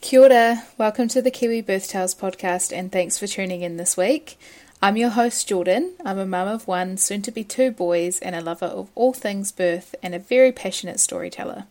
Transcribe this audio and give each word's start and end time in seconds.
Kia 0.00 0.22
ora. 0.22 0.62
welcome 0.78 1.08
to 1.08 1.20
the 1.20 1.30
Kiwi 1.32 1.60
Birth 1.62 1.88
Tales 1.88 2.14
podcast 2.14 2.72
and 2.76 2.92
thanks 2.92 3.18
for 3.18 3.26
tuning 3.26 3.62
in 3.62 3.78
this 3.78 3.96
week. 3.96 4.38
I'm 4.80 4.96
your 4.96 5.10
host, 5.10 5.48
Jordan. 5.48 5.94
I'm 6.04 6.18
a 6.18 6.26
mum 6.26 6.46
of 6.46 6.68
one, 6.68 6.98
soon 6.98 7.20
to 7.22 7.32
be 7.32 7.42
two 7.42 7.72
boys, 7.72 8.20
and 8.20 8.36
a 8.36 8.40
lover 8.40 8.66
of 8.66 8.90
all 8.94 9.12
things 9.12 9.50
birth 9.50 9.96
and 10.00 10.14
a 10.14 10.20
very 10.20 10.52
passionate 10.52 11.00
storyteller. 11.00 11.66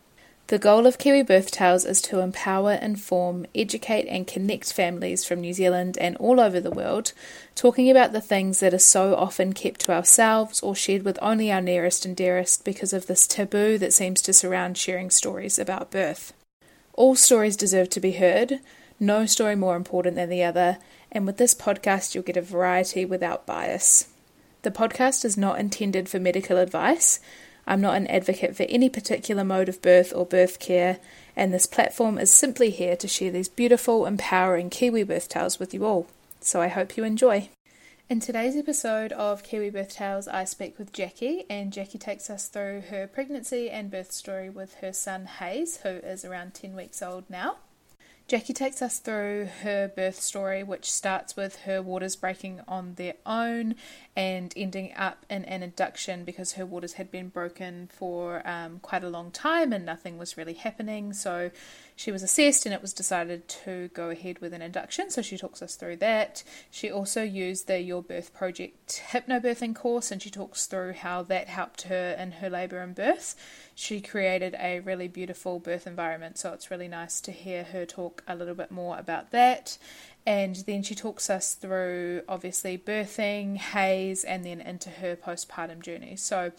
The 0.48 0.58
goal 0.58 0.86
of 0.86 0.96
Kiwi 0.96 1.24
Birth 1.24 1.50
Tales 1.50 1.84
is 1.84 2.00
to 2.00 2.20
empower, 2.20 2.72
inform, 2.72 3.44
educate, 3.54 4.06
and 4.06 4.26
connect 4.26 4.72
families 4.72 5.22
from 5.22 5.42
New 5.42 5.52
Zealand 5.52 5.98
and 6.00 6.16
all 6.16 6.40
over 6.40 6.58
the 6.58 6.70
world, 6.70 7.12
talking 7.54 7.90
about 7.90 8.12
the 8.12 8.22
things 8.22 8.60
that 8.60 8.72
are 8.72 8.78
so 8.78 9.14
often 9.14 9.52
kept 9.52 9.80
to 9.80 9.92
ourselves 9.92 10.60
or 10.60 10.74
shared 10.74 11.02
with 11.02 11.18
only 11.20 11.52
our 11.52 11.60
nearest 11.60 12.06
and 12.06 12.16
dearest 12.16 12.64
because 12.64 12.94
of 12.94 13.08
this 13.08 13.26
taboo 13.26 13.76
that 13.76 13.92
seems 13.92 14.22
to 14.22 14.32
surround 14.32 14.78
sharing 14.78 15.10
stories 15.10 15.58
about 15.58 15.90
birth. 15.90 16.32
All 16.94 17.14
stories 17.14 17.54
deserve 17.54 17.90
to 17.90 18.00
be 18.00 18.12
heard, 18.12 18.60
no 18.98 19.26
story 19.26 19.54
more 19.54 19.76
important 19.76 20.16
than 20.16 20.30
the 20.30 20.44
other, 20.44 20.78
and 21.12 21.26
with 21.26 21.36
this 21.36 21.54
podcast, 21.54 22.14
you'll 22.14 22.24
get 22.24 22.38
a 22.38 22.42
variety 22.42 23.04
without 23.04 23.44
bias. 23.44 24.08
The 24.62 24.70
podcast 24.70 25.26
is 25.26 25.36
not 25.36 25.60
intended 25.60 26.08
for 26.08 26.18
medical 26.18 26.56
advice. 26.56 27.20
I'm 27.68 27.82
not 27.82 27.98
an 27.98 28.06
advocate 28.06 28.56
for 28.56 28.62
any 28.62 28.88
particular 28.88 29.44
mode 29.44 29.68
of 29.68 29.82
birth 29.82 30.10
or 30.16 30.24
birth 30.24 30.58
care, 30.58 31.00
and 31.36 31.52
this 31.52 31.66
platform 31.66 32.16
is 32.16 32.32
simply 32.32 32.70
here 32.70 32.96
to 32.96 33.06
share 33.06 33.30
these 33.30 33.50
beautiful, 33.50 34.06
empowering 34.06 34.70
Kiwi 34.70 35.02
birth 35.02 35.28
tales 35.28 35.58
with 35.58 35.74
you 35.74 35.84
all. 35.84 36.06
So 36.40 36.62
I 36.62 36.68
hope 36.68 36.96
you 36.96 37.04
enjoy. 37.04 37.50
In 38.08 38.20
today's 38.20 38.56
episode 38.56 39.12
of 39.12 39.42
Kiwi 39.42 39.68
Birth 39.68 39.90
Tales, 39.90 40.26
I 40.28 40.44
speak 40.44 40.78
with 40.78 40.94
Jacqui, 40.94 41.44
and 41.50 41.70
Jacqui 41.70 42.00
takes 42.00 42.30
us 42.30 42.48
through 42.48 42.84
her 42.88 43.06
pregnancy 43.06 43.68
and 43.68 43.90
birth 43.90 44.12
story 44.12 44.48
with 44.48 44.76
her 44.76 44.94
son 44.94 45.26
Haize, 45.26 45.76
who 45.82 45.90
is 45.90 46.24
around 46.24 46.54
10 46.54 46.74
weeks 46.74 47.02
old 47.02 47.28
now. 47.28 47.56
Jacqui 48.28 48.54
takes 48.54 48.82
us 48.82 48.98
through 48.98 49.48
her 49.62 49.88
birth 49.88 50.20
story, 50.20 50.62
which 50.62 50.92
starts 50.92 51.34
with 51.34 51.60
her 51.60 51.80
waters 51.80 52.14
breaking 52.14 52.60
on 52.68 52.92
their 52.96 53.14
own 53.24 53.74
and 54.14 54.52
ending 54.54 54.92
up 54.94 55.24
in 55.30 55.46
an 55.46 55.62
induction 55.62 56.24
because 56.24 56.52
her 56.52 56.66
waters 56.66 56.94
had 56.94 57.10
been 57.10 57.28
broken 57.30 57.88
for 57.90 58.46
um, 58.46 58.80
quite 58.80 59.02
a 59.02 59.08
long 59.08 59.30
time 59.30 59.72
and 59.72 59.86
nothing 59.86 60.18
was 60.18 60.36
really 60.36 60.52
happening. 60.52 61.14
So 61.14 61.50
she 61.98 62.12
was 62.12 62.22
assessed 62.22 62.64
and 62.64 62.72
it 62.72 62.80
was 62.80 62.92
decided 62.92 63.48
to 63.48 63.88
go 63.92 64.08
ahead 64.10 64.38
with 64.38 64.54
an 64.54 64.62
induction. 64.62 65.10
So 65.10 65.20
she 65.20 65.36
talks 65.36 65.60
us 65.60 65.74
through 65.74 65.96
that. 65.96 66.44
She 66.70 66.92
also 66.92 67.24
used 67.24 67.66
the 67.66 67.80
Your 67.80 68.04
Birth 68.04 68.32
Project 68.32 69.02
hypnobirthing 69.10 69.74
course 69.74 70.12
and 70.12 70.22
she 70.22 70.30
talks 70.30 70.66
through 70.66 70.92
how 70.92 71.24
that 71.24 71.48
helped 71.48 71.82
her 71.82 72.16
in 72.16 72.30
her 72.30 72.48
labour 72.48 72.78
and 72.78 72.94
birth 72.94 73.34
she 73.78 74.00
created 74.00 74.56
a 74.58 74.80
really 74.80 75.06
beautiful 75.06 75.60
birth 75.60 75.86
environment. 75.86 76.36
So 76.36 76.52
it's 76.52 76.68
really 76.68 76.88
nice 76.88 77.20
to 77.20 77.30
hear 77.30 77.62
her 77.62 77.86
talk 77.86 78.24
a 78.26 78.34
little 78.34 78.56
bit 78.56 78.72
more 78.72 78.98
about 78.98 79.30
that. 79.30 79.78
And 80.26 80.56
then 80.66 80.82
she 80.82 80.96
talks 80.96 81.30
us 81.30 81.54
through 81.54 82.22
obviously 82.28 82.76
birthing, 82.76 83.56
Haize, 83.56 84.24
and 84.24 84.44
then 84.44 84.60
into 84.60 84.90
her 84.90 85.14
postpartum 85.14 85.80
journey. 85.80 86.16
So 86.16 86.50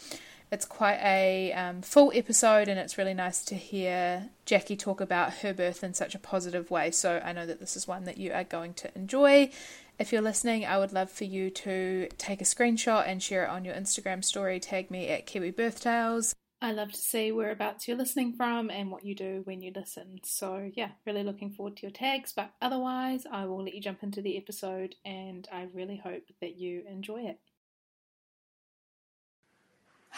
it's 0.52 0.66
quite 0.66 1.00
a 1.04 1.54
um, 1.54 1.82
full 1.82 2.12
episode, 2.16 2.68
and 2.68 2.80
it's 2.80 2.98
really 2.98 3.14
nice 3.14 3.44
to 3.46 3.56
hear 3.56 4.30
Jacqui 4.46 4.78
talk 4.78 5.00
about 5.00 5.36
her 5.36 5.54
birth 5.54 5.84
in 5.84 5.94
such 5.94 6.16
a 6.16 6.20
positive 6.20 6.72
way. 6.72 6.92
So 6.92 7.22
I 7.24 7.34
know 7.34 7.46
that 7.46 7.60
this 7.60 7.78
is 7.78 7.88
one 7.88 8.06
that 8.06 8.18
you 8.18 8.32
are 8.34 8.44
going 8.44 8.74
to 8.76 8.92
enjoy. 8.96 9.52
If 10.00 10.12
you're 10.12 10.22
listening, 10.22 10.66
I 10.66 10.78
would 10.78 10.94
love 10.94 11.12
for 11.12 11.26
you 11.26 11.50
to 11.52 12.08
take 12.18 12.42
a 12.42 12.46
screenshot 12.46 13.08
and 13.08 13.22
share 13.22 13.44
it 13.44 13.50
on 13.50 13.66
your 13.66 13.76
Instagram 13.76 14.24
story. 14.24 14.60
Tag 14.60 14.90
me 14.90 15.10
at 15.10 15.26
Kiwi 15.26 15.52
Birth 15.52 15.82
Tales. 15.82 16.34
I 16.62 16.72
love 16.74 16.92
to 16.92 16.98
see 16.98 17.31
whereabouts 17.31 17.88
you're 17.88 17.98
listening 17.98 18.34
from 18.34 18.70
and 18.70 18.92
what 18.92 19.06
you 19.06 19.16
do 19.16 19.42
when 19.46 19.62
you 19.62 19.72
listen. 19.74 20.20
So, 20.24 20.70
yeah, 20.74 20.90
really 21.06 21.24
looking 21.24 21.52
forward 21.52 21.78
to 21.78 21.84
your 21.84 21.92
tags. 21.92 22.34
But 22.36 22.52
otherwise, 22.62 23.26
I 23.31 23.46
will 23.46 23.64
let 23.64 23.74
you 23.74 23.81
jump 23.81 24.04
into 24.04 24.22
the 24.22 24.38
episode 24.38 24.96
and 25.06 25.48
I 25.52 25.68
really 25.74 25.98
hope 25.98 26.24
that 26.42 26.58
you 26.58 26.84
enjoy 26.90 27.22
it. 27.22 27.40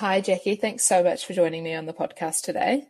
Hi, 0.02 0.20
Jacqui. 0.20 0.60
Thanks 0.60 0.84
so 0.84 1.04
much 1.04 1.28
for 1.28 1.34
joining 1.34 1.64
me 1.64 1.76
on 1.76 1.86
the 1.86 1.94
podcast 1.94 2.42
today. 2.42 2.88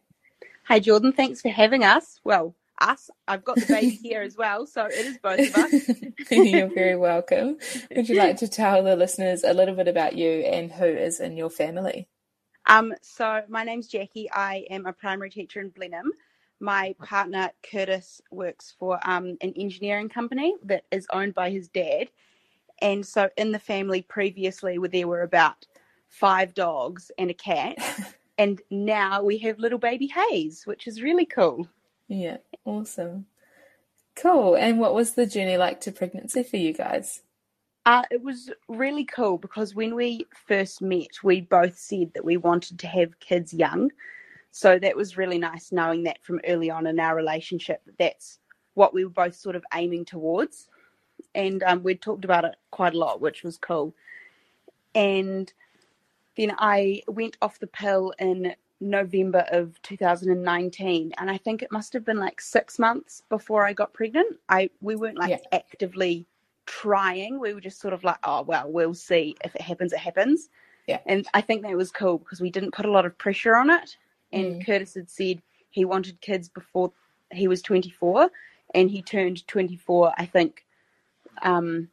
Hi, 0.64 0.80
Jordan. 0.80 1.12
Thanks 1.12 1.42
for 1.42 1.50
having 1.50 1.84
us. 1.84 2.22
Well, 2.24 2.56
us. 2.80 3.10
I've 3.28 3.44
got 3.44 3.58
the 3.58 3.66
baby 3.66 3.90
here 4.02 4.22
as 4.22 4.38
well, 4.38 4.66
so 4.66 4.86
it 4.86 4.94
is 4.94 5.18
both 5.18 5.42
of 5.42 5.56
us. 5.56 5.90
You're 6.32 6.74
very 6.74 6.96
welcome. 6.96 7.58
Would 7.94 8.08
you 8.08 8.16
like 8.16 8.38
to 8.38 8.48
tell 8.48 8.82
the 8.82 8.96
listeners 8.96 9.44
a 9.44 9.54
little 9.54 9.76
bit 9.76 9.90
about 9.90 10.16
you 10.16 10.30
and 10.30 10.72
who 10.72 10.86
is 10.86 11.20
in 11.20 11.36
your 11.36 11.50
family? 11.50 12.08
Um, 12.68 12.94
so 13.02 13.42
my 13.50 13.66
name's 13.66 13.92
Jacqui. 13.92 14.28
I 14.34 14.66
am 14.70 14.86
a 14.86 14.94
primary 14.94 15.32
teacher 15.32 15.60
in 15.60 15.68
Blenheim. 15.68 16.14
My 16.62 16.96
partner 17.04 17.52
Curtis 17.70 18.22
works 18.32 18.74
for 18.80 19.02
um, 19.04 19.38
an 19.42 19.52
engineering 19.58 20.08
company 20.08 20.56
that 20.64 20.86
is 20.92 21.08
owned 21.12 21.34
by 21.34 21.50
his 21.50 21.68
dad. 21.68 22.10
And 22.82 23.06
so 23.06 23.30
in 23.36 23.52
the 23.52 23.60
family 23.60 24.02
previously, 24.02 24.78
where 24.78 24.88
there 24.88 25.10
were 25.10 25.24
about 25.24 25.66
five 26.12 26.54
dogs 26.54 27.10
and 27.18 27.32
a 27.32 27.34
cat, 27.34 27.78
and 28.38 28.62
now 28.70 29.24
we 29.24 29.40
have 29.40 29.58
little 29.58 29.80
baby 29.80 30.08
Haize, 30.08 30.68
which 30.68 30.88
is 30.88 31.02
really 31.02 31.26
cool. 31.26 31.68
Yeah, 32.08 32.38
awesome. 32.66 33.26
Cool. 34.16 34.56
And 34.56 34.80
what 34.80 34.94
was 34.94 35.14
the 35.14 35.26
journey 35.26 35.58
like 35.58 35.80
to 35.82 35.92
pregnancy 35.92 36.44
for 36.44 36.58
you 36.58 36.74
guys? 36.74 37.22
Uh, 37.86 38.04
it 38.12 38.22
was 38.22 38.52
really 38.68 39.06
cool 39.06 39.38
because 39.38 39.74
when 39.74 39.96
we 39.96 40.28
first 40.48 40.82
met, 40.82 41.24
we 41.24 41.42
both 41.42 41.78
said 41.78 42.12
that 42.14 42.26
we 42.26 42.38
wanted 42.38 42.78
to 42.80 42.88
have 42.88 43.20
kids 43.20 43.54
young. 43.54 43.90
So 44.52 44.78
that 44.78 44.96
was 44.96 45.18
really 45.18 45.40
nice 45.40 45.72
knowing 45.72 46.04
that 46.04 46.22
from 46.22 46.42
early 46.46 46.70
on 46.70 46.86
in 46.86 47.00
our 47.00 47.16
relationship. 47.16 47.82
That's 47.98 48.38
what 48.74 48.94
we 48.94 49.04
were 49.04 49.10
both 49.10 49.36
sort 49.36 49.56
of 49.56 49.64
aiming 49.74 50.06
towards. 50.06 50.68
And 51.34 51.64
um, 51.64 51.82
we'd 51.82 52.02
talked 52.02 52.26
about 52.26 52.46
it 52.46 52.56
quite 52.70 52.94
a 52.94 53.00
lot, 53.00 53.22
which 53.22 53.44
was 53.44 53.58
cool. 53.58 53.96
And 54.94 55.52
then 56.38 56.54
I 56.58 57.04
went 57.08 57.38
off 57.42 57.60
the 57.60 57.68
pill 57.68 58.14
in 58.20 58.56
November 58.80 59.46
of 59.52 59.80
2019, 59.84 61.14
and 61.18 61.30
I 61.30 61.38
think 61.38 61.62
it 61.62 61.72
must 61.72 61.94
have 61.94 62.04
been 62.04 62.18
like 62.18 62.42
six 62.42 62.80
months 62.80 63.24
before 63.30 63.66
I 63.66 63.74
got 63.74 63.94
pregnant. 63.94 64.38
I 64.50 64.70
we 64.82 64.96
weren't 64.96 65.18
like 65.18 65.30
yeah. 65.30 65.38
actively 65.52 66.26
trying. 66.66 67.40
We 67.40 67.54
were 67.54 67.62
just 67.62 67.80
sort 67.80 67.94
of 67.94 68.04
like, 68.04 68.18
oh 68.24 68.42
well, 68.42 68.72
we'll 68.72 68.94
see 68.94 69.36
if 69.44 69.56
it 69.56 69.62
happens, 69.62 69.94
it 69.94 70.00
happens. 70.00 70.50
Yeah. 70.88 71.00
And 71.06 71.28
I 71.34 71.42
think 71.42 71.62
that 71.62 71.78
was 71.78 71.92
cool 71.92 72.18
because 72.18 72.42
we 72.42 72.50
didn't 72.50 72.72
put 72.74 72.86
a 72.86 72.92
lot 72.92 73.06
of 73.06 73.18
pressure 73.18 73.56
on 73.56 73.70
it. 73.70 73.96
And 74.34 74.56
mm. 74.56 74.66
Curtis 74.66 74.96
had 74.96 75.10
said 75.10 75.42
he 75.70 75.86
wanted 75.86 76.20
kids 76.22 76.50
before 76.50 76.92
he 77.32 77.48
was 77.48 77.62
24, 77.62 78.30
and 78.74 78.90
he 78.90 79.02
turned 79.02 79.48
24, 79.48 80.14
I 80.18 80.26
think, 80.26 80.66
um, 81.44 81.90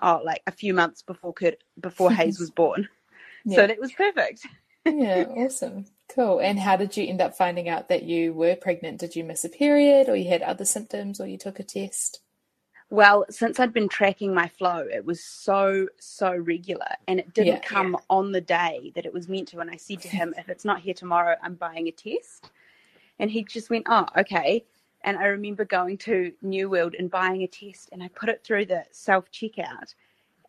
oh, 0.00 0.20
like 0.24 0.42
a 0.46 0.52
few 0.52 0.72
months 0.72 1.02
before 1.02 1.32
Kurt 1.32 1.62
before 1.80 2.10
Haize 2.18 2.38
was 2.38 2.50
born. 2.50 2.88
Yeah. 3.48 3.56
So 3.56 3.66
that 3.66 3.80
was 3.80 3.92
perfect. 3.92 4.46
yeah, 4.84 5.24
awesome. 5.36 5.86
Cool. 6.08 6.40
And 6.40 6.58
how 6.58 6.76
did 6.76 6.96
you 6.96 7.06
end 7.06 7.20
up 7.20 7.36
finding 7.36 7.68
out 7.68 7.88
that 7.88 8.02
you 8.02 8.32
were 8.32 8.56
pregnant? 8.56 9.00
Did 9.00 9.16
you 9.16 9.24
miss 9.24 9.44
a 9.44 9.48
period 9.48 10.08
or 10.08 10.16
you 10.16 10.28
had 10.28 10.42
other 10.42 10.64
symptoms 10.64 11.20
or 11.20 11.26
you 11.26 11.38
took 11.38 11.58
a 11.58 11.62
test? 11.62 12.20
Well, 12.90 13.26
since 13.28 13.60
I'd 13.60 13.74
been 13.74 13.88
tracking 13.88 14.32
my 14.32 14.48
flow, 14.48 14.78
it 14.78 15.04
was 15.04 15.22
so, 15.22 15.88
so 15.98 16.34
regular 16.34 16.88
and 17.06 17.20
it 17.20 17.34
didn't 17.34 17.54
yeah, 17.54 17.60
come 17.60 17.92
yeah. 17.92 18.04
on 18.08 18.32
the 18.32 18.40
day 18.40 18.92
that 18.94 19.04
it 19.04 19.12
was 19.12 19.28
meant 19.28 19.48
to. 19.48 19.60
And 19.60 19.70
I 19.70 19.76
said 19.76 20.00
to 20.02 20.08
him, 20.08 20.34
if 20.38 20.48
it's 20.48 20.64
not 20.64 20.80
here 20.80 20.94
tomorrow, 20.94 21.36
I'm 21.42 21.54
buying 21.54 21.88
a 21.88 21.92
test. 21.92 22.50
And 23.18 23.30
he 23.30 23.44
just 23.44 23.68
went, 23.68 23.86
oh, 23.88 24.06
okay. 24.16 24.64
And 25.02 25.18
I 25.18 25.26
remember 25.26 25.64
going 25.64 25.98
to 25.98 26.32
New 26.40 26.70
World 26.70 26.94
and 26.98 27.10
buying 27.10 27.42
a 27.42 27.46
test 27.46 27.90
and 27.92 28.02
I 28.02 28.08
put 28.08 28.30
it 28.30 28.42
through 28.42 28.66
the 28.66 28.84
self 28.90 29.30
checkout 29.30 29.94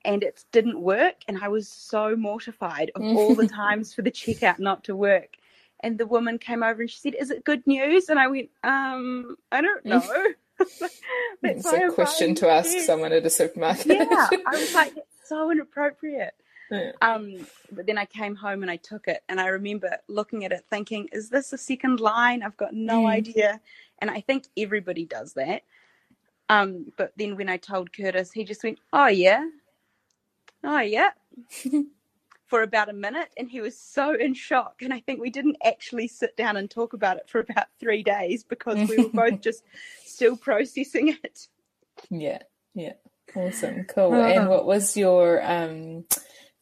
and 0.05 0.23
it 0.23 0.43
didn't 0.51 0.79
work. 0.81 1.15
And 1.27 1.37
I 1.43 1.47
was 1.49 1.67
so 1.67 2.15
mortified 2.15 2.91
of 2.95 3.01
all 3.15 3.35
the 3.35 3.47
times 3.61 3.93
for 3.93 4.01
the 4.01 4.11
checkout 4.11 4.59
not 4.59 4.83
to 4.85 4.95
work. 4.95 5.35
And 5.81 5.97
the 5.97 6.07
woman 6.07 6.37
came 6.39 6.63
over 6.63 6.81
and 6.81 6.89
she 6.89 6.99
said, 6.99 7.15
Is 7.19 7.31
it 7.31 7.43
good 7.45 7.65
news? 7.67 8.09
And 8.09 8.19
I 8.19 8.27
went, 8.27 8.49
Um, 8.63 9.35
I 9.51 9.61
don't 9.61 9.85
know. 9.85 10.03
it's 11.43 11.65
a 11.71 11.89
question 11.89 12.35
to 12.35 12.49
ask 12.49 12.77
someone 12.79 13.13
at 13.13 13.25
a 13.25 13.29
supermarket. 13.29 13.85
yeah, 13.87 14.29
I 14.45 14.57
was 14.57 14.73
like, 14.73 14.93
so 15.25 15.51
inappropriate. 15.51 16.33
Yeah. 16.71 16.91
Um, 17.01 17.47
but 17.71 17.87
then 17.87 17.97
I 17.97 18.05
came 18.05 18.35
home 18.35 18.61
and 18.61 18.69
I 18.69 18.75
took 18.77 19.07
it, 19.07 19.23
and 19.29 19.39
I 19.41 19.47
remember 19.47 19.97
looking 20.07 20.45
at 20.45 20.51
it 20.51 20.65
thinking, 20.69 21.07
is 21.11 21.29
this 21.29 21.53
a 21.53 21.57
second 21.57 21.99
line? 21.99 22.43
I've 22.43 22.57
got 22.57 22.73
no 22.73 23.03
Mm. 23.03 23.09
idea. 23.09 23.61
And 23.99 24.11
I 24.11 24.21
think 24.21 24.45
everybody 24.57 25.05
does 25.05 25.33
that. 25.33 25.63
Um, 26.49 26.91
but 26.97 27.13
then 27.17 27.35
when 27.37 27.49
I 27.49 27.57
told 27.57 27.93
Curtis, 27.93 28.31
he 28.31 28.43
just 28.43 28.63
went, 28.63 28.79
oh, 28.93 29.07
yeah. 29.07 29.45
Oh, 30.63 30.79
yeah. 30.79 31.11
for 32.49 32.63
about 32.63 32.89
a 32.89 32.93
minute, 32.93 33.29
and 33.37 33.49
he 33.49 33.61
was 33.61 33.77
so 33.77 34.13
in 34.13 34.33
shock. 34.33 34.81
And 34.81 34.91
I 34.91 34.99
think 34.99 35.21
we 35.21 35.29
didn't 35.29 35.57
actually 35.63 36.07
sit 36.07 36.35
down 36.35 36.57
and 36.57 36.69
talk 36.69 36.93
about 36.93 37.17
it 37.17 37.29
for 37.29 37.39
about 37.39 37.67
three 37.79 38.03
days 38.03 38.43
because 38.43 38.89
we 38.89 38.97
were 38.97 39.09
both 39.09 39.41
just 39.41 39.63
still 40.03 40.35
processing 40.35 41.15
it. 41.23 41.47
Yeah, 42.09 42.39
yeah. 42.73 42.93
Awesome, 43.35 43.83
cool. 43.83 44.15
And 44.15 44.49
what 44.49 44.65
was 44.65 44.97
your 44.97 45.43
um, 45.43 46.05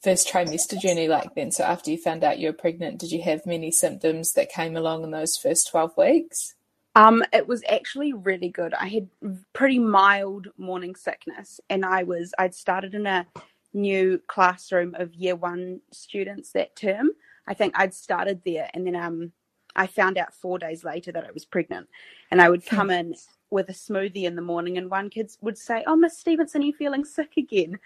first 0.03 0.27
trimester 0.27 0.77
journey 0.77 1.07
like 1.07 1.33
then? 1.33 1.51
So 1.51 1.63
after 1.63 1.89
you 1.89 1.97
found 1.97 2.25
out 2.25 2.39
you 2.39 2.49
were 2.49 2.53
pregnant, 2.53 2.99
did 2.99 3.11
you 3.13 3.21
have 3.21 3.45
many 3.45 3.71
symptoms 3.71 4.33
that 4.33 4.51
came 4.51 4.75
along 4.75 5.05
in 5.05 5.11
those 5.11 5.37
first 5.37 5.69
12 5.69 5.95
weeks? 5.97 6.55
Um, 6.95 7.23
it 7.31 7.47
was 7.47 7.63
actually 7.69 8.11
really 8.11 8.49
good. 8.49 8.73
I 8.73 8.87
had 8.87 9.07
pretty 9.53 9.79
mild 9.79 10.47
morning 10.57 10.95
sickness, 10.95 11.61
and 11.69 11.85
I 11.85 12.03
was 12.03 12.33
I'd 12.37 12.55
started 12.55 12.95
in 12.95 13.05
a 13.05 13.27
new 13.73 14.21
classroom 14.27 14.95
of 14.95 15.13
year 15.13 15.35
one 15.35 15.81
students 15.91 16.51
that 16.51 16.75
term. 16.75 17.11
I 17.47 17.53
think 17.53 17.73
I'd 17.77 17.93
started 17.93 18.41
there, 18.45 18.69
and 18.73 18.85
then 18.85 18.95
um, 18.95 19.31
I 19.75 19.87
found 19.87 20.17
out 20.17 20.33
four 20.33 20.59
days 20.59 20.83
later 20.83 21.11
that 21.11 21.25
I 21.25 21.31
was 21.31 21.45
pregnant, 21.45 21.87
and 22.31 22.41
I 22.41 22.49
would 22.49 22.65
come 22.65 22.89
in 22.89 23.15
with 23.49 23.69
a 23.69 23.73
smoothie 23.73 24.23
in 24.23 24.35
the 24.35 24.41
morning, 24.41 24.77
and 24.77 24.89
one 24.89 25.09
kid 25.09 25.31
would 25.41 25.57
say, 25.57 25.83
"Oh, 25.87 25.95
Miss 25.95 26.17
Stevenson, 26.17 26.61
are 26.61 26.65
you 26.65 26.73
feeling 26.73 27.05
sick 27.05 27.37
again?" 27.37 27.79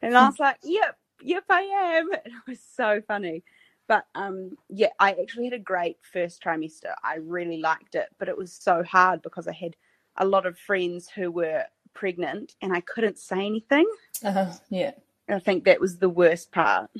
And 0.00 0.16
I 0.16 0.26
was 0.26 0.38
like, 0.38 0.58
"Yep, 0.62 0.96
yep, 1.20 1.44
I 1.48 1.60
am." 1.62 2.10
And 2.24 2.34
it 2.34 2.48
was 2.48 2.60
so 2.74 3.02
funny. 3.06 3.42
But 3.88 4.06
um, 4.14 4.56
yeah, 4.70 4.88
I 4.98 5.12
actually 5.12 5.44
had 5.44 5.52
a 5.52 5.58
great 5.58 5.98
first 6.00 6.42
trimester. 6.42 6.94
I 7.02 7.16
really 7.16 7.58
liked 7.58 7.94
it, 7.94 8.08
but 8.18 8.28
it 8.28 8.36
was 8.36 8.52
so 8.52 8.82
hard 8.82 9.22
because 9.22 9.46
I 9.48 9.52
had 9.52 9.76
a 10.16 10.24
lot 10.24 10.46
of 10.46 10.58
friends 10.58 11.08
who 11.08 11.30
were 11.30 11.64
pregnant 11.94 12.54
and 12.62 12.72
I 12.72 12.80
couldn't 12.80 13.18
say 13.18 13.44
anything. 13.44 13.86
Uh-huh, 14.24 14.46
yeah. 14.70 14.92
I 15.28 15.38
think 15.38 15.64
that 15.64 15.80
was 15.80 15.98
the 15.98 16.08
worst 16.08 16.52
part. 16.52 16.90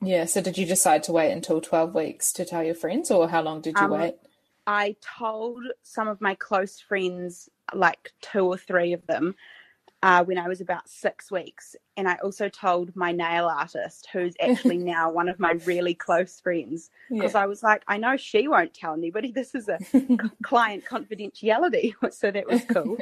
Yeah, 0.00 0.26
so 0.26 0.40
did 0.40 0.56
you 0.58 0.66
decide 0.66 1.02
to 1.04 1.12
wait 1.12 1.32
until 1.32 1.60
12 1.60 1.94
weeks 1.94 2.32
to 2.34 2.44
tell 2.44 2.62
your 2.62 2.74
friends, 2.74 3.10
or 3.10 3.28
how 3.28 3.42
long 3.42 3.60
did 3.60 3.76
you 3.78 3.84
Um, 3.84 3.90
wait? 3.90 4.14
I 4.66 4.96
told 5.18 5.64
some 5.82 6.08
of 6.08 6.20
my 6.20 6.34
close 6.34 6.78
friends, 6.80 7.48
like 7.74 8.12
two 8.20 8.44
or 8.46 8.56
three 8.56 8.92
of 8.92 9.06
them, 9.06 9.34
uh, 10.02 10.22
when 10.24 10.38
I 10.38 10.46
was 10.46 10.60
about 10.60 10.88
six 10.88 11.30
weeks. 11.30 11.74
And 11.96 12.06
I 12.08 12.14
also 12.22 12.48
told 12.48 12.94
my 12.94 13.10
nail 13.10 13.46
artist, 13.46 14.08
who's 14.12 14.34
actually 14.40 14.78
now 14.94 15.10
one 15.10 15.28
of 15.28 15.40
my 15.40 15.52
really 15.64 15.94
close 15.94 16.38
friends, 16.38 16.90
because 17.10 17.34
Yeah. 17.34 17.40
I 17.42 17.46
was 17.46 17.62
like, 17.64 17.82
I 17.88 17.96
know 17.98 18.16
she 18.16 18.46
won't 18.46 18.74
tell 18.74 18.94
anybody. 18.94 19.32
This 19.38 19.54
is 19.54 19.68
a 19.68 19.78
client 20.44 20.84
confidentiality. 20.84 21.94
So 22.12 22.30
that 22.30 22.46
was 22.46 22.62
cool. 22.66 22.98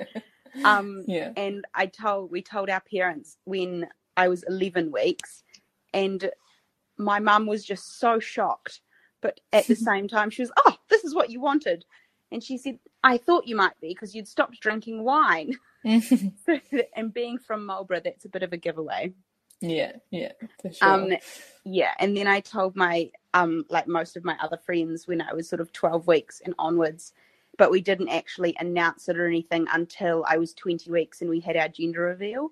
Um, 0.64 1.04
yeah. 1.06 1.32
and 1.36 1.66
I 1.74 1.86
told 1.86 2.30
we 2.30 2.40
told 2.40 2.70
our 2.70 2.80
parents 2.80 3.36
when 3.44 3.88
I 4.16 4.28
was 4.28 4.44
11 4.48 4.90
weeks, 4.92 5.42
and 5.92 6.30
my 6.96 7.18
mum 7.18 7.46
was 7.46 7.64
just 7.64 7.98
so 7.98 8.18
shocked. 8.18 8.80
But 9.20 9.40
at 9.52 9.66
the 9.66 9.76
same 9.90 10.08
time, 10.08 10.30
she 10.30 10.42
was, 10.42 10.52
"Oh, 10.64 10.76
this 10.88 11.04
is 11.04 11.14
what 11.14 11.30
you 11.30 11.40
wanted," 11.40 11.84
and 12.30 12.42
she 12.42 12.58
said, 12.58 12.78
"I 13.02 13.18
thought 13.18 13.46
you 13.46 13.56
might 13.56 13.78
be 13.80 13.88
because 13.88 14.14
you'd 14.14 14.28
stopped 14.28 14.60
drinking 14.60 15.04
wine." 15.04 15.54
and 15.84 17.14
being 17.14 17.38
from 17.38 17.64
Marlborough, 17.64 18.00
that's 18.04 18.24
a 18.24 18.28
bit 18.28 18.42
of 18.42 18.52
a 18.52 18.56
giveaway. 18.56 19.12
yeah, 19.60 19.92
yeah, 20.10 20.32
for 20.60 20.72
sure. 20.72 20.88
Um, 20.88 21.12
yeah, 21.64 21.92
and 21.98 22.16
then 22.16 22.26
I 22.26 22.40
told 22.40 22.76
my 22.76 23.10
um, 23.34 23.64
like 23.70 23.86
most 23.86 24.16
of 24.16 24.24
my 24.24 24.36
other 24.40 24.56
friends 24.56 25.06
when 25.06 25.20
I 25.20 25.32
was 25.32 25.48
sort 25.48 25.60
of 25.60 25.72
12 25.72 26.06
weeks 26.06 26.42
and 26.44 26.54
onwards, 26.58 27.12
but 27.58 27.70
we 27.70 27.80
didn't 27.80 28.08
actually 28.08 28.56
announce 28.58 29.08
it 29.08 29.18
or 29.18 29.26
anything 29.26 29.66
until 29.72 30.24
I 30.28 30.38
was 30.38 30.54
20 30.54 30.90
weeks 30.90 31.20
and 31.20 31.30
we 31.30 31.40
had 31.40 31.56
our 31.56 31.68
gender 31.68 32.02
reveal, 32.02 32.50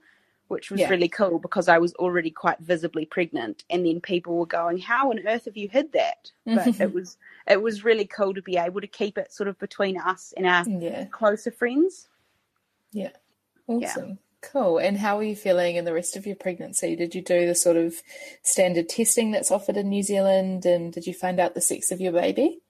which 0.49 0.71
was 0.71 0.81
Yeah. 0.81 0.89
really 0.91 1.09
cool 1.09 1.39
because 1.39 1.69
I 1.69 1.79
was 1.79 1.95
already 1.95 2.31
quite 2.31 2.59
visibly 2.61 3.07
pregnant, 3.07 3.65
and 3.71 3.87
then 3.87 4.01
people 4.01 4.37
were 4.37 4.47
going, 4.47 4.79
"How 4.79 5.11
on 5.11 5.27
earth 5.27 5.47
have 5.47 5.57
you 5.57 5.69
hid 5.69 5.93
that?" 5.93 6.31
But 6.45 6.81
it 6.81 6.93
was 6.93 7.17
it 7.47 7.61
was 7.63 7.85
really 7.85 8.07
cool 8.07 8.35
to 8.35 8.43
be 8.43 8.57
able 8.57 8.81
to 8.81 8.87
keep 8.87 9.19
it 9.19 9.33
sort 9.33 9.49
of 9.49 9.59
between 9.59 9.99
us 9.99 10.33
and 10.37 10.47
our 10.47 10.69
yeah, 10.69 11.05
closer 11.07 11.51
friends. 11.51 12.09
yeah. 12.93 13.11
Awesome. 13.67 14.19
Cool. 14.43 14.77
And 14.77 14.99
how 14.99 15.17
were 15.17 15.23
you 15.23 15.35
feeling 15.37 15.77
in 15.77 15.87
the 15.87 15.95
rest 15.95 16.17
of 16.17 16.27
your 16.27 16.37
pregnancy? 16.37 16.95
Did 16.97 17.15
you 17.15 17.23
do 17.23 17.47
the 17.47 17.55
sort 17.55 17.79
of 17.79 17.95
standard 18.43 18.91
testing 18.91 19.31
that's 19.31 19.51
offered 19.51 19.79
in 19.79 19.89
New 19.89 20.03
Zealand? 20.03 20.67
And 20.67 20.93
did 20.93 21.07
you 21.07 21.15
find 21.15 21.41
out 21.41 21.55
the 21.55 21.63
sex 21.63 21.91
of 21.91 21.99
your 21.99 22.13
baby? 22.13 22.61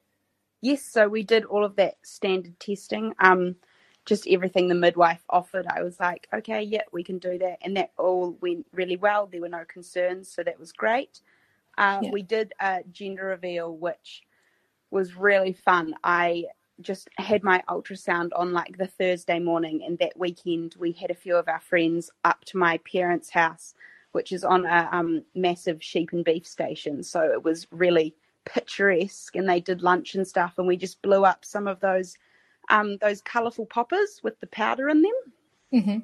Yes, 0.61 0.85
so 0.85 1.09
we 1.09 1.25
did 1.25 1.45
all 1.45 1.65
of 1.65 1.75
that 1.77 1.97
standard 2.05 2.61
testing. 2.61 3.13
Um, 3.19 3.57
just 4.07 4.27
everything 4.29 4.69
the 4.69 4.75
midwife 4.75 5.25
offered. 5.31 5.67
I 5.67 5.83
was 5.83 5.99
like, 5.99 6.29
okay, 6.33 6.63
yeah, 6.63 6.83
we 6.93 7.03
can 7.03 7.19
do 7.19 7.39
that, 7.39 7.59
and 7.63 7.77
that 7.77 7.93
all 7.99 8.37
went 8.41 8.67
really 8.73 8.97
well. 8.97 9.27
There 9.27 9.41
were 9.41 9.49
no 9.49 9.65
concerns, 9.67 10.29
so 10.29 10.43
that 10.43 10.61
was 10.61 10.73
great. 10.73 11.21
Uh, 11.79 12.01
Yeah. 12.03 12.11
We 12.11 12.23
did 12.23 12.53
a 12.61 12.83
gender 12.93 13.27
reveal, 13.27 13.77
which 13.77 14.23
was 14.91 15.17
really 15.17 15.53
fun. 15.53 15.95
I 16.05 16.45
just 16.81 17.09
had 17.19 17.43
my 17.45 17.63
ultrasound 17.69 18.31
on 18.35 18.53
like 18.53 18.77
the 18.79 18.87
Thursday 18.87 19.39
morning, 19.39 19.83
and 19.87 19.99
that 19.99 20.19
weekend 20.19 20.75
we 20.79 20.93
had 20.93 21.11
a 21.11 21.15
few 21.15 21.37
of 21.37 21.49
our 21.49 21.61
friends 21.61 22.11
up 22.25 22.45
to 22.47 22.59
my 22.59 22.79
parents' 22.79 23.31
house, 23.31 23.75
which 24.13 24.33
is 24.33 24.45
on 24.45 24.67
a 24.67 24.89
um, 24.93 25.25
massive 25.35 25.83
sheep 25.83 26.11
and 26.13 26.25
beef 26.25 26.47
station. 26.47 27.03
So 27.03 27.23
it 27.23 27.43
was 27.43 27.67
really 27.71 28.15
picturesque, 28.45 29.35
and 29.37 29.49
they 29.49 29.61
did 29.61 29.83
lunch 29.83 30.15
and 30.15 30.27
stuff, 30.27 30.55
and 30.59 30.67
we 30.67 30.77
just 30.77 31.01
blew 31.01 31.25
up 31.25 31.45
some 31.45 31.67
of 31.67 31.81
those 31.81 32.17
um, 32.71 32.97
those 32.99 33.21
colourful 33.23 33.67
poppers 33.67 34.21
with 34.23 34.39
the 34.41 34.47
powder 34.49 34.89
in 34.89 35.03
them, 35.03 35.13
Mm-hmm. 35.73 35.99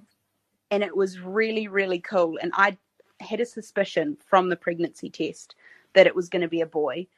and 0.71 0.83
it 0.83 0.97
was 0.97 1.21
really 1.21 1.69
really 1.69 2.01
cool. 2.01 2.39
And 2.43 2.53
I 2.55 2.77
had 3.21 3.41
a 3.41 3.47
suspicion 3.47 4.17
from 4.27 4.49
the 4.49 4.57
pregnancy 4.57 5.11
test 5.11 5.55
that 5.95 6.07
it 6.07 6.15
was 6.17 6.29
going 6.29 6.43
to 6.43 6.49
be 6.49 6.61
a 6.61 6.67
boy. 6.67 7.07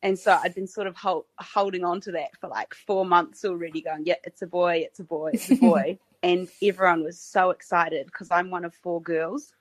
And 0.00 0.16
so 0.16 0.38
I'd 0.40 0.54
been 0.54 0.68
sort 0.68 0.86
of 0.86 0.94
hold, 0.94 1.24
holding 1.40 1.82
on 1.82 2.00
to 2.02 2.12
that 2.12 2.36
for 2.40 2.46
like 2.48 2.72
four 2.72 3.04
months 3.04 3.44
already, 3.44 3.80
going, 3.80 4.04
yeah, 4.06 4.14
it's 4.22 4.42
a 4.42 4.46
boy, 4.46 4.76
it's 4.86 5.00
a 5.00 5.02
boy, 5.02 5.32
it's 5.34 5.50
a 5.50 5.56
boy. 5.70 5.98
and 6.22 6.48
everyone 6.62 7.02
was 7.02 7.18
so 7.18 7.50
excited 7.50 8.06
because 8.06 8.30
I'm 8.30 8.48
one 8.48 8.64
of 8.64 8.72
four 8.74 9.02
girls. 9.02 9.54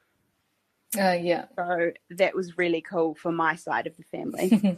Uh, 0.96 1.18
yeah, 1.20 1.46
So 1.56 1.92
that 2.12 2.36
was 2.36 2.56
really 2.56 2.82
cool 2.82 3.16
for 3.16 3.32
my 3.32 3.56
side 3.56 3.88
of 3.88 3.98
the 3.98 4.04
family. 4.04 4.78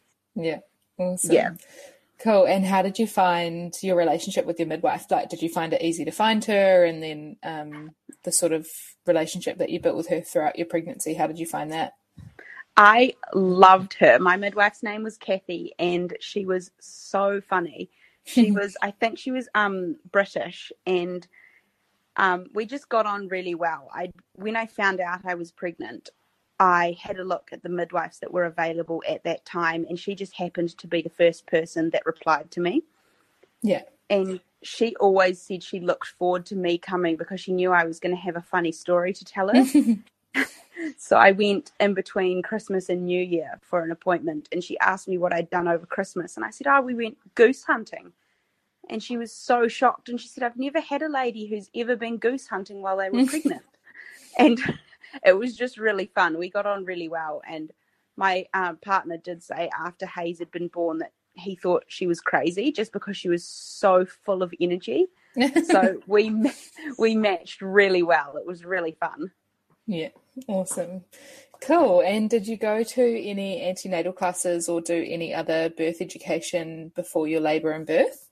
yeah. 0.34 0.58
Awesome. 0.98 1.30
Yeah. 1.32 1.50
Cool. 2.18 2.46
And 2.46 2.64
how 2.64 2.82
did 2.82 2.98
you 2.98 3.06
find 3.06 3.74
your 3.82 3.96
relationship 3.96 4.46
with 4.46 4.58
your 4.58 4.68
midwife? 4.68 5.10
Like, 5.10 5.28
did 5.28 5.42
you 5.42 5.50
find 5.50 5.74
it 5.74 5.82
easy 5.82 6.04
to 6.06 6.10
find 6.10 6.42
her? 6.46 6.84
And 6.84 7.02
then 7.02 7.36
um, 7.42 7.90
the 8.24 8.32
sort 8.32 8.52
of 8.52 8.66
relationship 9.06 9.58
that 9.58 9.68
you 9.68 9.80
built 9.80 9.96
with 9.96 10.08
her 10.08 10.22
throughout 10.22 10.56
your 10.56 10.66
pregnancy, 10.66 11.14
how 11.14 11.26
did 11.26 11.38
you 11.38 11.46
find 11.46 11.72
that? 11.72 11.92
I 12.76 13.14
loved 13.34 13.94
her. 13.94 14.18
My 14.18 14.36
midwife's 14.36 14.82
name 14.82 15.02
was 15.02 15.16
Kathy, 15.16 15.72
and 15.78 16.14
she 16.20 16.44
was 16.44 16.70
so 16.80 17.40
funny. 17.40 17.90
She 18.24 18.50
was, 18.52 18.76
I 18.82 18.90
think 18.90 19.18
she 19.18 19.30
was 19.30 19.48
um 19.54 19.96
British, 20.10 20.72
and 20.86 21.26
um, 22.16 22.46
we 22.54 22.66
just 22.66 22.88
got 22.88 23.06
on 23.06 23.28
really 23.28 23.54
well. 23.54 23.88
I 23.92 24.10
when 24.34 24.56
I 24.56 24.66
found 24.66 25.00
out 25.00 25.20
I 25.24 25.34
was 25.34 25.52
pregnant, 25.52 26.10
I 26.58 26.96
had 27.00 27.18
a 27.18 27.24
look 27.24 27.50
at 27.52 27.62
the 27.62 27.68
midwives 27.68 28.18
that 28.20 28.32
were 28.32 28.44
available 28.44 29.02
at 29.08 29.24
that 29.24 29.44
time, 29.44 29.86
and 29.88 29.98
she 29.98 30.14
just 30.14 30.34
happened 30.34 30.76
to 30.78 30.86
be 30.86 31.02
the 31.02 31.10
first 31.10 31.46
person 31.46 31.90
that 31.90 32.06
replied 32.06 32.50
to 32.52 32.60
me. 32.60 32.82
Yeah. 33.62 33.82
And 34.08 34.40
she 34.62 34.96
always 34.96 35.40
said 35.40 35.62
she 35.62 35.80
looked 35.80 36.08
forward 36.08 36.46
to 36.46 36.56
me 36.56 36.78
coming 36.78 37.16
because 37.16 37.40
she 37.40 37.52
knew 37.52 37.72
I 37.72 37.84
was 37.84 38.00
going 38.00 38.14
to 38.14 38.20
have 38.20 38.36
a 38.36 38.42
funny 38.42 38.72
story 38.72 39.12
to 39.12 39.24
tell 39.24 39.48
her. 39.48 39.64
So 40.98 41.16
I 41.16 41.32
went 41.32 41.72
in 41.80 41.94
between 41.94 42.42
Christmas 42.42 42.88
and 42.88 43.04
New 43.04 43.22
Year 43.22 43.58
for 43.62 43.82
an 43.82 43.90
appointment, 43.90 44.48
and 44.52 44.62
she 44.62 44.78
asked 44.78 45.08
me 45.08 45.18
what 45.18 45.32
I'd 45.32 45.50
done 45.50 45.68
over 45.68 45.86
Christmas, 45.86 46.36
and 46.36 46.44
I 46.44 46.50
said, 46.50 46.66
"Oh, 46.66 46.80
we 46.80 46.94
went 46.94 47.16
goose 47.34 47.64
hunting." 47.64 48.12
And 48.88 49.02
she 49.02 49.16
was 49.16 49.32
so 49.32 49.68
shocked, 49.68 50.08
and 50.08 50.20
she 50.20 50.28
said, 50.28 50.42
"I've 50.42 50.56
never 50.56 50.80
had 50.80 51.02
a 51.02 51.08
lady 51.08 51.46
who's 51.46 51.70
ever 51.74 51.96
been 51.96 52.18
goose 52.18 52.46
hunting 52.46 52.82
while 52.82 52.98
they 52.98 53.10
were 53.10 53.26
pregnant," 53.26 53.64
and 54.38 54.60
it 55.24 55.34
was 55.34 55.56
just 55.56 55.78
really 55.78 56.06
fun. 56.14 56.38
We 56.38 56.50
got 56.50 56.66
on 56.66 56.84
really 56.84 57.08
well, 57.08 57.42
and 57.48 57.72
my 58.16 58.46
um, 58.54 58.78
partner 58.78 59.16
did 59.16 59.42
say 59.42 59.70
after 59.78 60.06
Haize 60.06 60.38
had 60.38 60.50
been 60.50 60.68
born 60.68 60.98
that 60.98 61.12
he 61.34 61.54
thought 61.54 61.84
she 61.86 62.06
was 62.06 62.20
crazy 62.20 62.72
just 62.72 62.92
because 62.92 63.16
she 63.16 63.28
was 63.28 63.46
so 63.46 64.06
full 64.06 64.42
of 64.42 64.54
energy. 64.60 65.06
So 65.66 66.00
we 66.06 66.34
we 66.98 67.14
matched 67.14 67.60
really 67.60 68.02
well. 68.02 68.36
It 68.36 68.46
was 68.46 68.64
really 68.64 68.96
fun. 68.98 69.32
Yeah, 69.86 70.08
awesome. 70.48 71.04
Cool. 71.60 72.02
And 72.04 72.28
did 72.28 72.46
you 72.46 72.56
go 72.56 72.82
to 72.82 73.22
any 73.22 73.62
antenatal 73.62 74.12
classes 74.12 74.68
or 74.68 74.80
do 74.80 75.04
any 75.06 75.32
other 75.32 75.70
birth 75.70 76.00
education 76.00 76.92
before 76.94 77.28
your 77.28 77.40
labour 77.40 77.70
and 77.70 77.86
birth? 77.86 78.28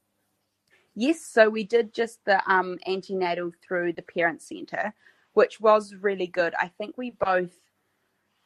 Yes, 0.96 1.24
so 1.24 1.48
we 1.48 1.64
did 1.64 1.92
just 1.92 2.24
the 2.24 2.40
um, 2.50 2.78
antenatal 2.86 3.52
through 3.66 3.94
the 3.94 4.02
parent 4.02 4.42
centre. 4.42 4.94
Which 5.34 5.60
was 5.60 5.94
really 6.00 6.26
good. 6.26 6.54
I 6.60 6.68
think 6.68 6.96
we 6.96 7.10
both 7.10 7.52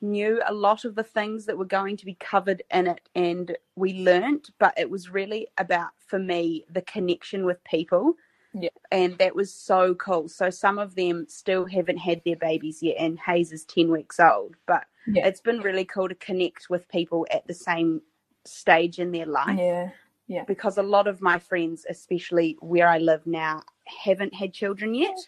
knew 0.00 0.40
a 0.46 0.52
lot 0.52 0.84
of 0.84 0.94
the 0.94 1.02
things 1.02 1.44
that 1.46 1.58
were 1.58 1.64
going 1.64 1.96
to 1.96 2.04
be 2.04 2.14
covered 2.14 2.62
in 2.72 2.86
it 2.86 3.08
and 3.16 3.56
we 3.74 3.94
learnt, 3.94 4.50
but 4.60 4.72
it 4.78 4.88
was 4.88 5.10
really 5.10 5.48
about, 5.58 5.90
for 5.98 6.18
me, 6.18 6.64
the 6.70 6.82
connection 6.82 7.44
with 7.44 7.62
people. 7.64 8.14
Yeah. 8.54 8.68
And 8.92 9.18
that 9.18 9.34
was 9.34 9.52
so 9.52 9.94
cool. 9.96 10.28
So 10.28 10.50
some 10.50 10.78
of 10.78 10.94
them 10.94 11.26
still 11.28 11.66
haven't 11.66 11.98
had 11.98 12.22
their 12.24 12.36
babies 12.36 12.82
yet, 12.82 12.96
and 12.98 13.18
Haize 13.18 13.52
is 13.52 13.64
10 13.64 13.90
weeks 13.90 14.18
old, 14.20 14.54
but 14.66 14.84
Yeah. 15.06 15.26
it's 15.26 15.40
been 15.40 15.60
really 15.60 15.84
cool 15.84 16.08
to 16.08 16.14
connect 16.14 16.70
with 16.70 16.88
people 16.88 17.26
at 17.30 17.46
the 17.46 17.54
same 17.54 18.00
stage 18.44 18.98
in 19.00 19.10
their 19.12 19.26
life 19.26 19.58
Yeah. 19.58 19.90
Yeah. 20.28 20.44
because 20.44 20.78
a 20.78 20.82
lot 20.82 21.06
of 21.08 21.20
my 21.20 21.38
friends, 21.38 21.84
especially 21.90 22.56
where 22.60 22.88
I 22.88 22.98
live 22.98 23.26
now, 23.26 23.62
haven't 23.84 24.32
had 24.34 24.54
children 24.54 24.94
yet. 24.94 25.18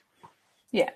Yeah. 0.70 0.90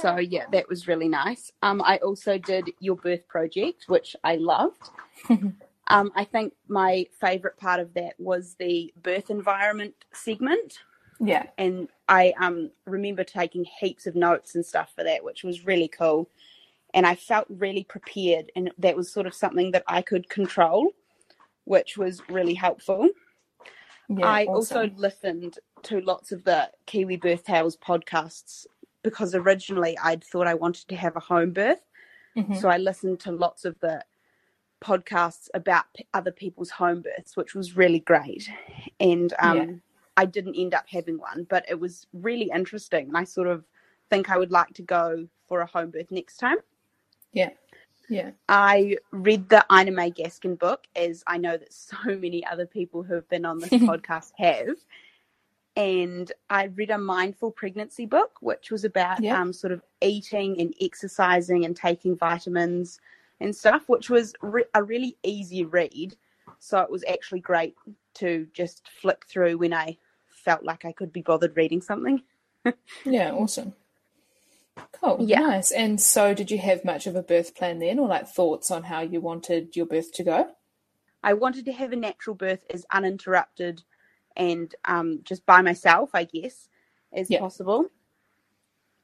So 0.00 0.16
yeah, 0.16 0.46
that 0.52 0.68
was 0.68 0.88
really 0.88 1.08
nice. 1.08 1.52
Um, 1.62 1.82
I 1.82 1.98
also 1.98 2.38
did 2.38 2.70
your 2.80 2.96
birth 2.96 3.26
project, 3.28 3.84
which 3.88 4.16
I 4.24 4.36
loved. 4.36 4.88
um, 5.28 6.10
I 6.16 6.24
think 6.24 6.54
my 6.68 7.06
favorite 7.20 7.58
part 7.58 7.80
of 7.80 7.92
that 7.94 8.14
was 8.18 8.54
the 8.58 8.92
birth 9.02 9.28
environment 9.28 9.94
segment, 10.12 10.78
Yeah. 11.20 11.46
and 11.58 11.88
I 12.08 12.32
um 12.40 12.70
remember 12.86 13.24
taking 13.24 13.64
heaps 13.64 14.06
of 14.06 14.14
notes 14.14 14.54
and 14.54 14.64
stuff 14.64 14.92
for 14.96 15.04
that, 15.04 15.22
which 15.22 15.44
was 15.44 15.66
really 15.66 15.88
cool. 15.88 16.30
And 16.94 17.06
I 17.06 17.14
felt 17.16 17.46
really 17.50 17.84
prepared, 17.84 18.52
and 18.56 18.70
that 18.78 18.96
was 18.96 19.12
sort 19.12 19.26
of 19.26 19.34
something 19.34 19.72
that 19.72 19.84
I 19.86 20.00
could 20.00 20.30
control, 20.30 20.92
which 21.64 21.98
was 21.98 22.22
really 22.30 22.54
helpful. 22.54 23.08
Yeah. 24.08 24.26
I 24.26 24.44
awesome. 24.44 24.54
also 24.54 24.90
listened 24.96 25.58
to 25.84 26.00
lots 26.00 26.30
of 26.30 26.44
the 26.44 26.70
Kiwi 26.86 27.16
Birth 27.16 27.44
Tales 27.44 27.76
podcasts 27.76 28.66
because 29.04 29.34
originally 29.36 29.96
I'd 30.02 30.24
thought 30.24 30.48
I 30.48 30.54
wanted 30.54 30.88
to 30.88 30.96
have 30.96 31.14
a 31.14 31.20
home 31.20 31.52
birth. 31.52 31.82
Mhm. 32.36 32.60
So 32.60 32.68
I 32.68 32.78
listened 32.78 33.20
to 33.20 33.30
lots 33.32 33.64
of 33.64 33.78
the 33.78 34.04
podcasts 34.82 35.48
about 35.54 35.84
p- 35.96 36.06
other 36.12 36.32
people's 36.32 36.70
home 36.70 37.00
births, 37.02 37.36
which 37.36 37.54
was 37.54 37.76
really 37.76 38.00
great. 38.00 38.48
And 38.98 39.32
um, 39.38 39.56
Yeah. 39.56 39.66
I 40.16 40.24
didn't 40.26 40.56
end 40.56 40.74
up 40.74 40.86
having 40.88 41.18
one, 41.18 41.44
but 41.48 41.64
it 41.68 41.78
was 41.78 42.06
really 42.12 42.50
interesting. 42.54 43.08
And 43.08 43.16
I 43.16 43.24
sort 43.24 43.46
of 43.48 43.64
think 44.10 44.30
I 44.30 44.36
would 44.38 44.50
like 44.50 44.74
to 44.74 44.82
go 44.82 45.28
for 45.46 45.60
a 45.60 45.66
home 45.66 45.90
birth 45.90 46.10
next 46.10 46.36
time. 46.38 46.58
Yeah. 47.32 47.50
Yeah. 48.08 48.32
I 48.48 48.98
read 49.12 49.48
the 49.48 49.64
Ina 49.72 49.90
May 49.92 50.10
Gaskin 50.10 50.58
book, 50.58 50.86
as 50.94 51.24
I 51.26 51.38
know 51.38 51.56
that 51.56 51.72
so 51.72 51.96
many 52.06 52.44
other 52.46 52.66
people 52.66 53.02
who 53.02 53.14
have 53.14 53.28
been 53.28 53.44
on 53.46 53.58
this 53.58 53.70
podcast 53.90 54.32
have. 54.36 54.76
And 55.76 56.30
I 56.50 56.64
read 56.66 56.90
a 56.90 56.98
mindful 56.98 57.50
pregnancy 57.50 58.06
book, 58.06 58.36
which 58.40 58.70
was 58.70 58.84
about 58.84 59.20
Yeah. 59.20 59.40
um, 59.40 59.52
sort 59.52 59.72
of 59.72 59.82
eating 60.00 60.60
and 60.60 60.72
exercising 60.80 61.64
and 61.64 61.76
taking 61.76 62.16
vitamins 62.16 63.00
and 63.40 63.54
stuff, 63.54 63.88
which 63.88 64.08
was 64.08 64.34
re- 64.40 64.64
a 64.74 64.82
really 64.82 65.16
easy 65.24 65.64
read. 65.64 66.16
So 66.60 66.78
it 66.80 66.90
was 66.90 67.04
actually 67.08 67.40
great 67.40 67.74
to 68.14 68.46
just 68.52 68.88
flick 68.88 69.26
through 69.26 69.58
when 69.58 69.74
I 69.74 69.98
felt 70.28 70.62
like 70.62 70.84
I 70.84 70.92
could 70.92 71.12
be 71.12 71.22
bothered 71.22 71.56
reading 71.56 71.82
something. 71.82 72.22
Yeah. 73.04 73.32
Awesome. 73.32 73.74
Cool. 74.92 75.18
Yeah. 75.20 75.40
Nice. 75.40 75.70
And 75.72 76.00
so, 76.00 76.34
did 76.34 76.50
you 76.50 76.58
have 76.58 76.84
much 76.84 77.06
of 77.06 77.16
a 77.16 77.22
birth 77.22 77.54
plan 77.54 77.78
then, 77.78 77.98
or 77.98 78.08
like 78.08 78.28
thoughts 78.28 78.70
on 78.70 78.84
how 78.84 79.00
you 79.00 79.20
wanted 79.20 79.76
your 79.76 79.86
birth 79.86 80.12
to 80.14 80.24
go? 80.24 80.50
I 81.22 81.34
wanted 81.34 81.64
to 81.66 81.72
have 81.72 81.92
a 81.92 81.96
natural 81.96 82.36
birth 82.36 82.64
as 82.72 82.86
uninterrupted 82.92 83.82
and 84.36 84.74
um, 84.84 85.20
just 85.24 85.44
by 85.46 85.62
myself, 85.62 86.10
I 86.14 86.24
guess, 86.24 86.68
as 87.12 87.30
Yeah. 87.30 87.40
possible. 87.40 87.86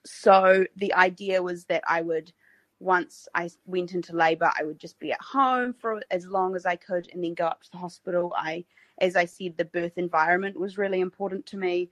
So 0.04 0.66
the 0.76 0.94
idea 0.94 1.42
was 1.42 1.64
that 1.66 1.84
I 1.86 2.00
would, 2.02 2.32
once 2.78 3.28
I 3.34 3.50
went 3.66 3.92
into 3.92 4.16
labour, 4.16 4.50
I 4.58 4.64
would 4.64 4.78
just 4.78 4.98
be 4.98 5.12
at 5.12 5.20
home 5.20 5.74
for 5.74 6.02
as 6.10 6.26
long 6.26 6.56
as 6.56 6.64
I 6.66 6.76
could 6.76 7.08
and 7.12 7.22
then 7.22 7.34
go 7.34 7.46
up 7.46 7.62
to 7.62 7.70
the 7.70 7.78
hospital. 7.78 8.32
I, 8.36 8.64
as 8.98 9.16
I 9.16 9.26
said, 9.26 9.56
the 9.56 9.66
birth 9.66 9.98
environment 9.98 10.58
was 10.58 10.78
really 10.78 11.00
important 11.00 11.46
to 11.46 11.56
me. 11.56 11.90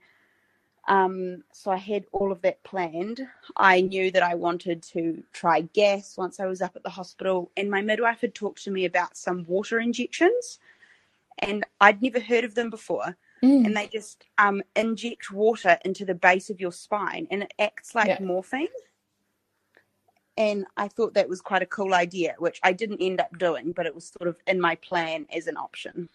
Um, 0.87 1.43
so 1.53 1.69
I 1.69 1.77
had 1.77 2.05
all 2.11 2.31
of 2.31 2.41
that 2.41 2.63
planned. 2.63 3.21
I 3.55 3.81
knew 3.81 4.09
that 4.11 4.23
I 4.23 4.33
wanted 4.33 4.81
to 4.83 5.23
try 5.33 5.61
gas 5.61 6.17
once 6.17 6.39
I 6.39 6.47
was 6.47 6.61
up 6.61 6.75
at 6.75 6.81
the 6.83 6.89
hospital, 6.89 7.51
and 7.55 7.69
my 7.69 7.81
midwife 7.81 8.21
had 8.21 8.33
talked 8.33 8.63
to 8.63 8.71
me 8.71 8.85
about 8.85 9.15
some 9.15 9.45
water 9.47 9.79
injections, 9.79 10.57
and 11.37 11.63
I'd 11.79 12.01
never 12.01 12.19
heard 12.19 12.43
of 12.43 12.55
them 12.55 12.71
before. 12.71 13.15
Mm. 13.41 13.65
And 13.65 13.77
they 13.77 13.87
just 13.87 14.25
um, 14.37 14.61
inject 14.75 15.31
water 15.31 15.77
into 15.85 16.05
the 16.05 16.15
base 16.15 16.49
of 16.49 16.59
your 16.59 16.71
spine, 16.71 17.27
and 17.31 17.43
it 17.43 17.53
acts 17.59 17.95
like 17.95 18.07
Yeah. 18.07 18.19
morphine. 18.21 18.67
And 20.37 20.65
I 20.77 20.87
thought 20.87 21.15
that 21.15 21.27
was 21.27 21.41
quite 21.41 21.61
a 21.61 21.65
cool 21.65 21.93
idea, 21.93 22.35
which 22.37 22.59
I 22.63 22.71
didn't 22.71 23.01
end 23.01 23.19
up 23.19 23.37
doing, 23.37 23.73
but 23.73 23.85
it 23.85 23.93
was 23.93 24.07
sort 24.07 24.29
of 24.29 24.37
in 24.47 24.61
my 24.61 24.75
plan 24.75 25.25
as 25.35 25.47
an 25.47 25.57
option. 25.57 26.09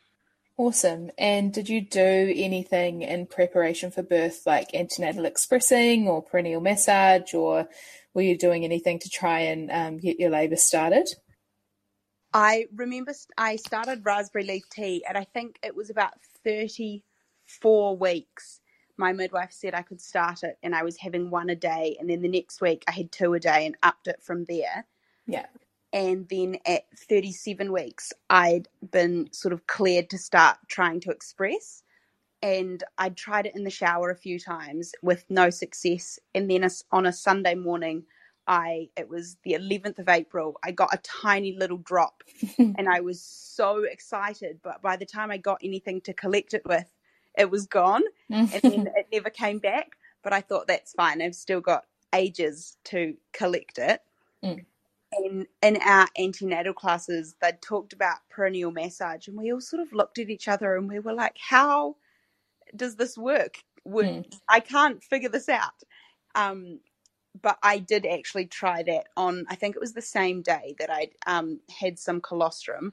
Awesome. 0.57 1.11
And 1.19 1.53
did 1.53 1.69
you 1.69 1.81
do 1.81 2.33
anything 2.35 3.03
in 3.03 3.27
preparation 3.27 3.91
for 3.91 4.03
birth, 4.03 4.47
like 4.47 4.73
antenatal 4.73 5.25
expressing 5.25 6.09
or 6.09 6.25
perineal 6.25 6.63
massage, 6.63 7.35
or 7.35 7.69
were 8.15 8.23
you 8.23 8.39
doing 8.39 8.65
anything 8.65 8.99
to 9.01 9.11
try 9.11 9.41
and 9.41 9.71
um, 9.71 9.99
get 9.99 10.21
your 10.21 10.31
labour 10.31 10.57
started? 10.57 11.09
I 12.33 12.67
remember 12.75 13.13
I 13.37 13.57
started 13.57 14.05
raspberry 14.05 14.45
leaf 14.45 14.69
tea, 14.71 15.05
and 15.07 15.19
I 15.19 15.25
think 15.25 15.59
it 15.63 15.75
was 15.77 15.91
about 15.91 16.15
34 17.47 17.97
weeks. 17.97 18.61
My 18.97 19.13
midwife 19.13 19.53
said 19.53 19.75
I 19.75 19.83
could 19.83 20.01
start 20.01 20.43
it, 20.43 20.57
and 20.63 20.75
I 20.75 20.83
was 20.83 20.97
having 20.99 21.31
one 21.31 21.51
a 21.51 21.57
day. 21.57 21.97
And 21.99 22.09
then 22.09 22.23
the 22.23 22.29
next 22.29 22.61
week, 22.61 22.85
I 22.87 22.93
had 22.93 23.11
two 23.11 23.35
a 23.35 23.41
day 23.41 23.67
and 23.67 23.77
upped 23.83 24.07
it 24.07 24.23
from 24.23 24.45
there. 24.45 24.87
Yeah. 25.27 25.47
And 25.93 26.29
then 26.29 26.59
at 26.67 26.85
37 27.09 27.73
weeks, 27.73 28.13
I'd 28.31 28.69
been 28.91 29.29
sort 29.33 29.53
of 29.53 29.67
cleared 29.67 30.11
to 30.11 30.19
start 30.19 30.59
trying 30.69 31.01
to 31.01 31.11
express. 31.11 31.83
And 32.43 32.85
I'd 32.99 33.17
tried 33.17 33.47
it 33.47 33.57
in 33.57 33.65
the 33.65 33.71
shower 33.71 34.11
a 34.11 34.17
few 34.17 34.39
times 34.39 34.93
with 35.03 35.25
no 35.29 35.51
success. 35.51 36.19
And 36.35 36.51
then 36.51 36.69
on 36.93 37.07
a 37.07 37.13
Sunday 37.13 37.55
morning, 37.55 38.05
I 38.47 38.91
it 38.97 39.09
was 39.09 39.39
the 39.45 39.53
11th 39.53 39.99
of 39.99 40.09
April. 40.09 40.59
I 40.63 40.71
got 40.71 40.93
a 40.93 40.99
tiny 40.99 41.57
little 41.57 41.79
drop, 41.79 42.23
and 42.59 42.89
I 42.89 43.01
was 43.01 43.23
so 43.23 43.85
excited. 43.85 44.61
But 44.63 44.83
by 44.83 44.97
the 44.97 45.07
time 45.07 45.31
I 45.31 45.39
got 45.39 45.61
anything 45.63 46.03
to 46.03 46.13
collect 46.13 46.55
it 46.55 46.63
with, 46.67 46.91
it 47.39 47.51
was 47.51 47.67
gone, 47.67 48.03
and 48.53 48.63
then 48.67 48.89
it 48.97 49.09
never 49.13 49.31
came 49.31 49.59
back. 49.59 49.93
But 50.23 50.33
I 50.33 50.41
thought 50.43 50.67
that's 50.69 50.95
fine. 50.95 51.23
I've 51.23 51.35
still 51.37 51.61
got 51.61 51.85
ages 52.15 52.79
to 52.87 53.17
collect 53.33 53.79
it. 53.79 54.01
Mm. 54.45 54.65
And 55.13 55.47
in 55.63 55.79
our 55.83 56.09
antenatal 56.19 56.75
classes, 56.75 57.37
they 57.43 57.53
talked 57.63 57.93
about 57.95 58.19
perineal 58.37 58.73
massage, 58.73 59.29
and 59.29 59.39
we 59.39 59.53
all 59.53 59.61
sort 59.61 59.83
of 59.83 59.93
looked 59.93 60.19
at 60.19 60.31
each 60.31 60.49
other 60.49 60.77
and 60.77 60.89
we 60.89 61.01
were 61.01 61.15
like, 61.15 61.37
"How 61.39 61.97
does 62.77 62.97
this 62.97 63.19
work? 63.19 63.57
Would 63.85 64.07
Mm. 64.07 64.35
I 64.49 64.61
can't 64.61 65.03
figure 65.05 65.31
this 65.31 65.49
out." 65.49 65.83
Um, 66.35 66.81
but 67.43 67.59
I 67.63 67.79
did 67.79 68.07
actually 68.07 68.47
try 68.47 68.83
that 68.85 69.09
on. 69.17 69.47
I 69.49 69.57
think 69.57 69.77
it 69.77 69.81
was 69.81 69.95
the 69.95 70.03
same 70.03 70.43
day 70.43 70.75
that 70.79 70.91
I 70.91 71.11
um, 71.27 71.61
had 71.81 71.99
some 71.99 72.21
colostrum, 72.21 72.93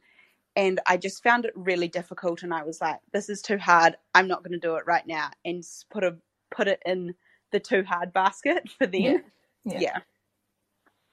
and 0.56 0.80
I 0.88 0.98
just 0.98 1.24
found 1.24 1.46
it 1.46 1.54
really 1.56 1.88
difficult. 1.88 2.44
And 2.44 2.54
I 2.54 2.64
was 2.64 2.82
like, 2.82 3.00
"This 3.14 3.30
is 3.30 3.42
too 3.42 3.58
hard. 3.58 3.98
I'm 4.16 4.28
not 4.28 4.44
going 4.44 4.54
to 4.54 4.60
do 4.68 4.76
it 4.76 4.86
right 4.88 5.06
now." 5.08 5.30
And 5.46 5.64
put 5.92 6.04
a 6.04 6.18
put 6.52 6.68
it 6.68 6.82
in 6.86 7.16
the 7.52 7.60
too 7.60 7.84
hard 7.84 8.14
basket 8.14 8.70
for 8.78 8.88
them. 8.88 9.22
Yeah. 9.66 9.80
Yeah. 9.80 10.00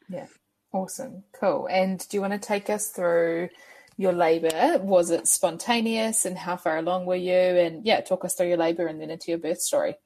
Yeah. 0.09 0.27
Awesome. 0.73 1.25
Cool. 1.33 1.69
And 1.71 2.07
do 2.09 2.17
you 2.17 2.21
want 2.21 2.35
to 2.35 2.39
take 2.39 2.71
us 2.71 2.89
through 2.89 3.51
your 3.97 4.13
labour? 4.13 4.79
Was 4.83 5.11
it 5.11 5.27
spontaneous 5.29 6.25
and 6.25 6.39
how 6.39 6.57
far 6.57 6.79
along 6.79 7.07
were 7.07 7.17
you? 7.17 7.33
And 7.33 7.85
yeah, 7.87 8.01
talk 8.01 8.25
us 8.25 8.35
through 8.35 8.49
your 8.49 8.59
labour 8.59 8.87
and 8.87 9.01
then 9.01 9.11
into 9.11 9.31
your 9.31 9.39
birth 9.39 9.61
story. 9.61 9.97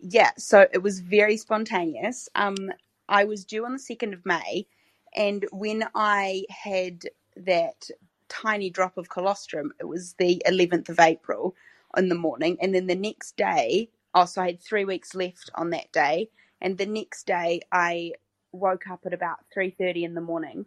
Yeah, 0.00 0.30
so 0.38 0.66
it 0.72 0.82
was 0.82 1.00
very 1.00 1.36
spontaneous. 1.36 2.28
Um, 2.34 2.56
I 3.08 3.24
was 3.24 3.44
due 3.44 3.64
on 3.64 3.72
the 3.72 3.78
2nd 3.78 4.12
of 4.12 4.24
May, 4.24 4.66
and 5.14 5.44
when 5.50 5.84
I 5.94 6.44
had 6.50 7.02
that 7.36 7.90
tiny 8.28 8.70
drop 8.70 8.98
of 8.98 9.08
colostrum, 9.10 9.72
it 9.80 9.86
was 9.86 10.14
the 10.14 10.42
11th 10.46 10.88
of 10.90 11.00
April 11.00 11.56
in 11.96 12.08
the 12.08 12.16
morning, 12.16 12.58
and 12.62 12.74
then 12.74 12.86
the 12.88 12.96
next 12.96 13.36
day, 13.36 13.90
oh, 14.14 14.26
so 14.26 14.42
I 14.42 14.48
had 14.48 14.62
three 14.62 14.84
weeks 14.86 15.14
left 15.14 15.50
on 15.56 15.70
that 15.70 15.92
day, 15.92 16.30
and 16.60 16.78
the 16.78 16.86
next 16.86 17.26
day 17.26 17.62
I 17.72 18.12
woke 18.52 18.88
up 18.90 19.00
at 19.06 19.14
about 19.14 19.38
3.30 19.56 20.04
in 20.04 20.14
the 20.14 20.20
morning, 20.22 20.66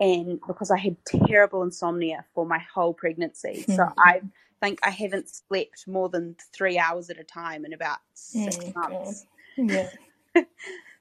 and 0.00 0.40
because 0.46 0.70
I 0.70 0.78
had 0.78 0.96
terrible 1.06 1.62
insomnia 1.62 2.24
for 2.34 2.46
my 2.46 2.60
whole 2.74 2.94
pregnancy, 2.94 3.66
so 3.68 3.84
I 3.98 4.22
think 4.60 4.80
I 4.84 4.90
haven't 4.90 5.30
slept 5.30 5.88
more 5.88 6.08
than 6.10 6.36
three 6.54 6.78
hours 6.78 7.10
at 7.10 7.20
a 7.20 7.24
time 7.24 7.64
in 7.66 7.72
about 7.74 7.98
six 8.14 8.66
Oh, 8.74 8.74
months. 8.76 9.26
Yeah. 9.56 9.90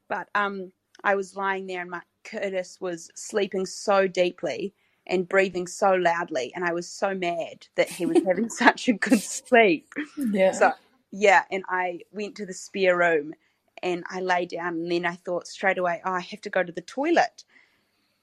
But 0.09 0.29
um, 0.35 0.71
I 1.03 1.15
was 1.15 1.35
lying 1.35 1.67
there, 1.67 1.81
and 1.81 1.91
my 1.91 2.01
Curtis 2.23 2.77
was 2.81 3.11
sleeping 3.15 3.65
so 3.65 4.07
deeply 4.07 4.73
and 5.09 5.29
breathing 5.29 5.67
so 5.67 5.93
loudly, 5.93 6.53
and 6.55 6.65
I 6.65 6.73
was 6.73 6.89
so 6.89 7.15
mad 7.15 7.67
that 7.77 7.91
he 7.91 8.07
was 8.07 8.21
having 8.25 8.49
such 8.51 8.89
a 8.89 8.93
good 8.93 9.23
sleep. 9.23 9.95
Yeah. 10.17 10.51
So 10.51 10.73
yeah, 11.11 11.43
and 11.51 11.63
I 11.69 12.01
went 12.13 12.35
to 12.37 12.47
the 12.47 12.53
spare 12.53 12.97
room 12.97 13.33
And 13.83 14.03
I 14.09 14.21
lay 14.21 14.45
down, 14.47 14.75
and 14.75 14.91
then 14.91 15.05
I 15.05 15.15
thought 15.15 15.47
straight 15.47 15.79
away, 15.79 16.01
oh, 16.05 16.13
I 16.13 16.21
have 16.21 16.41
to 16.41 16.51
go 16.51 16.63
to 16.63 16.71
the 16.71 16.81
toilet. 16.81 17.45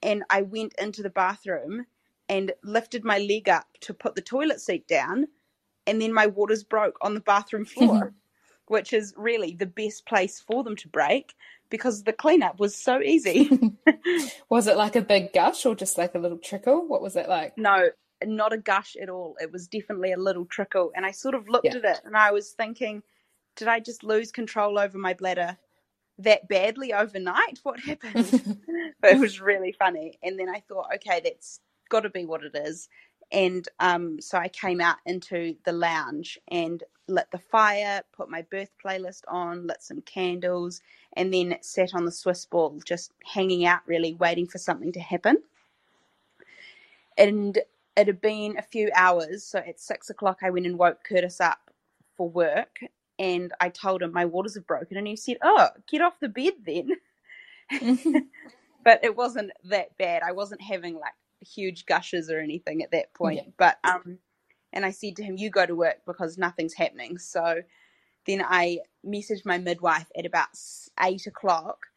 And 0.03 0.23
I 0.29 0.43
went 0.43 0.73
into 0.79 1.03
the 1.03 1.09
bathroom 1.11 1.85
and 2.29 2.53
lifted 2.63 3.05
my 3.05 3.19
leg 3.19 3.49
up 3.49 3.67
to 3.81 3.93
put 3.93 4.15
the 4.15 4.21
toilet 4.21 4.61
seat 4.61 4.87
down. 4.87 5.27
And 5.87 6.01
then 6.01 6.13
my 6.13 6.27
waters 6.27 6.63
broke 6.63 6.97
on 7.01 7.15
the 7.15 7.21
bathroom 7.21 7.65
floor, 7.65 8.13
which 8.67 8.93
is 8.93 9.13
really 9.17 9.55
the 9.55 9.65
best 9.65 10.05
place 10.05 10.39
for 10.39 10.63
them 10.63 10.75
to 10.77 10.87
break 10.87 11.33
because 11.69 12.03
the 12.03 12.13
cleanup 12.13 12.59
was 12.59 12.75
so 12.75 13.01
easy. 13.01 13.49
was 14.49 14.67
it 14.67 14.77
like 14.77 14.95
a 14.95 15.01
big 15.01 15.33
gush 15.33 15.65
or 15.65 15.75
just 15.75 15.97
like 15.97 16.15
a 16.15 16.19
little 16.19 16.37
trickle? 16.37 16.87
What 16.87 17.01
was 17.01 17.15
it 17.15 17.27
like? 17.27 17.57
No, 17.57 17.89
not 18.23 18.53
a 18.53 18.57
gush 18.57 18.95
at 19.01 19.09
all. 19.09 19.35
It 19.39 19.51
was 19.51 19.67
definitely 19.67 20.11
a 20.11 20.17
little 20.17 20.45
trickle. 20.45 20.91
And 20.95 21.05
I 21.05 21.11
sort 21.11 21.35
of 21.35 21.47
looked 21.47 21.65
yeah. 21.65 21.77
at 21.77 21.85
it 21.85 22.01
and 22.05 22.15
I 22.15 22.31
was 22.31 22.51
thinking, 22.51 23.03
did 23.55 23.67
I 23.67 23.79
just 23.79 24.03
lose 24.03 24.31
control 24.31 24.79
over 24.79 24.97
my 24.97 25.13
bladder 25.13 25.57
that 26.19 26.47
badly 26.47 26.93
overnight? 26.93 27.59
What 27.63 27.79
happened? 27.79 28.59
but 29.01 29.11
it 29.11 29.19
was 29.19 29.41
really 29.41 29.71
funny. 29.71 30.17
And 30.23 30.39
then 30.39 30.49
I 30.49 30.63
thought, 30.67 30.87
okay, 30.95 31.21
that's 31.23 31.59
got 31.89 32.01
to 32.01 32.09
be 32.09 32.25
what 32.25 32.43
it 32.43 32.55
is. 32.55 32.89
And 33.31 33.67
um, 33.79 34.21
so 34.21 34.37
I 34.37 34.47
came 34.47 34.79
out 34.79 34.97
into 35.05 35.55
the 35.65 35.73
lounge 35.73 36.39
and 36.47 36.83
lit 37.07 37.27
the 37.31 37.37
fire, 37.37 38.01
put 38.15 38.29
my 38.29 38.41
birth 38.43 38.71
playlist 38.83 39.21
on, 39.27 39.67
lit 39.67 39.81
some 39.81 40.01
candles, 40.01 40.81
and 41.13 41.33
then 41.33 41.57
sat 41.61 41.93
on 41.93 42.05
the 42.05 42.11
Swiss 42.11 42.45
ball, 42.45 42.79
just 42.85 43.11
hanging 43.25 43.65
out, 43.65 43.81
really 43.85 44.13
waiting 44.13 44.47
for 44.47 44.57
something 44.57 44.91
to 44.93 44.99
happen. 44.99 45.37
And 47.17 47.57
it 47.97 48.07
had 48.07 48.21
been 48.21 48.57
a 48.57 48.61
few 48.61 48.91
hours. 48.95 49.43
So 49.43 49.59
at 49.59 49.79
six 49.79 50.09
o'clock, 50.09 50.39
I 50.43 50.51
went 50.51 50.67
and 50.67 50.77
woke 50.77 51.03
Curtis 51.03 51.41
up 51.41 51.59
for 52.15 52.29
work. 52.29 52.79
And 53.19 53.51
I 53.59 53.69
told 53.69 54.03
him 54.03 54.13
my 54.13 54.25
waters 54.25 54.55
have 54.55 54.67
broken. 54.67 54.97
And 54.97 55.07
he 55.07 55.15
said, 55.15 55.37
Oh, 55.41 55.69
get 55.89 56.01
off 56.01 56.19
the 56.19 56.29
bed 56.29 56.53
then. 56.63 56.91
but 58.83 59.03
it 59.03 59.17
wasn't 59.17 59.51
that 59.65 59.97
bad. 59.97 60.21
I 60.21 60.33
wasn't 60.33 60.61
having 60.61 60.95
like 60.95 61.13
huge 61.41 61.85
gushes 61.85 62.29
or 62.29 62.39
anything 62.39 62.83
at 62.83 62.91
that 62.91 63.13
point. 63.13 63.37
Yeah. 63.37 63.51
But 63.57 63.77
um, 63.83 64.19
and 64.73 64.85
I 64.85 64.91
said 64.91 65.15
to 65.17 65.23
him, 65.23 65.37
"You 65.37 65.49
go 65.49 65.65
to 65.65 65.75
work 65.75 65.97
because 66.05 66.37
nothing's 66.37 66.73
happening." 66.73 67.17
So 67.17 67.61
then 68.25 68.43
I 68.47 68.79
messaged 69.05 69.45
my 69.45 69.57
midwife 69.57 70.07
at 70.17 70.25
about 70.25 70.49
eight 71.01 71.27
o'clock, 71.27 71.87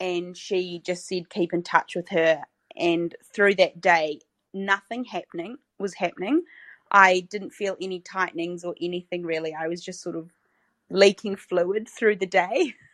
and 0.00 0.36
she 0.36 0.80
just 0.84 1.06
said, 1.06 1.30
"Keep 1.30 1.52
in 1.52 1.62
touch 1.62 1.94
with 1.96 2.08
her." 2.10 2.42
And 2.76 3.14
through 3.32 3.54
that 3.56 3.80
day, 3.80 4.20
nothing 4.52 5.04
happening 5.04 5.58
was 5.78 5.94
happening. 5.94 6.42
I 6.90 7.20
didn't 7.20 7.50
feel 7.50 7.76
any 7.80 8.00
tightenings 8.00 8.64
or 8.64 8.74
anything 8.80 9.24
really. 9.24 9.54
I 9.54 9.68
was 9.68 9.84
just 9.84 10.00
sort 10.00 10.16
of 10.16 10.30
leaking 10.90 11.36
fluid 11.36 11.88
through 11.88 12.16
the 12.16 12.26
day. 12.26 12.74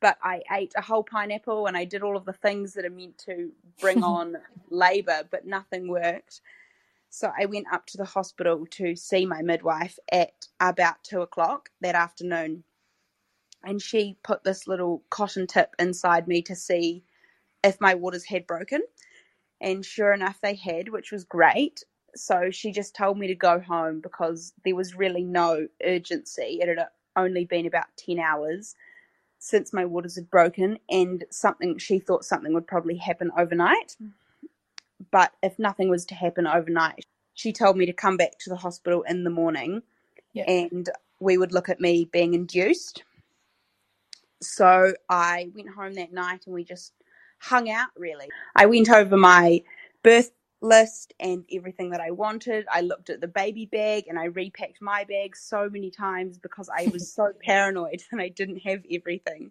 but 0.00 0.18
I 0.22 0.42
ate 0.52 0.74
a 0.76 0.82
whole 0.82 1.04
pineapple 1.04 1.66
and 1.66 1.76
I 1.76 1.84
did 1.84 2.02
all 2.02 2.16
of 2.16 2.24
the 2.26 2.32
things 2.32 2.74
that 2.74 2.84
are 2.84 2.90
meant 2.90 3.18
to 3.26 3.52
bring 3.80 4.02
on 4.04 4.36
labor, 4.70 5.22
but 5.30 5.46
nothing 5.46 5.88
worked. 5.88 6.40
So 7.10 7.32
I 7.38 7.46
went 7.46 7.66
up 7.72 7.86
to 7.88 7.98
the 7.98 8.04
hospital 8.04 8.66
to 8.72 8.96
see 8.96 9.26
my 9.26 9.42
midwife 9.42 9.98
at 10.12 10.48
about 10.60 11.04
two 11.04 11.22
o'clock 11.22 11.70
that 11.80 11.94
afternoon. 11.94 12.64
And 13.64 13.82
she 13.82 14.18
put 14.24 14.44
this 14.44 14.68
little 14.68 15.04
cotton 15.10 15.46
tip 15.46 15.74
inside 15.78 16.28
me 16.28 16.42
to 16.42 16.56
see 16.56 17.04
if 17.64 17.80
my 17.80 17.94
waters 17.94 18.24
had 18.26 18.46
broken. 18.46 18.82
And 19.60 19.84
sure 19.84 20.12
enough, 20.12 20.40
they 20.42 20.54
had, 20.54 20.90
which 20.90 21.12
was 21.12 21.24
great. 21.24 21.84
So 22.16 22.50
she 22.50 22.72
just 22.72 22.96
told 22.96 23.18
me 23.18 23.28
to 23.28 23.36
go 23.36 23.60
home 23.60 24.00
because 24.00 24.54
there 24.64 24.76
was 24.76 24.96
really 24.96 25.24
no 25.24 25.68
urgency. 25.84 26.60
It 26.62 26.68
had 26.68 26.88
only 27.16 27.44
been 27.46 27.66
about 27.66 27.86
10 27.98 28.18
hours 28.20 28.76
since 29.38 29.72
my 29.72 29.84
waters 29.84 30.16
had 30.16 30.30
broken, 30.30 30.78
and 30.90 31.24
something 31.30 31.78
she 31.78 31.98
thought 31.98 32.24
something 32.24 32.54
would 32.54 32.66
probably 32.66 32.96
happen 32.96 33.30
overnight. 33.36 33.96
Hmm. 33.98 34.08
But 35.10 35.32
if 35.42 35.58
nothing 35.58 35.88
was 35.88 36.04
to 36.06 36.14
happen 36.14 36.46
overnight, 36.46 37.06
she 37.34 37.52
told 37.52 37.76
me 37.76 37.86
to 37.86 37.92
come 37.92 38.16
back 38.16 38.38
to 38.40 38.50
the 38.50 38.56
hospital 38.56 39.02
in 39.02 39.22
the 39.22 39.30
morning 39.30 39.82
yeah. 40.32 40.44
and 40.48 40.88
we 41.20 41.38
would 41.38 41.52
look 41.52 41.68
at 41.68 41.80
me 41.80 42.08
being 42.12 42.34
induced. 42.34 43.04
So 44.40 44.94
I 45.08 45.50
went 45.54 45.68
home 45.70 45.94
that 45.94 46.12
night 46.12 46.42
and 46.46 46.54
we 46.54 46.64
just 46.64 46.92
hung 47.38 47.70
out 47.70 47.88
really. 47.96 48.28
I 48.54 48.66
went 48.66 48.90
over 48.90 49.16
my 49.16 49.62
birth 50.02 50.30
list 50.60 51.14
and 51.20 51.44
everything 51.52 51.90
that 51.90 52.00
I 52.00 52.10
wanted. 52.10 52.66
I 52.70 52.80
looked 52.80 53.10
at 53.10 53.20
the 53.20 53.28
baby 53.28 53.66
bag 53.66 54.04
and 54.08 54.18
I 54.18 54.24
repacked 54.24 54.82
my 54.82 55.04
bag 55.04 55.36
so 55.36 55.68
many 55.70 55.90
times 55.90 56.38
because 56.38 56.68
I 56.68 56.88
was 56.92 57.12
so 57.12 57.32
paranoid 57.44 58.02
and 58.12 58.20
I 58.20 58.28
didn't 58.28 58.58
have 58.58 58.82
everything. 58.90 59.50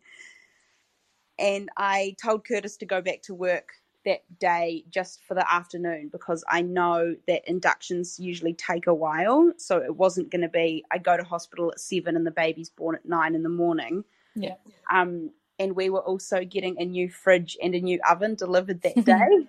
And 1.39 1.69
I 1.77 2.15
told 2.21 2.45
Curtis 2.45 2.77
to 2.77 2.85
go 2.85 3.01
back 3.01 3.21
to 3.23 3.35
work 3.35 3.73
that 4.05 4.23
day 4.39 4.85
just 4.89 5.21
for 5.27 5.33
the 5.33 5.53
afternoon 5.53 6.09
because 6.11 6.43
I 6.49 6.61
know 6.61 7.15
that 7.27 7.47
inductions 7.47 8.19
usually 8.19 8.53
take 8.53 8.87
a 8.87 8.93
while. 8.93 9.51
So 9.57 9.77
it 9.77 9.95
wasn't 9.95 10.31
going 10.31 10.41
to 10.41 10.49
be 10.49 10.83
I 10.91 10.97
go 10.97 11.17
to 11.17 11.23
hospital 11.23 11.71
at 11.71 11.79
seven 11.79 12.15
and 12.15 12.25
the 12.25 12.31
baby's 12.31 12.69
born 12.69 12.95
at 12.95 13.05
nine 13.05 13.35
in 13.35 13.43
the 13.43 13.49
morning. 13.49 14.03
Yeah. 14.35 14.55
Um, 14.91 15.31
and 15.59 15.75
we 15.75 15.89
were 15.89 16.01
also 16.01 16.43
getting 16.43 16.79
a 16.79 16.85
new 16.85 17.09
fridge 17.09 17.57
and 17.61 17.73
a 17.73 17.79
new 17.79 17.99
oven 18.09 18.35
delivered 18.35 18.81
that 18.81 18.95
day, 19.05 19.47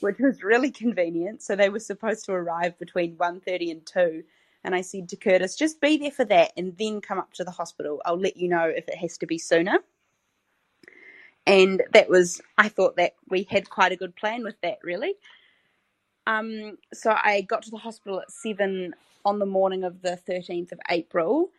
which 0.00 0.18
was 0.18 0.42
really 0.42 0.70
convenient. 0.70 1.42
So 1.42 1.56
they 1.56 1.68
were 1.68 1.80
supposed 1.80 2.24
to 2.26 2.32
arrive 2.32 2.78
between 2.78 3.16
1.30 3.16 3.70
and 3.70 3.86
2. 3.86 4.22
And 4.64 4.74
I 4.74 4.80
said 4.80 5.08
to 5.10 5.16
Curtis, 5.16 5.56
just 5.56 5.80
be 5.80 5.96
there 5.96 6.10
for 6.10 6.24
that 6.24 6.52
and 6.56 6.76
then 6.76 7.00
come 7.00 7.18
up 7.18 7.32
to 7.34 7.44
the 7.44 7.50
hospital. 7.50 8.02
I'll 8.04 8.20
let 8.20 8.36
you 8.36 8.48
know 8.48 8.64
if 8.64 8.88
it 8.88 8.96
has 8.96 9.16
to 9.18 9.26
be 9.26 9.38
sooner. 9.38 9.78
And 11.46 11.82
that 11.92 12.08
was, 12.08 12.40
I 12.58 12.68
thought 12.68 12.96
that 12.96 13.14
we 13.28 13.46
had 13.48 13.70
quite 13.70 13.92
a 13.92 13.96
good 13.96 14.16
plan 14.16 14.42
with 14.42 14.60
that, 14.62 14.78
really. 14.82 15.14
Um, 16.26 16.78
so 16.92 17.12
I 17.12 17.42
got 17.42 17.62
to 17.62 17.70
the 17.70 17.76
hospital 17.76 18.20
at 18.20 18.32
7 18.32 18.92
on 19.24 19.38
the 19.38 19.46
morning 19.46 19.84
of 19.84 20.02
the 20.02 20.18
13th 20.28 20.72
of 20.72 20.80
April 20.90 21.50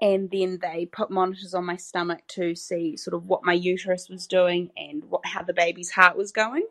and 0.00 0.30
then 0.30 0.58
they 0.62 0.86
put 0.86 1.10
monitors 1.10 1.54
on 1.54 1.66
my 1.66 1.76
stomach 1.76 2.20
to 2.28 2.54
see 2.54 2.96
sort 2.96 3.14
of 3.14 3.26
what 3.26 3.44
my 3.44 3.52
uterus 3.52 4.08
was 4.08 4.26
doing 4.26 4.70
and 4.76 5.04
what 5.04 5.26
how 5.26 5.42
the 5.42 5.52
baby's 5.52 5.90
heart 5.90 6.16
was 6.16 6.32
going. 6.32 6.66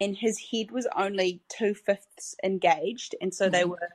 And 0.00 0.16
his 0.16 0.48
head 0.50 0.72
was 0.72 0.88
only 0.96 1.40
two 1.48 1.74
fifths 1.74 2.34
engaged, 2.42 3.14
and 3.20 3.32
so 3.32 3.44
mm-hmm. 3.44 3.52
they 3.52 3.64
were 3.64 3.90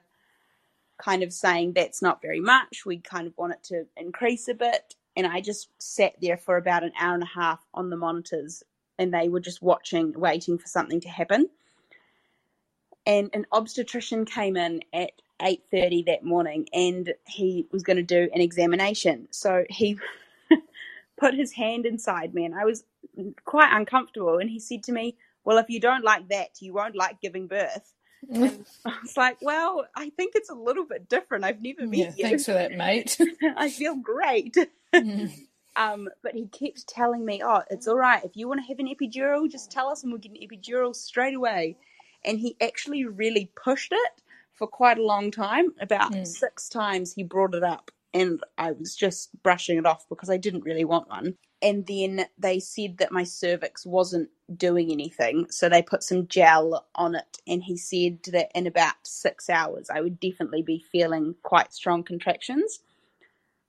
kind 0.97 1.23
of 1.23 1.33
saying 1.33 1.73
that's 1.73 2.01
not 2.01 2.21
very 2.21 2.39
much. 2.39 2.85
We 2.85 2.99
kind 2.99 3.27
of 3.27 3.37
want 3.37 3.53
it 3.53 3.63
to 3.65 3.85
increase 3.97 4.47
a 4.47 4.53
bit. 4.53 4.95
And 5.15 5.27
I 5.27 5.41
just 5.41 5.69
sat 5.77 6.13
there 6.21 6.37
for 6.37 6.55
about 6.55 6.83
an 6.83 6.93
hour 6.99 7.13
and 7.13 7.23
a 7.23 7.39
half 7.39 7.59
on 7.73 7.89
the 7.89 7.97
monitors, 7.97 8.63
and 8.97 9.13
they 9.13 9.27
were 9.27 9.39
just 9.41 9.61
watching, 9.61 10.13
waiting 10.13 10.57
for 10.57 10.67
something 10.67 11.01
to 11.01 11.09
happen. 11.09 11.49
And 13.05 13.29
an 13.33 13.45
obstetrician 13.51 14.25
came 14.25 14.55
in 14.55 14.83
at 14.93 15.11
8.30 15.39 16.05
that 16.07 16.23
morning 16.23 16.67
and 16.73 17.13
he 17.25 17.67
was 17.71 17.83
going 17.83 17.97
to 17.97 18.03
do 18.03 18.29
an 18.33 18.41
examination. 18.41 19.27
So 19.31 19.63
he 19.69 19.97
put 21.19 21.33
his 21.33 21.53
hand 21.53 21.85
inside 21.85 22.33
me 22.33 22.45
and 22.45 22.55
I 22.55 22.65
was 22.65 22.83
quite 23.45 23.75
uncomfortable. 23.75 24.37
And 24.37 24.49
he 24.49 24.59
said 24.59 24.83
to 24.83 24.91
me, 24.91 25.15
well, 25.43 25.57
if 25.57 25.69
you 25.69 25.79
don't 25.79 26.03
like 26.03 26.29
that, 26.29 26.61
you 26.61 26.73
won't 26.73 26.95
like 26.95 27.21
giving 27.21 27.47
birth. 27.47 27.93
And 28.29 28.65
I 28.85 28.93
was 29.01 29.17
like, 29.17 29.37
well, 29.41 29.85
I 29.95 30.09
think 30.09 30.33
it's 30.35 30.49
a 30.49 30.55
little 30.55 30.85
bit 30.85 31.09
different. 31.09 31.45
I've 31.45 31.61
never 31.61 31.87
met 31.87 31.97
yeah, 31.97 32.13
you. 32.15 32.23
Thanks 32.23 32.45
for 32.45 32.53
that, 32.53 32.73
mate. 32.73 33.17
I 33.57 33.69
feel 33.69 33.95
great. 33.95 34.55
Mm. 34.93 35.31
Um, 35.75 36.09
but 36.21 36.33
he 36.33 36.47
kept 36.47 36.87
telling 36.87 37.25
me, 37.25 37.41
oh, 37.43 37.61
it's 37.69 37.87
all 37.87 37.95
right. 37.95 38.23
If 38.23 38.35
you 38.35 38.47
want 38.47 38.61
to 38.61 38.67
have 38.67 38.79
an 38.79 38.93
epidural, 38.93 39.49
just 39.49 39.71
tell 39.71 39.87
us 39.87 40.03
and 40.03 40.11
we'll 40.11 40.19
get 40.19 40.33
an 40.33 40.37
epidural 40.45 40.95
straight 40.95 41.35
away. 41.35 41.77
And 42.25 42.37
he 42.37 42.57
actually 42.59 43.05
really 43.05 43.49
pushed 43.55 43.93
it 43.93 44.21
for 44.53 44.67
quite 44.67 44.97
a 44.97 45.05
long 45.05 45.31
time. 45.31 45.73
About 45.79 46.13
mm. 46.13 46.25
six 46.25 46.69
times 46.69 47.13
he 47.13 47.23
brought 47.23 47.55
it 47.55 47.63
up, 47.63 47.91
and 48.13 48.41
I 48.57 48.71
was 48.71 48.95
just 48.95 49.29
brushing 49.43 49.77
it 49.77 49.85
off 49.85 50.07
because 50.09 50.29
I 50.29 50.37
didn't 50.37 50.63
really 50.63 50.85
want 50.85 51.09
one. 51.09 51.35
And 51.61 51.85
then 51.87 52.25
they 52.37 52.59
said 52.59 52.99
that 52.99 53.11
my 53.11 53.23
cervix 53.23 53.85
wasn't 53.85 54.29
doing 54.55 54.91
anything, 54.91 55.47
so 55.49 55.67
they 55.67 55.81
put 55.81 56.03
some 56.03 56.27
gel 56.27 56.87
on 56.95 57.15
it. 57.15 57.37
And 57.47 57.63
he 57.63 57.77
said 57.77 58.19
that 58.31 58.49
in 58.55 58.65
about 58.65 58.95
six 59.03 59.49
hours, 59.49 59.89
I 59.89 60.01
would 60.01 60.19
definitely 60.19 60.61
be 60.61 60.85
feeling 60.91 61.35
quite 61.43 61.73
strong 61.73 62.03
contractions. 62.03 62.79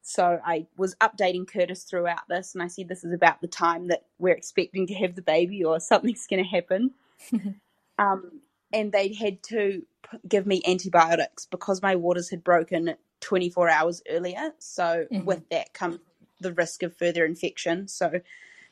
So 0.02 0.40
I 0.44 0.66
was 0.76 0.94
updating 0.96 1.46
Curtis 1.46 1.84
throughout 1.84 2.28
this, 2.28 2.54
and 2.54 2.62
I 2.62 2.68
said 2.68 2.88
this 2.88 3.04
is 3.04 3.12
about 3.12 3.40
the 3.40 3.48
time 3.48 3.88
that 3.88 4.06
we're 4.18 4.34
expecting 4.34 4.86
to 4.86 4.94
have 4.94 5.14
the 5.14 5.22
baby, 5.22 5.62
or 5.62 5.78
something's 5.80 6.26
going 6.26 6.42
to 6.42 6.50
happen. 6.50 6.92
um, 7.98 8.40
and 8.72 8.92
they 8.92 9.12
had 9.12 9.42
to 9.44 9.82
give 10.28 10.46
me 10.46 10.62
antibiotics 10.66 11.46
because 11.46 11.82
my 11.82 11.96
waters 11.96 12.30
had 12.30 12.44
broken 12.44 12.94
24 13.20 13.68
hours 13.68 14.02
earlier. 14.08 14.52
So 14.58 15.06
mm-hmm. 15.12 15.24
with 15.24 15.48
that 15.50 15.72
comes 15.74 15.98
the 16.40 16.52
risk 16.52 16.82
of 16.82 16.96
further 16.96 17.24
infection. 17.24 17.86
So 17.88 18.20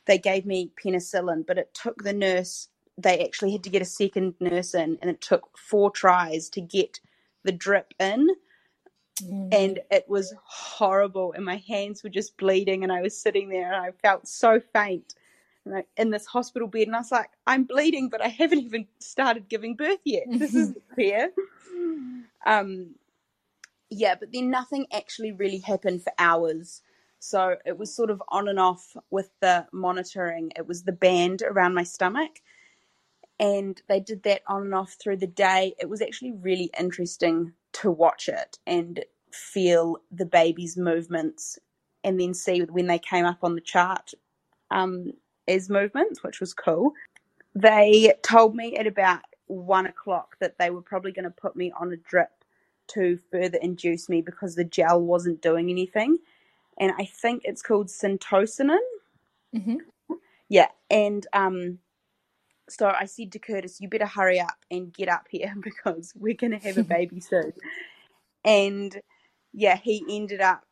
they 0.05 0.17
gave 0.17 0.45
me 0.45 0.71
penicillin, 0.83 1.45
but 1.45 1.57
it 1.57 1.73
took 1.73 2.03
the 2.03 2.13
nurse. 2.13 2.69
They 2.97 3.23
actually 3.23 3.51
had 3.51 3.63
to 3.63 3.69
get 3.69 3.81
a 3.81 3.85
second 3.85 4.33
nurse 4.39 4.73
in, 4.73 4.97
and 5.01 5.09
it 5.09 5.21
took 5.21 5.57
four 5.57 5.91
tries 5.91 6.49
to 6.49 6.61
get 6.61 6.99
the 7.43 7.51
drip 7.51 7.93
in. 7.99 8.29
mm. 9.21 9.53
and 9.53 9.79
it 9.91 10.05
was 10.07 10.33
horrible 10.43 11.33
and 11.33 11.45
my 11.45 11.57
hands 11.67 12.03
were 12.03 12.09
just 12.09 12.37
bleeding 12.37 12.83
and 12.83 12.91
I 12.91 13.01
was 13.01 13.19
sitting 13.19 13.49
there 13.49 13.71
and 13.71 13.75
I 13.75 13.91
felt 13.91 14.27
so 14.27 14.59
faint 14.73 15.15
in 15.97 16.09
this 16.09 16.25
hospital 16.25 16.67
bed 16.67 16.87
and 16.87 16.95
I 16.95 16.99
was 16.99 17.11
like 17.11 17.29
I'm 17.47 17.63
bleeding 17.63 18.09
but 18.09 18.21
I 18.23 18.27
haven't 18.27 18.59
even 18.59 18.87
started 18.99 19.49
giving 19.49 19.75
birth 19.75 19.99
yet. 20.05 20.25
This 20.29 20.55
is 20.55 20.73
fair 20.95 21.29
um 22.45 22.95
yeah 23.89 24.15
but 24.19 24.29
then 24.33 24.49
nothing 24.49 24.85
actually 24.93 25.31
really 25.31 25.59
happened 25.59 26.03
for 26.03 26.13
hours. 26.19 26.81
So 27.19 27.55
it 27.65 27.77
was 27.77 27.93
sort 27.93 28.09
of 28.09 28.23
on 28.29 28.47
and 28.47 28.59
off 28.59 28.95
with 29.09 29.29
the 29.41 29.67
monitoring. 29.73 30.51
It 30.55 30.67
was 30.67 30.83
the 30.83 30.93
band 30.93 31.41
around 31.43 31.73
my 31.73 31.83
stomach 31.83 32.31
and 33.39 33.81
they 33.87 33.99
did 33.99 34.23
that 34.23 34.41
on 34.47 34.63
and 34.63 34.75
off 34.75 34.95
through 35.01 35.17
the 35.17 35.27
day. 35.27 35.73
It 35.79 35.89
was 35.89 36.01
actually 36.01 36.33
really 36.33 36.69
interesting 36.79 37.53
to 37.73 37.91
watch 37.91 38.27
it 38.27 38.57
and 38.67 39.03
feel 39.31 39.97
the 40.11 40.25
baby's 40.25 40.77
movements 40.77 41.57
and 42.03 42.19
then 42.19 42.33
see 42.33 42.61
when 42.61 42.87
they 42.87 42.99
came 42.99 43.25
up 43.25 43.39
on 43.43 43.55
the 43.55 43.61
chart. 43.61 44.11
Um, 44.71 45.13
as 45.49 45.69
movements, 45.69 46.23
which 46.23 46.39
was 46.39 46.53
cool. 46.53 46.93
They 47.55 48.13
told 48.21 48.55
me 48.55 48.77
at 48.77 48.87
about 48.87 49.21
one 49.47 49.87
o'clock 49.87 50.37
that 50.39 50.57
they 50.59 50.69
were 50.69 50.81
probably 50.81 51.11
going 51.11 51.25
to 51.25 51.31
put 51.31 51.55
me 51.55 51.73
on 51.79 51.91
a 51.91 51.97
drip 51.97 52.29
to 52.89 53.19
further 53.31 53.57
induce 53.61 54.09
me 54.09 54.21
because 54.21 54.55
the 54.55 54.63
gel 54.63 55.01
wasn't 55.01 55.41
doing 55.41 55.69
anything. 55.69 56.17
And 56.79 56.93
I 56.97 57.05
think 57.05 57.41
it's 57.45 57.61
called 57.61 57.87
Syntocinon. 57.87 58.77
Mm-hmm. 59.55 59.77
Yeah. 60.47 60.69
And 60.89 61.25
um, 61.33 61.79
so 62.69 62.87
I 62.87 63.05
said 63.05 63.31
to 63.33 63.39
Curtis, 63.39 63.81
you 63.81 63.89
better 63.89 64.05
hurry 64.05 64.39
up 64.39 64.57
and 64.71 64.93
get 64.93 65.09
up 65.09 65.27
here 65.29 65.53
because 65.61 66.13
we're 66.15 66.35
going 66.35 66.51
to 66.51 66.65
have 66.65 66.77
a 66.77 66.83
baby 66.97 67.19
soon. 67.19 67.53
And 68.45 68.95
yeah, 69.53 69.75
he 69.77 70.03
ended 70.09 70.41
up 70.41 70.63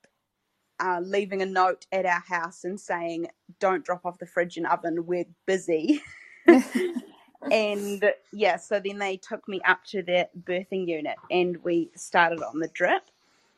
uh, 0.80 1.02
leaving 1.04 1.42
a 1.42 1.46
note 1.46 1.86
at 1.92 2.06
our 2.06 2.24
house 2.28 2.64
and 2.64 2.80
saying, 2.80 3.28
don't 3.60 3.86
drop 3.86 4.06
off 4.06 4.20
the 4.20 4.26
fridge 4.26 4.58
and 4.58 4.68
oven, 4.68 5.06
we're 5.06 5.26
busy. 5.46 6.02
and 7.52 8.14
yeah, 8.34 8.58
so 8.58 8.80
then 8.80 9.00
they 9.00 9.18
took 9.18 9.48
me 9.48 9.62
up 9.68 9.84
to 9.86 10.02
the 10.04 10.30
birthing 10.44 10.88
unit 10.88 11.18
and 11.32 11.64
we 11.64 11.92
started 11.96 12.42
on 12.42 12.60
the 12.60 12.70
drip. 12.70 13.04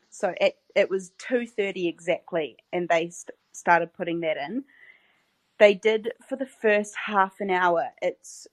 So 0.09 0.33
it, 0.41 0.57
it 0.75 0.89
was 0.89 1.11
2.30 1.29 1.87
exactly 1.87 2.57
and 2.73 2.89
they 2.89 3.09
st- 3.09 3.35
started 3.53 3.93
putting 3.93 4.21
that 4.21 4.37
in 4.37 4.63
they 5.59 5.73
did 5.73 6.13
for 6.27 6.35
the 6.37 6.45
first 6.47 6.95
half 7.05 7.39
an 7.39 7.51
hour, 7.51 7.89
it's 8.01 8.47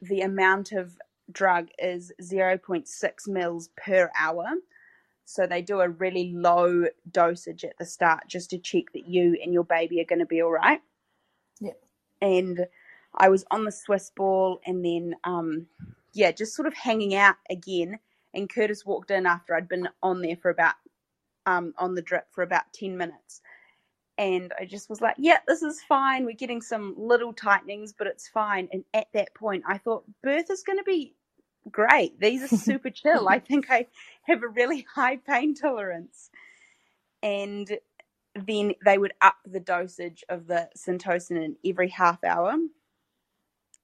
the 0.00 0.22
amount 0.22 0.72
of 0.72 0.98
drug 1.30 1.68
is 1.78 2.12
0.6 2.20 3.28
mils 3.28 3.68
per 3.76 4.10
hour. 4.18 4.46
So 5.26 5.46
they 5.46 5.62
do 5.62 5.80
a 5.80 5.90
really 5.90 6.32
low 6.34 6.86
dosage 7.10 7.64
at 7.64 7.78
the 7.78 7.86
start 7.86 8.24
just 8.28 8.50
to 8.50 8.58
check 8.58 8.84
that 8.94 9.08
you 9.08 9.38
and 9.42 9.52
your 9.52 9.64
baby 9.64 10.00
are 10.00 10.06
going 10.06 10.20
to 10.20 10.26
be 10.26 10.42
all 10.42 10.52
right. 10.52 10.80
Yeah. 11.60 11.72
And 12.22 12.66
I 13.14 13.28
was 13.28 13.44
on 13.50 13.64
the 13.64 13.72
Swiss 13.72 14.12
ball 14.16 14.60
and 14.66 14.84
then, 14.84 15.16
um, 15.24 15.66
yeah, 16.14 16.32
just 16.32 16.54
sort 16.54 16.68
of 16.68 16.74
hanging 16.74 17.14
out 17.14 17.36
again. 17.50 17.98
And 18.34 18.48
Curtis 18.48 18.86
walked 18.86 19.10
in 19.10 19.26
after 19.26 19.54
I'd 19.54 19.68
been 19.68 19.88
on 20.02 20.22
there 20.22 20.36
for 20.36 20.50
about, 20.50 20.76
um, 21.46 21.74
on 21.78 21.94
the 21.94 22.02
drip 22.02 22.26
for 22.32 22.42
about 22.42 22.72
10 22.74 22.96
minutes 22.96 23.42
and 24.18 24.52
I 24.58 24.64
just 24.64 24.88
was 24.88 25.00
like, 25.00 25.16
yeah, 25.18 25.38
this 25.46 25.62
is 25.62 25.82
fine. 25.82 26.24
We're 26.24 26.32
getting 26.34 26.62
some 26.62 26.94
little 26.96 27.32
tightenings, 27.32 27.92
but 27.92 28.06
it's 28.06 28.28
fine. 28.28 28.68
And 28.72 28.84
at 28.94 29.08
that 29.12 29.34
point, 29.34 29.64
I 29.68 29.78
thought 29.78 30.04
birth 30.22 30.50
is 30.50 30.62
going 30.62 30.78
to 30.78 30.84
be 30.84 31.15
great. 31.70 32.20
These 32.20 32.52
are 32.52 32.56
super 32.56 32.90
chill. 32.90 33.28
I 33.28 33.38
think 33.38 33.70
I 33.70 33.86
have 34.22 34.42
a 34.42 34.48
really 34.48 34.86
high 34.94 35.16
pain 35.16 35.54
tolerance. 35.54 36.30
And 37.22 37.78
then 38.34 38.74
they 38.84 38.98
would 38.98 39.14
up 39.22 39.36
the 39.44 39.60
dosage 39.60 40.24
of 40.28 40.46
the 40.46 40.68
syntocinon 40.76 41.56
every 41.64 41.88
half 41.88 42.22
hour. 42.22 42.54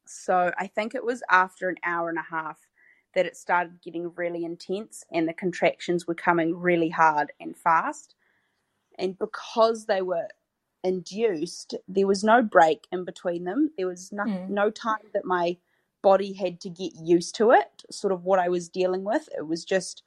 So 0.06 0.52
I 0.58 0.66
think 0.66 0.94
it 0.94 1.04
was 1.04 1.22
after 1.30 1.68
an 1.68 1.76
hour 1.84 2.08
and 2.08 2.18
a 2.18 2.26
half 2.30 2.58
that 3.14 3.26
it 3.26 3.36
started 3.36 3.80
getting 3.82 4.12
really 4.14 4.44
intense 4.44 5.04
and 5.10 5.28
the 5.28 5.32
contractions 5.32 6.06
were 6.06 6.14
coming 6.14 6.58
really 6.58 6.88
hard 6.90 7.32
and 7.40 7.56
fast 7.56 8.14
and 8.98 9.18
because 9.18 9.86
they 9.86 10.02
were 10.02 10.28
induced, 10.84 11.74
there 11.88 12.06
was 12.06 12.24
no 12.24 12.42
break 12.42 12.86
in 12.92 13.04
between 13.04 13.44
them. 13.44 13.70
There 13.76 13.86
was 13.86 14.12
no, 14.12 14.24
mm. 14.24 14.48
no 14.48 14.70
time 14.70 15.10
that 15.14 15.24
my 15.24 15.56
body 16.02 16.32
had 16.32 16.60
to 16.62 16.70
get 16.70 16.92
used 16.96 17.34
to 17.36 17.52
it, 17.52 17.84
sort 17.90 18.12
of 18.12 18.24
what 18.24 18.38
I 18.38 18.48
was 18.48 18.68
dealing 18.68 19.04
with. 19.04 19.28
It 19.36 19.46
was 19.46 19.64
just 19.64 20.02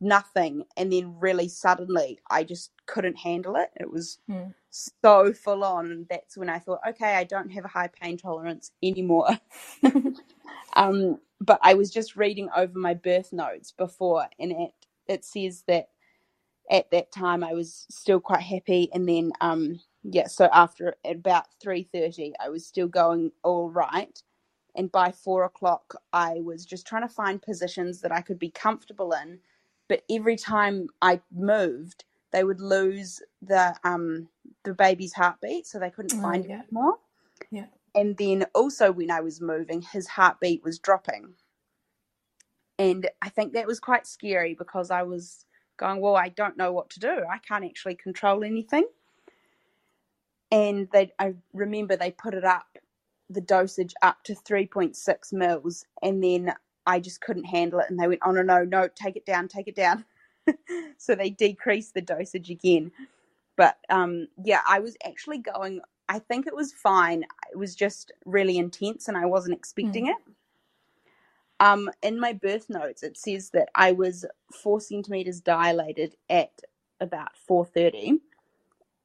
nothing. 0.00 0.64
And 0.76 0.92
then, 0.92 1.16
really 1.20 1.48
suddenly, 1.48 2.18
I 2.30 2.44
just 2.44 2.72
couldn't 2.86 3.16
handle 3.18 3.56
it. 3.56 3.70
It 3.76 3.90
was 3.90 4.18
mm. 4.30 4.54
so 4.70 5.32
full 5.32 5.64
on. 5.64 5.90
And 5.90 6.06
that's 6.08 6.36
when 6.36 6.48
I 6.48 6.58
thought, 6.58 6.80
okay, 6.90 7.14
I 7.16 7.24
don't 7.24 7.50
have 7.50 7.64
a 7.64 7.68
high 7.68 7.88
pain 7.88 8.16
tolerance 8.16 8.72
anymore. 8.82 9.28
um, 10.74 11.18
but 11.40 11.58
I 11.62 11.74
was 11.74 11.90
just 11.90 12.16
reading 12.16 12.48
over 12.56 12.78
my 12.78 12.94
birth 12.94 13.32
notes 13.32 13.72
before, 13.72 14.26
and 14.38 14.52
it, 14.52 14.72
it 15.08 15.24
says 15.24 15.64
that 15.68 15.88
at 16.70 16.90
that 16.90 17.12
time 17.12 17.44
I 17.44 17.54
was 17.54 17.86
still 17.90 18.20
quite 18.20 18.40
happy 18.42 18.88
and 18.92 19.08
then 19.08 19.32
um 19.40 19.80
yeah 20.02 20.26
so 20.26 20.48
after 20.52 20.94
about 21.04 21.46
3.30 21.64 22.32
I 22.40 22.48
was 22.48 22.66
still 22.66 22.88
going 22.88 23.32
all 23.42 23.70
right 23.70 24.20
and 24.74 24.90
by 24.90 25.12
four 25.12 25.44
o'clock 25.44 25.94
I 26.12 26.40
was 26.42 26.64
just 26.64 26.86
trying 26.86 27.06
to 27.06 27.14
find 27.14 27.40
positions 27.40 28.00
that 28.00 28.12
I 28.12 28.20
could 28.20 28.38
be 28.38 28.50
comfortable 28.50 29.12
in 29.12 29.40
but 29.88 30.02
every 30.10 30.36
time 30.36 30.88
I 31.00 31.20
moved 31.34 32.04
they 32.32 32.44
would 32.44 32.60
lose 32.60 33.20
the 33.40 33.74
um 33.84 34.28
the 34.64 34.74
baby's 34.74 35.12
heartbeat 35.14 35.66
so 35.66 35.78
they 35.78 35.90
couldn't 35.90 36.18
oh, 36.18 36.22
find 36.22 36.44
yeah. 36.44 36.56
it 36.56 36.62
anymore 36.64 36.96
yeah 37.50 37.66
and 37.94 38.16
then 38.16 38.46
also 38.54 38.90
when 38.92 39.10
I 39.10 39.20
was 39.20 39.40
moving 39.40 39.82
his 39.82 40.08
heartbeat 40.08 40.64
was 40.64 40.78
dropping 40.78 41.34
and 42.78 43.08
I 43.20 43.28
think 43.28 43.52
that 43.52 43.66
was 43.66 43.78
quite 43.78 44.06
scary 44.06 44.54
because 44.54 44.90
I 44.90 45.02
was 45.02 45.44
going, 45.76 46.00
Well, 46.00 46.16
I 46.16 46.30
don't 46.30 46.56
know 46.56 46.72
what 46.72 46.90
to 46.90 47.00
do. 47.00 47.22
I 47.30 47.38
can't 47.38 47.64
actually 47.64 47.94
control 47.94 48.44
anything. 48.44 48.86
And 50.50 50.88
they, 50.92 51.12
I 51.18 51.34
remember 51.52 51.96
they 51.96 52.10
put 52.10 52.34
it 52.34 52.44
up, 52.44 52.71
the 53.32 53.40
dosage 53.40 53.94
up 54.02 54.22
to 54.24 54.34
3.6 54.34 55.32
mils, 55.32 55.84
and 56.02 56.22
then 56.22 56.52
I 56.86 57.00
just 57.00 57.20
couldn't 57.20 57.44
handle 57.44 57.80
it. 57.80 57.86
And 57.88 57.98
they 57.98 58.08
went, 58.08 58.20
Oh, 58.24 58.32
no, 58.32 58.42
no, 58.42 58.64
no, 58.64 58.88
take 58.94 59.16
it 59.16 59.26
down, 59.26 59.48
take 59.48 59.68
it 59.68 59.76
down. 59.76 60.04
so 60.98 61.14
they 61.14 61.30
decreased 61.30 61.94
the 61.94 62.00
dosage 62.00 62.50
again. 62.50 62.90
But 63.56 63.76
um, 63.90 64.28
yeah, 64.42 64.60
I 64.66 64.80
was 64.80 64.96
actually 65.06 65.38
going, 65.38 65.80
I 66.08 66.18
think 66.18 66.46
it 66.46 66.56
was 66.56 66.72
fine. 66.72 67.24
It 67.52 67.58
was 67.58 67.74
just 67.74 68.12
really 68.24 68.58
intense, 68.58 69.08
and 69.08 69.16
I 69.16 69.26
wasn't 69.26 69.56
expecting 69.56 70.06
mm. 70.06 70.10
it. 70.10 70.16
Um, 71.60 71.90
in 72.02 72.18
my 72.18 72.32
birth 72.32 72.68
notes, 72.68 73.02
it 73.02 73.16
says 73.16 73.50
that 73.50 73.68
I 73.74 73.92
was 73.92 74.24
four 74.52 74.80
centimeters 74.80 75.40
dilated 75.40 76.16
at 76.28 76.50
about 77.00 77.32
4:30, 77.48 78.18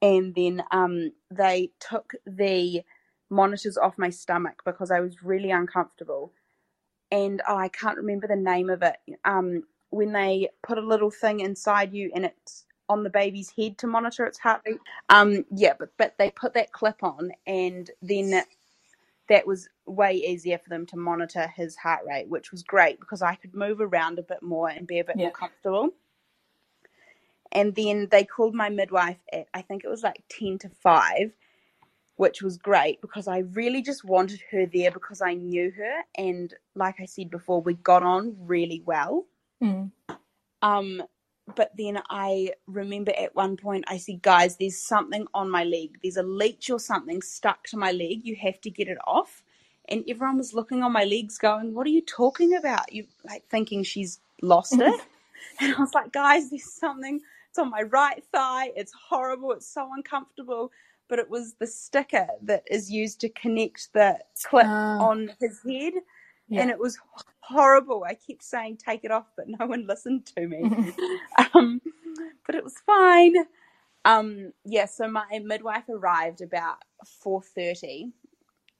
and 0.01 0.33
then 0.33 0.63
um, 0.71 1.11
they 1.29 1.71
took 1.79 2.13
the 2.25 2.83
monitors 3.29 3.77
off 3.77 3.97
my 3.97 4.09
stomach 4.09 4.61
because 4.65 4.91
I 4.91 4.99
was 4.99 5.23
really 5.23 5.51
uncomfortable. 5.51 6.33
And 7.11 7.41
oh, 7.47 7.57
I 7.57 7.69
can't 7.69 7.97
remember 7.97 8.27
the 8.27 8.35
name 8.35 8.69
of 8.69 8.81
it. 8.83 8.97
Um, 9.23 9.63
when 9.89 10.11
they 10.11 10.49
put 10.63 10.77
a 10.77 10.85
little 10.85 11.11
thing 11.11 11.39
inside 11.39 11.93
you 11.93 12.11
and 12.13 12.25
it's 12.25 12.65
on 12.89 13.03
the 13.03 13.09
baby's 13.09 13.51
head 13.51 13.77
to 13.79 13.87
monitor 13.87 14.25
its 14.25 14.39
heartbeat. 14.39 14.79
Um, 15.09 15.45
yeah, 15.51 15.73
but 15.77 15.89
but 15.97 16.15
they 16.17 16.31
put 16.31 16.53
that 16.53 16.71
clip 16.71 17.03
on, 17.03 17.31
and 17.45 17.89
then 18.01 18.43
that 19.29 19.47
was 19.47 19.69
way 19.85 20.13
easier 20.13 20.57
for 20.57 20.69
them 20.69 20.85
to 20.87 20.97
monitor 20.97 21.47
his 21.55 21.75
heart 21.75 22.01
rate, 22.07 22.29
which 22.29 22.51
was 22.51 22.63
great 22.63 22.99
because 22.99 23.21
I 23.21 23.35
could 23.35 23.53
move 23.53 23.81
around 23.81 24.19
a 24.19 24.23
bit 24.23 24.41
more 24.41 24.69
and 24.69 24.87
be 24.87 24.99
a 24.99 25.03
bit 25.03 25.17
yeah. 25.17 25.25
more 25.25 25.33
comfortable. 25.33 25.89
And 27.51 27.75
then 27.75 28.07
they 28.11 28.23
called 28.23 28.53
my 28.53 28.69
midwife 28.69 29.19
at, 29.31 29.47
I 29.53 29.61
think 29.61 29.83
it 29.83 29.89
was 29.89 30.03
like 30.03 30.23
10 30.29 30.59
to 30.59 30.69
5, 30.69 31.31
which 32.17 32.41
was 32.41 32.57
great 32.57 32.99
because 32.99 33.27
I 33.27 33.39
really 33.53 33.81
just 33.81 34.03
wanted 34.03 34.41
her 34.51 34.65
there 34.65 34.91
because 34.91 35.21
I 35.21 35.35
knew 35.35 35.71
her. 35.71 36.01
And 36.17 36.53
like 36.75 36.95
I 36.99 37.05
said 37.05 37.29
before, 37.29 37.61
we 37.61 37.75
got 37.75 38.03
on 38.03 38.35
really 38.39 38.83
well. 38.85 39.25
Mm. 39.63 39.91
Um, 40.61 41.03
but 41.55 41.71
then 41.77 42.01
I 42.09 42.51
remember 42.67 43.13
at 43.17 43.35
one 43.35 43.55
point 43.55 43.85
I 43.87 43.97
said, 43.97 44.21
guys, 44.21 44.57
there's 44.57 44.77
something 44.77 45.27
on 45.33 45.49
my 45.49 45.63
leg. 45.63 45.99
There's 46.03 46.17
a 46.17 46.23
leech 46.23 46.69
or 46.69 46.79
something 46.79 47.21
stuck 47.21 47.63
to 47.67 47.77
my 47.77 47.91
leg. 47.91 48.25
You 48.25 48.35
have 48.35 48.59
to 48.61 48.69
get 48.69 48.87
it 48.89 48.97
off. 49.07 49.43
And 49.87 50.03
everyone 50.09 50.37
was 50.37 50.53
looking 50.53 50.83
on 50.83 50.91
my 50.91 51.05
legs 51.05 51.37
going, 51.37 51.73
What 51.73 51.87
are 51.87 51.91
you 51.91 52.01
talking 52.01 52.53
about? 52.53 52.91
You 52.91 53.05
like 53.23 53.45
thinking 53.47 53.83
she's 53.83 54.19
lost 54.41 54.73
it. 54.73 55.01
and 55.61 55.75
I 55.75 55.79
was 55.79 55.93
like, 55.93 56.11
guys, 56.11 56.49
there's 56.49 56.71
something. 56.71 57.21
It's 57.49 57.59
on 57.59 57.69
my 57.69 57.83
right 57.83 58.21
thigh. 58.33 58.71
It's 58.75 58.91
horrible. 58.91 59.53
It's 59.53 59.67
so 59.67 59.89
uncomfortable. 59.95 60.71
But 61.09 61.19
it 61.19 61.29
was 61.29 61.53
the 61.53 61.67
sticker 61.67 62.27
that 62.43 62.63
is 62.69 62.91
used 62.91 63.21
to 63.21 63.29
connect 63.29 63.93
the 63.93 64.19
clip 64.45 64.65
uh, 64.65 64.97
on 64.99 65.31
his 65.39 65.61
head. 65.65 65.93
Yeah. 66.49 66.61
And 66.61 66.69
it 66.69 66.79
was 66.79 66.97
horrible. 67.39 68.05
I 68.05 68.13
kept 68.13 68.43
saying 68.43 68.77
take 68.77 69.03
it 69.03 69.11
off, 69.11 69.27
but 69.35 69.47
no 69.47 69.65
one 69.65 69.87
listened 69.87 70.25
to 70.37 70.47
me. 70.47 70.63
um, 71.53 71.81
but 72.45 72.55
it 72.55 72.63
was 72.63 72.75
fine. 72.85 73.35
Um, 74.05 74.53
yeah, 74.63 74.85
so 74.85 75.07
my 75.09 75.25
midwife 75.43 75.89
arrived 75.89 76.41
about 76.41 76.77
four 77.05 77.41
thirty, 77.41 78.13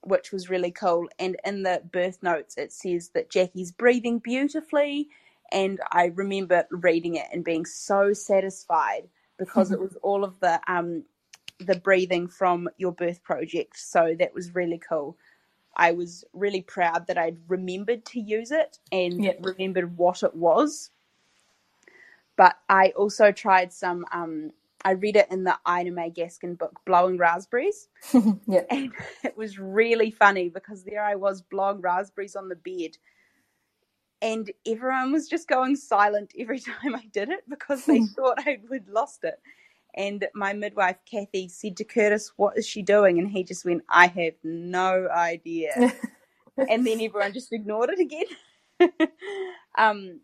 which 0.02 0.32
was 0.32 0.48
really 0.48 0.70
cool. 0.70 1.08
And 1.18 1.36
in 1.44 1.62
the 1.62 1.82
birth 1.92 2.22
notes, 2.22 2.56
it 2.56 2.72
says 2.72 3.10
that 3.10 3.30
Jacqui's 3.30 3.72
breathing 3.72 4.18
beautifully. 4.20 5.08
And 5.52 5.80
I 5.92 6.06
remember 6.14 6.66
reading 6.70 7.16
it 7.16 7.26
and 7.32 7.44
being 7.44 7.64
so 7.64 8.12
satisfied 8.12 9.08
because 9.38 9.70
it 9.70 9.80
was 9.80 9.96
all 10.02 10.24
of 10.24 10.40
the 10.40 10.60
um, 10.66 11.04
the 11.60 11.76
breathing 11.76 12.28
from 12.28 12.68
your 12.78 12.92
birth 12.92 13.22
project. 13.24 13.78
So 13.78 14.16
that 14.18 14.34
was 14.34 14.54
really 14.54 14.78
cool. 14.88 15.16
I 15.76 15.92
was 15.92 16.24
really 16.34 16.62
proud 16.62 17.06
that 17.08 17.18
I'd 17.18 17.38
remembered 17.48 18.04
to 18.06 18.20
use 18.20 18.52
it 18.52 18.78
and 18.92 19.24
Yep. 19.24 19.40
remembered 19.40 19.96
what 19.98 20.22
it 20.22 20.34
was. 20.34 20.90
But 22.36 22.56
I 22.68 22.90
also 22.96 23.32
tried 23.32 23.72
some. 23.72 24.06
Um, 24.12 24.52
I 24.84 24.92
read 24.92 25.16
it 25.16 25.28
in 25.30 25.44
the 25.44 25.58
Ina 25.68 25.92
May 25.92 26.10
Gaskin 26.10 26.58
book, 26.58 26.80
Blowing 26.86 27.18
Raspberries, 27.18 27.88
yeah. 28.46 28.64
and 28.70 28.92
it 29.24 29.36
was 29.36 29.58
really 29.58 30.10
funny 30.10 30.48
because 30.50 30.84
there 30.84 31.04
I 31.04 31.16
was 31.16 31.42
blowing 31.42 31.80
raspberries 31.82 32.36
on 32.36 32.48
the 32.48 32.56
bed, 32.56 32.98
and 34.22 34.50
everyone 34.66 35.12
was 35.12 35.28
just 35.28 35.48
going 35.48 35.76
silent 35.76 36.32
every 36.38 36.60
time 36.82 36.96
I 36.96 37.06
did 37.12 37.30
it 37.30 37.48
because 37.48 37.86
they 37.86 38.02
thought 38.02 38.38
I 38.46 38.60
would 38.70 38.88
lost 38.88 39.24
it. 39.24 39.40
And 39.98 40.28
my 40.34 40.54
midwife 40.54 40.98
Kathy 41.10 41.48
said 41.48 41.76
to 41.78 41.84
Curtis, 41.84 42.32
"What 42.36 42.56
is 42.56 42.66
she 42.66 42.82
doing?" 42.82 43.18
And 43.18 43.28
he 43.28 43.44
just 43.44 43.66
went, 43.66 43.84
"I 43.90 44.06
have 44.06 44.34
no 44.44 45.08
idea." 45.10 45.92
and 46.56 46.86
then 46.86 47.02
everyone 47.02 47.34
just 47.34 47.52
ignored 47.52 47.90
it 47.90 47.98
again. 47.98 48.26
um, 49.78 50.20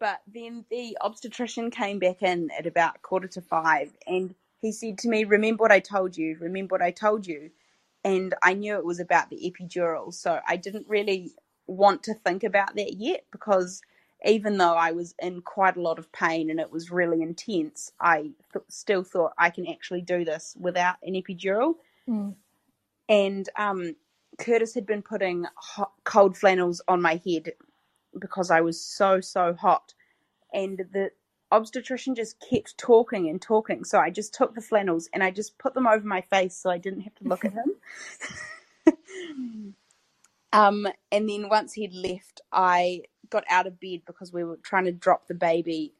but 0.00 0.20
then 0.26 0.66
the 0.70 0.98
obstetrician 1.00 1.70
came 1.70 2.00
back 2.00 2.22
in 2.22 2.50
at 2.58 2.66
about 2.66 3.02
quarter 3.02 3.28
to 3.28 3.40
five, 3.40 3.92
and 4.08 4.34
he 4.60 4.72
said 4.72 4.98
to 4.98 5.08
me, 5.08 5.24
"Remember 5.24 5.62
what 5.62 5.72
I 5.72 5.80
told 5.80 6.18
you. 6.18 6.36
Remember 6.40 6.74
what 6.74 6.82
I 6.82 6.90
told 6.90 7.26
you." 7.26 7.52
And 8.04 8.34
I 8.42 8.54
knew 8.54 8.76
it 8.76 8.84
was 8.84 9.00
about 9.00 9.30
the 9.30 9.50
epidural, 9.50 10.12
so 10.12 10.40
I 10.46 10.56
didn't 10.56 10.88
really 10.88 11.34
want 11.66 12.02
to 12.04 12.14
think 12.14 12.44
about 12.44 12.76
that 12.76 12.94
yet 12.94 13.24
because 13.32 13.80
even 14.24 14.56
though 14.56 14.74
I 14.74 14.92
was 14.92 15.14
in 15.20 15.42
quite 15.42 15.76
a 15.76 15.82
lot 15.82 15.98
of 15.98 16.10
pain 16.10 16.50
and 16.50 16.58
it 16.58 16.72
was 16.72 16.90
really 16.90 17.22
intense, 17.22 17.92
I 18.00 18.30
th- 18.52 18.64
still 18.68 19.04
thought 19.04 19.32
I 19.38 19.50
can 19.50 19.66
actually 19.66 20.00
do 20.00 20.24
this 20.24 20.56
without 20.58 20.96
an 21.02 21.14
epidural. 21.14 21.74
Mm. 22.08 22.34
And 23.08 23.48
um, 23.56 23.96
Curtis 24.38 24.74
had 24.74 24.86
been 24.86 25.02
putting 25.02 25.46
hot, 25.56 25.92
cold 26.04 26.38
flannels 26.38 26.80
on 26.88 27.02
my 27.02 27.20
head 27.24 27.52
because 28.18 28.50
I 28.50 28.62
was 28.62 28.80
so, 28.80 29.20
so 29.20 29.52
hot. 29.52 29.92
And 30.52 30.78
the 30.92 31.10
obstetrician 31.52 32.14
just 32.14 32.42
kept 32.50 32.78
talking 32.78 33.28
and 33.28 33.42
talking. 33.42 33.84
So 33.84 33.98
I 33.98 34.08
just 34.08 34.32
took 34.32 34.54
the 34.54 34.62
flannels 34.62 35.08
and 35.12 35.22
I 35.22 35.30
just 35.30 35.58
put 35.58 35.74
them 35.74 35.86
over 35.86 36.06
my 36.06 36.22
face 36.22 36.56
so 36.56 36.70
I 36.70 36.78
didn't 36.78 37.02
have 37.02 37.14
to 37.16 37.24
look 37.24 37.44
at 37.44 37.52
him. 37.52 37.74
um, 40.52 40.86
and 41.12 41.28
then 41.28 41.48
once 41.50 41.74
he'd 41.74 41.92
left, 41.92 42.40
I 42.50 43.02
got 43.34 43.44
out 43.50 43.66
of 43.66 43.80
bed 43.80 44.00
because 44.06 44.32
we 44.32 44.44
were 44.44 44.58
trying 44.62 44.84
to 44.84 44.92
drop 44.92 45.26
the 45.26 45.34
baby 45.34 45.92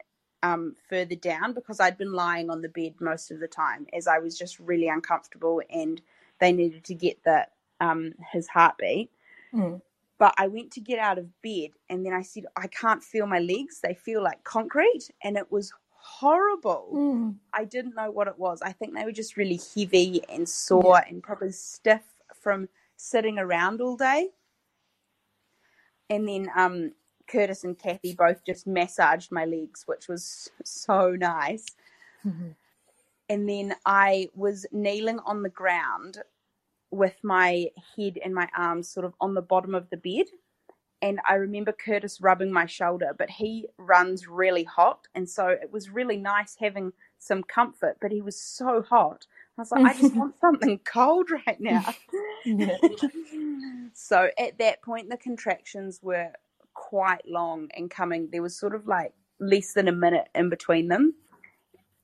um, 0.45 0.77
further 0.89 1.17
down 1.17 1.53
because 1.53 1.81
I'd 1.81 1.99
been 1.99 2.13
lying 2.13 2.49
on 2.49 2.63
the 2.63 2.69
bed 2.69 2.95
most 3.01 3.33
of 3.33 3.41
the 3.41 3.49
time 3.49 3.89
as 3.93 4.07
I 4.07 4.19
was 4.21 4.39
just 4.39 4.61
really 4.61 4.87
uncomfortable 4.87 5.61
and 5.69 6.01
they 6.39 6.53
needed 6.53 6.85
to 6.85 6.95
get 6.95 7.25
the 7.25 7.49
um, 7.81 8.13
his 8.33 8.47
heartbeat. 8.47 9.11
Mm. 9.53 9.83
But 10.17 10.33
I 10.39 10.47
went 10.47 10.71
to 10.73 10.81
get 10.81 11.01
out 11.01 11.19
of 11.19 11.27
bed 11.43 11.71
and 11.91 12.07
then 12.07 12.13
I 12.13 12.23
said, 12.23 12.45
I 12.57 12.69
can't 12.69 13.03
feel 13.03 13.27
my 13.27 13.41
legs. 13.41 13.81
They 13.81 13.95
feel 13.95 14.23
like 14.23 14.45
concrete. 14.45 15.11
And 15.25 15.37
it 15.37 15.51
was 15.51 15.73
horrible. 15.91 16.91
Mm. 16.95 17.35
I 17.53 17.65
didn't 17.65 17.97
know 17.97 18.13
what 18.13 18.29
it 18.29 18.39
was. 18.39 18.63
I 18.63 18.71
think 18.71 18.95
they 18.95 19.05
were 19.05 19.11
just 19.11 19.37
really 19.37 19.59
heavy 19.75 20.23
and 20.29 20.49
sore 20.49 21.03
and 21.09 21.21
probably 21.21 21.51
stiff 21.51 22.05
from 22.41 22.69
sitting 22.97 23.41
around 23.41 23.81
all 23.81 23.97
day. 23.97 24.29
And 26.09 26.29
then 26.29 26.49
um, 26.55 26.93
Curtis 27.27 27.65
and 27.65 27.79
Kathy 27.79 28.15
both 28.15 28.45
just 28.45 28.67
massaged 28.67 29.33
my 29.33 29.45
legs, 29.45 29.85
which 29.87 30.09
was 30.09 30.51
so 30.65 31.13
nice. 31.13 31.67
Mhm. 32.25 32.55
And 33.29 33.49
then 33.49 33.75
I 33.87 34.29
was 34.35 34.67
kneeling 34.73 35.19
on 35.21 35.43
the 35.43 35.49
ground 35.49 36.19
with 36.91 37.17
my 37.23 37.71
head 37.97 38.19
and 38.23 38.35
my 38.35 38.49
arms 38.57 38.89
sort 38.89 39.07
of 39.07 39.15
on 39.21 39.35
the 39.35 39.43
bottom 39.43 39.75
of 39.75 39.91
the 39.91 39.97
bed. 39.97 40.27
And 41.03 41.21
I 41.29 41.35
remember 41.35 41.73
Curtis 41.73 42.21
rubbing 42.21 42.53
my 42.53 42.67
shoulder, 42.67 43.15
but 43.17 43.29
he 43.29 43.67
runs 43.77 44.27
really 44.27 44.65
hot. 44.65 45.09
And 45.15 45.29
so 45.29 45.49
it 45.49 45.71
was 45.71 45.91
really 45.91 46.17
nice 46.17 46.57
having 46.57 46.93
some 47.19 47.43
comfort, 47.43 47.99
but 48.01 48.11
he 48.13 48.23
was 48.23 48.41
so 48.41 48.83
hot. 48.83 49.27
I 49.59 49.63
was 49.63 49.71
like, 49.71 49.85
I 49.85 50.01
just 50.01 50.15
want 50.17 50.35
something 50.41 50.79
cold 50.85 51.31
right 51.31 51.61
now. 51.61 51.95
So 53.97 54.29
at 54.37 54.59
that 54.59 54.83
point, 54.83 55.09
the 55.09 55.17
contractions 55.17 56.01
were 56.03 56.33
quite 56.85 57.27
long 57.27 57.69
and 57.75 57.91
coming. 57.91 58.29
There 58.31 58.43
was 58.43 58.59
sort 58.59 58.75
of 58.75 58.87
like 58.87 59.15
less 59.41 59.73
than 59.73 59.89
a 59.89 59.93
minute 59.93 60.29
in 60.35 60.51
between 60.51 60.89
them. 60.89 61.15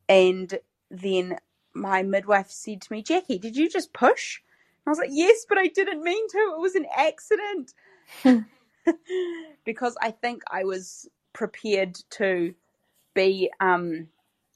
And 0.09 0.59
then 0.91 1.37
my 1.75 2.03
midwife 2.03 2.51
said 2.51 2.81
to 2.83 2.93
me, 2.93 3.03
Jacqui, 3.03 3.39
did 3.39 3.57
you 3.57 3.69
just 3.69 3.93
push? 3.93 4.41
I 4.87 4.91
was 4.91 4.99
like, 4.99 5.11
yes, 5.13 5.45
but 5.47 5.59
I 5.59 5.67
didn't 5.67 6.03
mean 6.03 6.29
to. 6.29 6.39
It 6.39 6.61
was 6.61 6.75
an 6.75 6.87
accident. 6.97 7.75
because 9.65 9.97
I 10.01 10.11
think 10.13 10.43
I 10.51 10.65
was 10.65 11.09
prepared 11.35 11.97
to 12.13 12.55
be 13.15 13.51
um, 13.61 14.09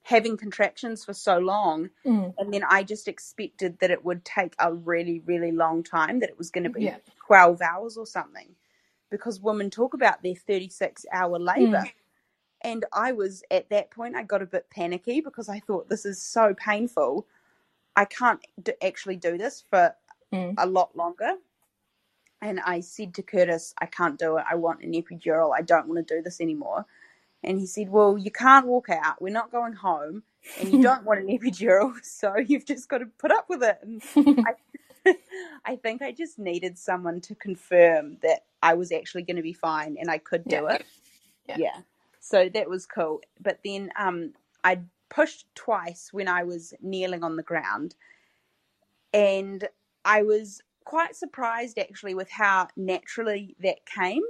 having 0.02 0.38
contractions 0.38 1.04
for 1.04 1.12
so 1.12 1.36
long. 1.36 1.90
Mm. 2.06 2.32
And 2.38 2.52
then 2.52 2.64
I 2.68 2.82
just 2.82 3.08
expected 3.08 3.78
that 3.80 3.90
it 3.90 4.04
would 4.06 4.24
take 4.24 4.54
a 4.58 4.72
really, 4.72 5.20
really 5.26 5.52
long 5.52 5.82
time, 5.82 6.20
that 6.20 6.30
it 6.30 6.38
was 6.38 6.50
going 6.50 6.64
to 6.64 6.70
be 6.70 6.84
Yeah. 6.84 6.96
12 7.26 7.60
hours 7.60 7.98
or 7.98 8.06
something. 8.06 8.54
Because 9.10 9.40
women 9.40 9.70
talk 9.70 9.94
about 9.94 10.22
their 10.22 10.34
36 10.36 11.06
hour 11.12 11.38
labor. 11.38 11.84
And 12.62 12.84
I 12.92 13.12
was 13.12 13.42
at 13.50 13.70
that 13.70 13.90
point, 13.90 14.16
I 14.16 14.24
got 14.24 14.42
a 14.42 14.46
bit 14.46 14.68
panicky 14.70 15.20
because 15.20 15.48
I 15.48 15.60
thought 15.60 15.88
this 15.88 16.06
is 16.06 16.20
so 16.22 16.54
painful. 16.54 17.26
I 17.96 18.06
can't 18.06 18.40
d- 18.62 18.72
actually 18.82 19.16
do 19.16 19.38
this 19.38 19.64
for 19.70 19.94
Mm. 20.32 20.54
a 20.58 20.66
lot 20.66 20.96
longer. 20.96 21.34
And 22.42 22.60
I 22.60 22.80
said 22.80 23.14
to 23.14 23.22
Curtis, 23.22 23.74
I 23.80 23.86
can't 23.86 24.18
do 24.18 24.38
it. 24.38 24.44
I 24.50 24.56
want 24.56 24.82
an 24.82 24.92
epidural. 24.92 25.52
I 25.56 25.62
don't 25.62 25.88
want 25.88 26.06
to 26.06 26.16
do 26.16 26.22
this 26.22 26.40
anymore. 26.40 26.86
And 27.44 27.58
he 27.60 27.66
said, 27.66 27.90
Well, 27.90 28.18
you 28.18 28.30
can't 28.32 28.66
walk 28.66 28.88
out. 28.90 29.22
We're 29.22 29.32
not 29.32 29.52
going 29.52 29.74
home. 29.74 30.24
And 30.58 30.72
you 30.72 30.78
don't 30.82 31.04
want 31.04 31.20
an 31.20 31.28
epidural. 31.28 31.94
So 32.04 32.36
you've 32.38 32.66
just 32.66 32.88
got 32.88 32.98
to 32.98 33.06
put 33.18 33.32
up 33.32 33.46
with 33.48 33.62
it. 33.64 33.78
And 33.84 34.02
I, 34.46 34.52
I 35.66 35.76
think 35.76 36.02
I 36.02 36.12
just 36.12 36.38
needed 36.38 36.78
someone 36.78 37.20
to 37.22 37.34
confirm 37.34 38.18
that 38.22 38.44
I 38.62 38.74
was 38.74 38.92
actually 38.92 39.22
going 39.22 39.36
to 39.36 39.42
be 39.42 39.52
fine 39.52 39.96
and 40.00 40.10
I 40.10 40.18
could 40.18 40.48
do 40.48 40.66
Yeah. 40.66 40.68
it. 40.68 40.86
Yeah. 41.54 41.82
So 42.20 42.48
that 42.50 42.68
was 42.70 42.86
cool. 42.86 43.20
But 43.40 43.60
then 43.64 43.90
um, 43.98 44.34
I 44.64 44.80
pushed 45.10 45.46
twice 45.54 46.10
when 46.12 46.28
I 46.28 46.44
was 46.44 46.74
kneeling 46.82 47.24
on 47.24 47.36
the 47.36 47.42
ground. 47.42 47.96
And 49.14 49.68
I 50.04 50.22
was 50.22 50.62
quite 50.84 51.16
surprised 51.16 51.78
actually 51.78 52.14
with 52.14 52.30
how 52.30 52.68
naturally 52.76 53.56
that 53.60 53.86
came. 53.86 54.22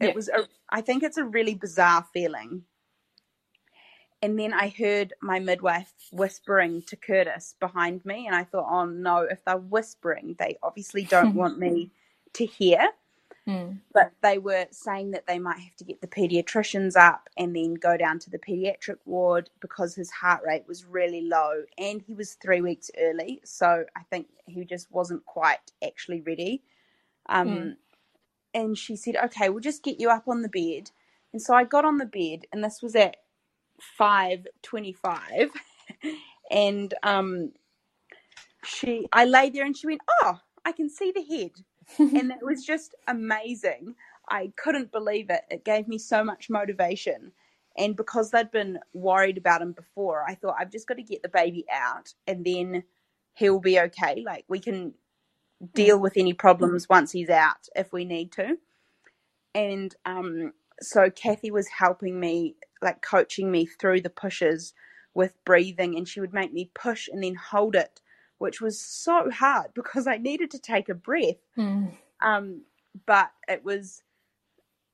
It 0.00 0.08
Yeah. 0.08 0.14
was, 0.14 0.28
a, 0.28 0.48
I 0.70 0.82
think 0.82 1.02
it's 1.02 1.18
a 1.18 1.24
really 1.24 1.54
bizarre 1.54 2.06
feeling. 2.12 2.64
And 4.22 4.38
then 4.38 4.52
I 4.52 4.68
heard 4.68 5.14
my 5.22 5.38
midwife 5.38 5.92
whispering 6.12 6.82
to 6.82 6.96
Curtis 6.96 7.54
behind 7.58 8.04
me, 8.04 8.26
and 8.26 8.36
I 8.36 8.44
thought, 8.44 8.66
oh 8.70 8.84
no, 8.84 9.20
if 9.22 9.44
they're 9.44 9.56
whispering, 9.56 10.36
they 10.38 10.58
obviously 10.62 11.04
don't 11.04 11.34
want 11.34 11.58
me 11.58 11.90
to 12.34 12.44
hear. 12.44 12.88
Mm. 13.48 13.78
But 13.94 14.12
they 14.22 14.38
were 14.38 14.66
saying 14.70 15.12
that 15.12 15.26
they 15.26 15.38
might 15.38 15.58
have 15.58 15.74
to 15.76 15.84
get 15.84 16.00
the 16.02 16.06
pediatricians 16.06 16.96
up 16.96 17.28
and 17.38 17.56
then 17.56 17.74
go 17.74 17.96
down 17.96 18.18
to 18.20 18.30
the 18.30 18.38
pediatric 18.38 18.98
ward 19.06 19.48
because 19.60 19.94
his 19.94 20.10
heart 20.10 20.42
rate 20.46 20.64
was 20.68 20.84
really 20.84 21.22
low 21.22 21.62
and 21.78 22.02
he 22.06 22.12
was 22.12 22.34
three 22.34 22.60
weeks 22.60 22.90
early. 22.98 23.40
So 23.44 23.84
I 23.96 24.02
think 24.10 24.28
he 24.46 24.64
just 24.64 24.90
wasn't 24.92 25.24
quite 25.24 25.58
actually 25.82 26.20
ready. 26.20 26.62
Um, 27.28 27.48
Mm. 27.48 27.76
And 28.52 28.76
she 28.76 28.96
said, 28.96 29.16
okay, 29.16 29.48
we'll 29.48 29.60
just 29.60 29.84
get 29.84 30.00
you 30.00 30.10
up 30.10 30.26
on 30.26 30.42
the 30.42 30.48
bed. 30.48 30.90
And 31.32 31.40
so 31.40 31.54
I 31.54 31.62
got 31.64 31.84
on 31.84 31.98
the 31.98 32.06
bed, 32.06 32.46
and 32.52 32.64
this 32.64 32.82
was 32.82 32.96
at 32.96 33.18
5.25. 34.00 35.50
and 36.50 36.94
um, 37.02 37.52
she, 38.64 39.08
I 39.12 39.26
lay 39.26 39.50
there 39.50 39.66
and 39.66 39.76
she 39.76 39.88
went, 39.88 40.02
oh, 40.22 40.38
I 40.64 40.72
can 40.72 40.90
see 40.90 41.12
the 41.12 41.24
head 41.24 41.52
and 42.14 42.32
it 42.32 42.44
was 42.44 42.64
just 42.64 42.94
amazing. 43.08 43.96
I 44.30 44.52
couldn't 44.56 44.92
believe 44.92 45.30
it. 45.30 45.42
It 45.50 45.64
gave 45.64 45.88
me 45.88 45.98
so 45.98 46.24
much 46.24 46.50
motivation. 46.50 47.32
And 47.78 47.96
because 47.96 48.30
they'd 48.30 48.50
been 48.52 48.78
worried 48.94 49.38
about 49.38 49.62
him 49.62 49.72
before, 49.72 50.24
I 50.28 50.34
thought 50.34 50.56
I've 50.58 50.72
just 50.72 50.88
got 50.88 50.96
to 50.98 51.02
get 51.04 51.22
the 51.22 51.28
baby 51.30 51.64
out 51.72 52.14
and 52.26 52.44
then 52.44 52.84
he'll 53.34 53.60
be 53.60 53.80
okay. 53.80 54.22
Like 54.26 54.44
we 54.48 54.60
can 54.60 54.94
deal 55.74 55.98
with 56.00 56.14
any 56.16 56.34
problems 56.34 56.88
once 56.88 57.12
he's 57.12 57.30
out 57.30 57.68
if 57.76 57.92
we 57.92 58.04
need 58.04 58.32
to. 58.32 58.56
and 59.54 59.96
um, 60.06 60.54
so 60.82 61.10
Kathy 61.10 61.52
was 61.52 61.68
helping 61.68 62.20
me, 62.20 62.56
like 62.82 63.02
coaching 63.02 63.50
me 63.50 63.66
through 63.66 64.00
the 64.00 64.10
pushes 64.10 64.74
with 65.14 65.34
breathing, 65.44 65.96
and 65.96 66.06
she 66.08 66.20
would 66.20 66.32
make 66.32 66.52
me 66.52 66.70
push 66.74 67.08
and 67.08 67.22
then 67.22 67.34
hold 67.34 67.74
it, 67.74 68.00
which 68.38 68.60
was 68.60 68.80
so 68.80 69.30
hard 69.30 69.68
because 69.74 70.06
I 70.06 70.16
needed 70.16 70.50
to 70.52 70.58
take 70.58 70.88
a 70.88 70.94
breath. 70.94 71.36
Mm. 71.56 71.92
Um, 72.22 72.62
but 73.06 73.30
it 73.48 73.64
was 73.64 74.02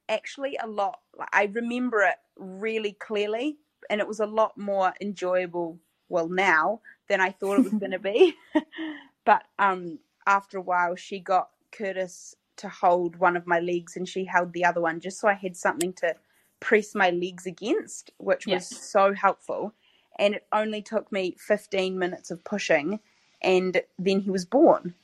actually 0.09 0.59
a 0.63 0.67
lot. 0.67 1.01
I 1.33 1.51
remember 1.53 2.03
it 2.03 2.17
really 2.37 2.93
clearly, 2.93 3.59
and 3.91 4.01
it 4.01 4.09
was 4.09 4.21
a 4.21 4.27
lot 4.27 4.57
more 4.57 4.93
enjoyable. 5.01 5.79
Well, 6.09 6.29
now 6.29 6.83
than 7.09 7.21
I 7.21 7.31
thought 7.31 7.59
it 7.59 7.65
was 7.65 7.75
going 7.75 7.93
to 7.93 7.99
be. 7.99 8.35
but 9.25 9.43
um, 9.59 9.99
after 10.27 10.59
a 10.59 10.63
while, 10.63 10.95
she 10.95 11.19
got 11.19 11.51
Curtis 11.73 12.35
to 12.59 12.69
hold 12.69 13.17
one 13.17 13.37
of 13.37 13.47
my 13.47 13.61
legs, 13.61 13.97
and 13.97 14.09
she 14.09 14.25
held 14.25 14.53
the 14.53 14.65
other 14.65 14.81
one 14.81 15.01
just 15.01 15.21
so 15.21 15.29
I 15.29 15.35
had 15.35 15.57
something 15.57 15.93
to 15.95 16.15
press 16.61 16.95
my 16.95 17.11
legs 17.11 17.47
against, 17.47 18.13
which 18.19 18.49
was 18.51 18.67
so 18.69 19.15
helpful. 19.15 19.75
And 20.19 20.35
it 20.35 20.47
only 20.53 20.83
took 20.83 21.13
me 21.13 21.37
15 21.39 21.99
minutes 21.99 22.31
of 22.31 22.45
pushing, 22.45 23.01
and 23.43 23.83
then 23.99 24.21
he 24.21 24.31
was 24.31 24.47
born. 24.47 24.95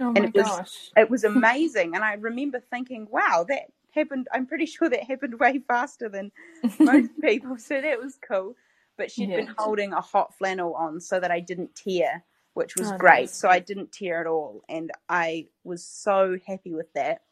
Oh 0.00 0.14
and 0.16 0.26
it 0.26 0.34
was 0.34 0.62
gosh. 0.62 0.92
it 0.98 1.10
was 1.10 1.24
amazing. 1.24 1.96
and 1.96 2.04
I 2.04 2.14
remember 2.14 2.60
thinking, 2.60 3.08
wow, 3.10 3.46
that 3.48 3.64
happened. 3.92 4.28
I'm 4.34 4.46
pretty 4.46 4.66
sure 4.68 4.90
that 4.90 5.04
happened 5.04 5.40
way 5.40 5.60
faster 5.68 6.10
than 6.10 6.32
most 6.80 7.10
people. 7.22 7.58
So 7.58 7.80
that 7.82 8.00
was 8.00 8.18
cool. 8.28 8.56
But 8.98 9.10
she 9.12 9.24
had 9.24 9.30
Yeah. 9.30 9.36
been 9.36 9.54
holding 9.58 9.94
a 9.94 10.02
hot 10.02 10.36
flannel 10.38 10.74
on 10.76 11.00
so 11.00 11.20
that 11.20 11.32
I 11.32 11.40
didn't 11.40 11.74
tear, 11.76 12.24
which 12.54 12.76
was 12.76 12.92
Oh, 12.92 12.98
great. 12.98 13.34
nice. 13.34 13.36
So 13.36 13.48
I 13.50 13.60
didn't 13.60 13.92
tear 13.92 14.20
at 14.22 14.28
all, 14.28 14.62
and 14.70 14.92
I 15.08 15.48
was 15.64 15.84
so 15.84 16.38
happy 16.46 16.74
with 16.74 16.92
that. 16.94 17.22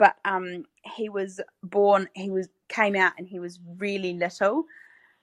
But 0.00 0.16
um, 0.26 0.64
he 0.96 1.10
was 1.10 1.40
born. 1.62 2.08
He 2.16 2.30
was 2.30 2.48
came 2.70 2.96
out, 2.96 3.14
and 3.18 3.28
he 3.28 3.38
was 3.40 3.60
really 3.78 4.14
little. 4.14 4.64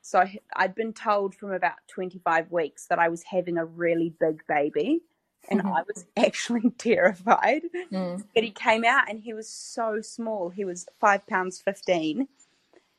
So 0.04 0.26
I'd 0.56 0.76
been 0.76 0.94
told 0.94 1.36
from 1.36 1.52
about 1.52 1.76
25 1.90 2.52
weeks 2.52 2.88
that 2.88 3.00
I 3.00 3.10
was 3.10 3.24
having 3.24 3.58
a 3.58 3.66
really 3.66 4.14
big 4.22 4.44
baby, 4.48 5.02
and 5.50 5.62
Mhm. 5.64 5.78
I 5.78 5.84
was 5.88 6.06
actually 6.18 6.72
terrified. 6.78 7.64
Mm. 7.92 8.26
But 8.36 8.46
he 8.46 8.52
came 8.52 8.86
out, 8.86 9.10
and 9.10 9.20
he 9.20 9.34
was 9.34 9.50
so 9.50 10.02
small. 10.02 10.50
He 10.52 10.66
was 10.66 10.88
five 11.02 11.28
pounds 11.28 11.62
fifteen. 11.62 12.30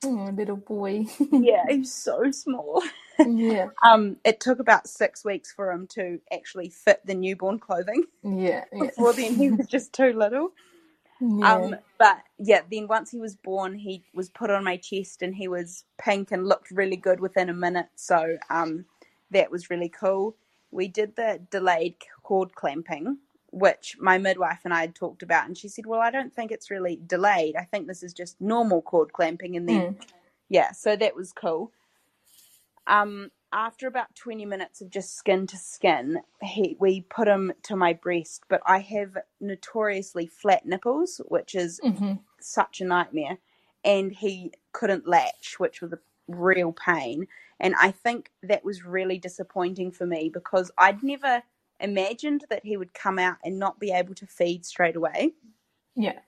Oh, 0.05 0.31
little 0.35 0.57
boy. 0.59 1.07
Yeah, 1.33 1.65
he 1.71 1.79
was 1.81 1.93
so 1.95 2.31
small. 2.33 2.83
yeah. 3.21 3.69
Um, 3.85 4.19
it 4.25 4.41
took 4.41 4.61
about 4.61 4.89
six 4.89 5.25
weeks 5.25 5.53
for 5.53 5.73
him 5.73 5.87
to 5.97 6.21
actually 6.33 6.71
fit 6.71 7.01
the 7.07 7.15
newborn 7.15 7.61
clothing. 7.61 8.05
Yeah. 8.25 8.65
Yeah. 8.73 8.91
Before 8.91 9.13
then, 9.15 9.35
he 9.37 9.51
was 9.51 9.67
just 9.69 9.93
too 9.93 10.13
little. 10.13 10.51
Yeah. 11.21 11.71
Um, 11.71 11.77
but 11.99 12.19
yeah, 12.39 12.63
then 12.71 12.89
once 12.89 13.11
he 13.11 13.19
was 13.19 13.37
born, 13.37 13.75
he 13.77 14.05
was 14.15 14.31
put 14.31 14.51
on 14.51 14.65
my 14.65 14.77
chest, 14.79 15.23
and 15.23 15.35
he 15.35 15.49
was 15.49 15.85
pink 15.99 16.33
and 16.33 16.49
looked 16.49 16.71
really 16.71 16.97
good 16.97 17.21
within 17.21 17.49
a 17.51 17.55
minute. 17.55 17.89
So 17.97 18.39
um, 18.51 18.87
that 19.31 19.51
was 19.51 19.71
really 19.71 19.89
cool. 19.91 20.37
We 20.73 20.89
did 20.89 21.17
the 21.17 21.41
delayed 21.51 21.97
cord 22.25 22.55
clamping, 22.55 23.19
which 23.53 23.97
my 24.01 24.19
midwife 24.19 24.61
and 24.65 24.75
I 24.75 24.83
had 24.83 24.95
talked 24.97 25.23
about, 25.23 25.47
and 25.47 25.59
she 25.59 25.69
said, 25.69 25.87
"Well, 25.87 26.01
I 26.01 26.11
don't 26.11 26.35
think 26.35 26.53
it's 26.53 26.71
really 26.71 27.01
delayed. 27.07 27.57
I 27.57 27.65
think 27.65 27.87
this 27.89 28.03
is 28.03 28.15
just 28.15 28.41
normal 28.41 28.83
cord 28.83 29.13
clamping." 29.13 29.57
And 29.57 29.69
then 29.69 29.87
Mm. 29.89 29.97
yeah, 30.51 30.73
so 30.73 30.97
that 30.97 31.17
was 31.17 31.33
cool. 31.33 31.73
Um, 32.87 33.31
after 33.53 33.87
about 33.87 34.15
20 34.15 34.47
minutes 34.47 34.81
of 34.81 34.91
just 34.91 35.17
skin 35.17 35.47
to 35.49 35.57
skin, 35.57 36.21
he, 36.43 36.77
we 36.81 37.03
put 37.03 37.29
him 37.29 37.53
to 37.65 37.77
my 37.77 37.93
breast, 37.95 38.45
but 38.49 38.63
I 38.67 38.81
have 38.81 39.19
notoriously 39.41 40.27
flat 40.27 40.67
nipples, 40.67 41.21
which 41.29 41.55
is 41.55 41.81
hmm 41.83 42.15
such 42.41 42.81
a 42.81 42.85
nightmare. 42.87 43.39
And 43.85 44.13
he 44.13 44.53
couldn't 44.73 45.09
latch, 45.09 45.57
which 45.59 45.83
was 45.83 45.93
a 45.93 45.99
real 46.29 46.73
pain. 46.73 47.27
And 47.61 47.75
I 47.81 47.93
think 47.93 48.31
that 48.43 48.65
was 48.65 48.85
really 48.85 49.19
disappointing 49.19 49.93
for 49.93 50.07
me 50.07 50.31
because 50.33 50.71
I'd 50.79 51.03
never 51.03 51.43
imagined 51.81 52.45
that 52.51 52.65
he 52.67 52.77
would 52.77 52.95
come 52.95 53.19
out 53.19 53.39
and 53.45 53.59
not 53.59 53.81
be 53.81 53.93
able 53.93 54.15
to 54.17 54.27
feed 54.27 54.67
straight 54.67 54.97
away. 54.97 55.35
Yeah. 55.97 56.21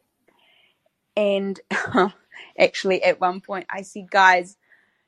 And 1.17 1.61
actually, 2.61 3.03
at 3.05 3.21
one 3.21 3.41
point, 3.43 3.67
I 3.71 3.83
said, 3.83 4.11
guys, 4.11 4.59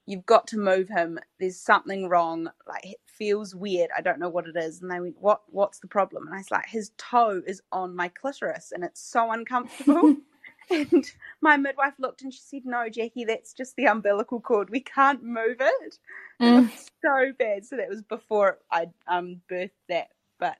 you've 0.06 0.26
got 0.26 0.46
to 0.48 0.58
move 0.58 0.88
him. 0.88 1.18
There's 1.40 1.60
something 1.60 2.08
wrong. 2.08 2.48
Like, 2.68 2.84
it 2.86 2.98
feels 3.06 3.54
weird. 3.54 3.90
I 3.96 4.02
don't 4.02 4.20
know 4.20 4.28
what 4.28 4.48
it 4.48 4.56
is. 4.56 4.82
And 4.82 4.90
they 4.90 5.00
went, 5.00 5.16
what? 5.20 5.42
What's 5.48 5.80
the 5.80 5.88
problem? 5.88 6.26
And 6.26 6.34
I 6.34 6.38
was 6.38 6.50
like, 6.50 6.66
his 6.68 6.92
toe 6.98 7.42
is 7.46 7.62
on 7.72 7.96
my 7.96 8.08
clitoris 8.08 8.72
and 8.74 8.84
it's 8.84 9.00
so 9.02 9.32
uncomfortable. 9.32 10.12
and 10.70 11.10
my 11.40 11.56
midwife 11.56 11.94
looked 11.98 12.22
and 12.22 12.32
she 12.34 12.40
said, 12.40 12.62
no, 12.66 12.88
Jacqui, 12.90 13.26
that's 13.26 13.52
just 13.54 13.76
the 13.76 13.86
umbilical 13.86 14.40
cord. 14.40 14.70
We 14.70 14.80
can't 14.80 15.22
move 15.22 15.58
it. 15.60 15.98
It 16.44 16.52
Mm. 16.52 16.72
was 16.72 16.90
so 17.04 17.32
bad. 17.38 17.64
So 17.66 17.76
that 17.76 17.88
was 17.88 18.02
before 18.02 18.58
I 18.70 18.86
um, 19.08 19.40
birthed 19.50 19.70
that. 19.88 20.08
But 20.40 20.56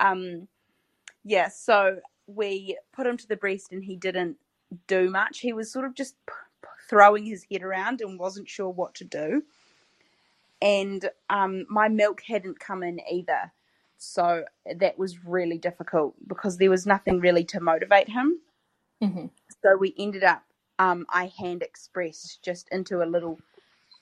um, 0.00 0.48
yeah, 1.24 1.48
so 1.48 1.98
we 2.26 2.78
put 2.94 3.06
him 3.06 3.16
to 3.18 3.28
the 3.28 3.36
breast 3.36 3.72
and 3.72 3.84
he 3.84 3.96
didn't 3.96 4.36
do 4.86 5.10
much. 5.10 5.40
He 5.40 5.52
was 5.52 5.72
sort 5.72 5.84
of 5.86 5.94
just 5.94 6.16
throwing 6.94 7.26
his 7.26 7.46
head 7.52 7.62
around 7.64 8.02
and 8.02 8.20
wasn't 8.20 8.48
sure 8.48 8.70
what 8.70 8.94
to 8.96 9.04
do. 9.04 9.42
And 10.62 11.10
um, 11.30 11.66
my 11.70 11.88
milk 11.88 12.22
hadn't 12.26 12.60
come 12.60 12.82
in 12.82 13.00
either. 13.12 13.52
So 13.98 14.44
that 14.78 14.98
was 14.98 15.24
really 15.24 15.58
difficult 15.58 16.14
because 16.28 16.58
there 16.58 16.70
was 16.70 16.86
nothing 16.86 17.20
really 17.20 17.44
to 17.46 17.60
motivate 17.60 18.08
him. 18.10 18.40
hmm 19.02 19.26
So 19.62 19.76
we 19.78 19.94
ended 19.98 20.24
up, 20.24 20.44
um, 20.78 21.06
I 21.10 21.32
hand 21.38 21.62
expressed 21.62 22.42
just 22.44 22.68
into 22.72 23.02
a 23.02 23.06
little 23.06 23.38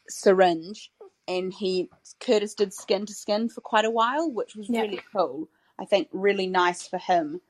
syringe, 0.09 0.93
and 1.29 1.53
he 1.55 1.91
Curtis 2.21 2.55
did 2.55 2.75
skin 2.75 3.07
to 3.07 3.15
skin 3.15 3.49
for 3.51 3.63
quite 3.63 3.87
a 3.87 3.91
while, 3.93 4.31
which 4.33 4.57
was 4.57 4.71
Yeah. 4.71 4.77
really 4.77 5.01
cool. 5.15 5.49
I 5.81 5.87
think 5.87 6.09
really 6.13 6.49
nice 6.49 6.89
for 6.89 6.99
him. 6.99 7.43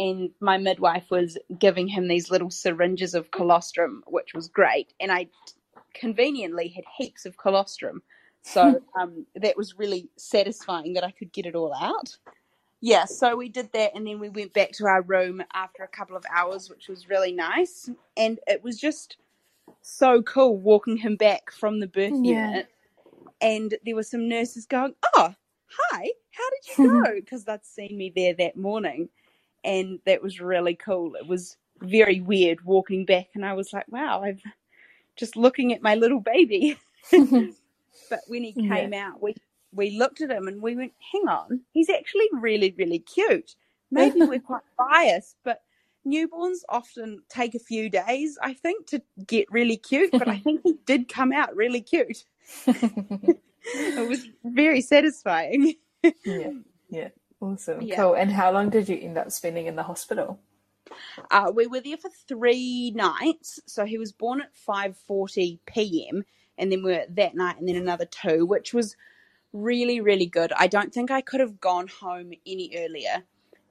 And 0.00 0.30
my 0.40 0.58
midwife 0.58 1.10
was 1.10 1.38
giving 1.58 1.88
him 1.88 2.08
these 2.08 2.30
little 2.30 2.50
syringes 2.50 3.14
of 3.14 3.30
colostrum, 3.30 4.02
which 4.06 4.34
was 4.34 4.48
great. 4.48 4.92
And 5.00 5.12
I 5.12 5.28
conveniently 5.94 6.68
had 6.68 6.84
heaps 6.96 7.26
of 7.26 7.36
colostrum. 7.36 8.02
So 8.42 8.80
um, 9.00 9.26
that 9.36 9.56
was 9.56 9.78
really 9.78 10.08
satisfying 10.16 10.94
that 10.94 11.04
I 11.04 11.10
could 11.12 11.32
get 11.32 11.46
it 11.46 11.54
all 11.54 11.74
out. 11.74 12.16
Yeah, 12.80 13.04
so 13.04 13.36
we 13.36 13.48
did 13.48 13.72
that 13.74 13.92
and 13.94 14.06
then 14.06 14.18
we 14.18 14.28
went 14.28 14.54
back 14.54 14.72
to 14.72 14.86
our 14.86 15.02
room 15.02 15.42
after 15.54 15.84
a 15.84 15.88
couple 15.88 16.16
of 16.16 16.24
hours, 16.34 16.68
which 16.68 16.88
was 16.88 17.08
really 17.08 17.32
nice. 17.32 17.88
And 18.16 18.40
it 18.48 18.64
was 18.64 18.78
just 18.80 19.18
so 19.82 20.22
cool 20.22 20.56
walking 20.56 20.96
him 20.96 21.14
back 21.16 21.52
from 21.52 21.78
the 21.78 21.86
birth 21.86 22.14
Yeah. 22.20 22.48
unit. 22.48 22.68
And 23.40 23.76
there 23.84 23.94
were 23.94 24.02
some 24.02 24.28
nurses 24.28 24.66
going, 24.66 24.94
Oh, 25.14 25.34
hi, 25.68 26.08
how 26.32 26.50
did 26.50 26.78
you 26.78 27.02
go? 27.04 27.14
Because 27.20 27.44
they'd 27.44 27.64
seen 27.64 27.96
me 27.96 28.12
there 28.14 28.34
that 28.34 28.56
morning. 28.56 29.08
And 29.64 30.00
that 30.06 30.22
was 30.22 30.40
really 30.40 30.74
cool. 30.74 31.14
It 31.16 31.26
was 31.26 31.56
very 31.80 32.20
weird 32.20 32.64
walking 32.64 33.04
back, 33.06 33.28
and 33.34 33.44
I 33.44 33.54
was 33.54 33.72
like, 33.72 33.86
Wow, 33.88 34.22
I've 34.22 34.42
just 35.16 35.36
looking 35.36 35.72
at 35.72 35.82
my 35.82 35.94
little 35.96 36.20
baby. 36.20 36.78
But 38.10 38.20
when 38.28 38.44
he 38.44 38.52
Yeah. 38.56 38.76
came 38.76 38.94
out, 38.94 39.22
we 39.22 39.34
we 39.72 39.90
looked 39.98 40.20
at 40.20 40.30
him 40.30 40.48
and 40.48 40.62
we 40.62 40.76
went, 40.76 40.92
"Hang 41.12 41.28
on, 41.28 41.62
he's 41.72 41.90
actually 41.90 42.28
really, 42.32 42.74
really 42.78 43.00
cute." 43.00 43.56
Maybe 43.90 44.22
we're 44.24 44.40
quite 44.40 44.62
biased, 44.78 45.36
but 45.44 45.62
newborns 46.06 46.58
often 46.68 47.22
take 47.28 47.54
a 47.54 47.58
few 47.60 47.90
days, 47.90 48.38
I 48.42 48.54
think, 48.54 48.86
to 48.88 49.02
get 49.26 49.50
really 49.50 49.76
cute. 49.76 50.14
But 50.18 50.28
I 50.28 50.38
think 50.38 50.62
he 50.64 50.74
did 50.86 51.08
come 51.08 51.32
out 51.32 51.56
really 51.56 51.80
cute. 51.82 52.24
It 53.96 54.08
was 54.08 54.28
very 54.44 54.80
satisfying. 54.82 55.74
yeah. 56.24 56.50
Yeah. 56.90 57.08
Awesome. 57.42 57.82
Yeah. 57.82 57.96
Cool. 57.96 58.14
And 58.14 58.32
how 58.32 58.52
long 58.52 58.70
did 58.70 58.88
you 58.88 58.96
end 58.98 59.18
up 59.18 59.32
spending 59.32 59.66
in 59.66 59.76
the 59.76 59.84
hospital? 59.84 60.40
Uh, 61.30 61.52
we 61.54 61.66
were 61.66 61.80
there 61.80 61.96
for 61.96 62.10
three 62.28 62.92
nights. 62.94 63.60
So 63.66 63.84
he 63.84 63.98
was 63.98 64.12
born 64.12 64.40
at 64.40 64.54
five 64.54 64.96
forty 64.96 65.60
p.m. 65.66 66.24
and 66.58 66.72
then 66.72 66.84
we 66.84 66.92
were 66.92 67.04
that 67.10 67.34
night 67.34 67.58
and 67.58 67.68
then 67.68 67.76
another 67.76 68.06
two, 68.06 68.46
which 68.46 68.72
was 68.72 68.96
really 69.52 70.00
really 70.00 70.26
good. 70.26 70.52
I 70.56 70.68
don't 70.68 70.94
think 70.94 71.10
I 71.10 71.20
could 71.20 71.40
have 71.40 71.60
gone 71.60 71.88
home 71.88 72.32
any 72.46 72.72
earlier. 72.76 73.24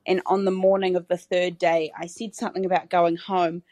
And 0.06 0.22
on 0.26 0.46
the 0.46 0.52
morning 0.52 0.96
of 0.96 1.08
the 1.08 1.18
third 1.18 1.58
day, 1.60 1.94
I 1.98 2.08
said 2.08 2.36
something 2.36 2.66
about 2.66 2.90
going 2.90 3.18
home, 3.18 3.64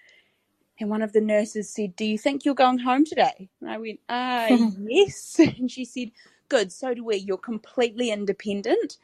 and 0.80 0.90
one 0.90 1.02
of 1.02 1.14
the 1.14 1.22
nurses 1.22 1.74
said, 1.74 1.96
"Do 1.98 2.06
you 2.06 2.18
think 2.18 2.46
you're 2.46 2.56
going 2.56 2.80
home 2.80 3.06
today?" 3.06 3.50
And 3.62 3.70
I 3.70 3.78
went, 3.78 4.00
"Ah, 4.10 4.48
yes." 4.80 5.40
And 5.60 5.70
she 5.72 5.86
said, 5.86 6.12
"Good. 6.50 6.72
So 6.72 6.94
do 6.94 7.04
we. 7.04 7.18
You're 7.18 7.38
completely 7.38 8.12
independent." 8.12 8.98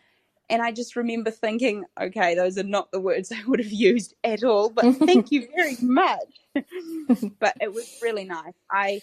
And 0.50 0.62
I 0.62 0.72
just 0.72 0.96
remember 0.96 1.32
thinking, 1.32 1.86
okay, 2.00 2.36
those 2.36 2.58
are 2.58 2.64
not 2.64 2.92
the 2.92 3.00
words 3.02 3.32
I 3.36 3.44
would 3.48 3.60
have 3.60 3.72
used 3.72 4.16
at 4.24 4.44
all, 4.44 4.70
but 4.70 4.92
thank 5.06 5.32
you 5.32 5.48
very 5.56 5.78
much. 5.82 6.42
but 7.40 7.56
it 7.62 7.74
was 7.74 8.00
really 8.02 8.26
nice. 8.26 8.54
I 8.72 9.02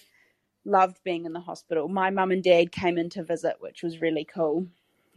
loved 0.65 0.99
being 1.05 1.27
in 1.27 1.33
the 1.33 1.41
hospital. 1.41 1.89
My 1.89 2.11
mum 2.11 2.33
and 2.33 2.43
dad 2.45 2.73
came 2.73 2.99
in 2.99 3.11
to 3.11 3.25
visit, 3.25 3.57
which 3.61 3.83
was 3.83 4.01
really 4.01 4.25
cool. 4.25 4.67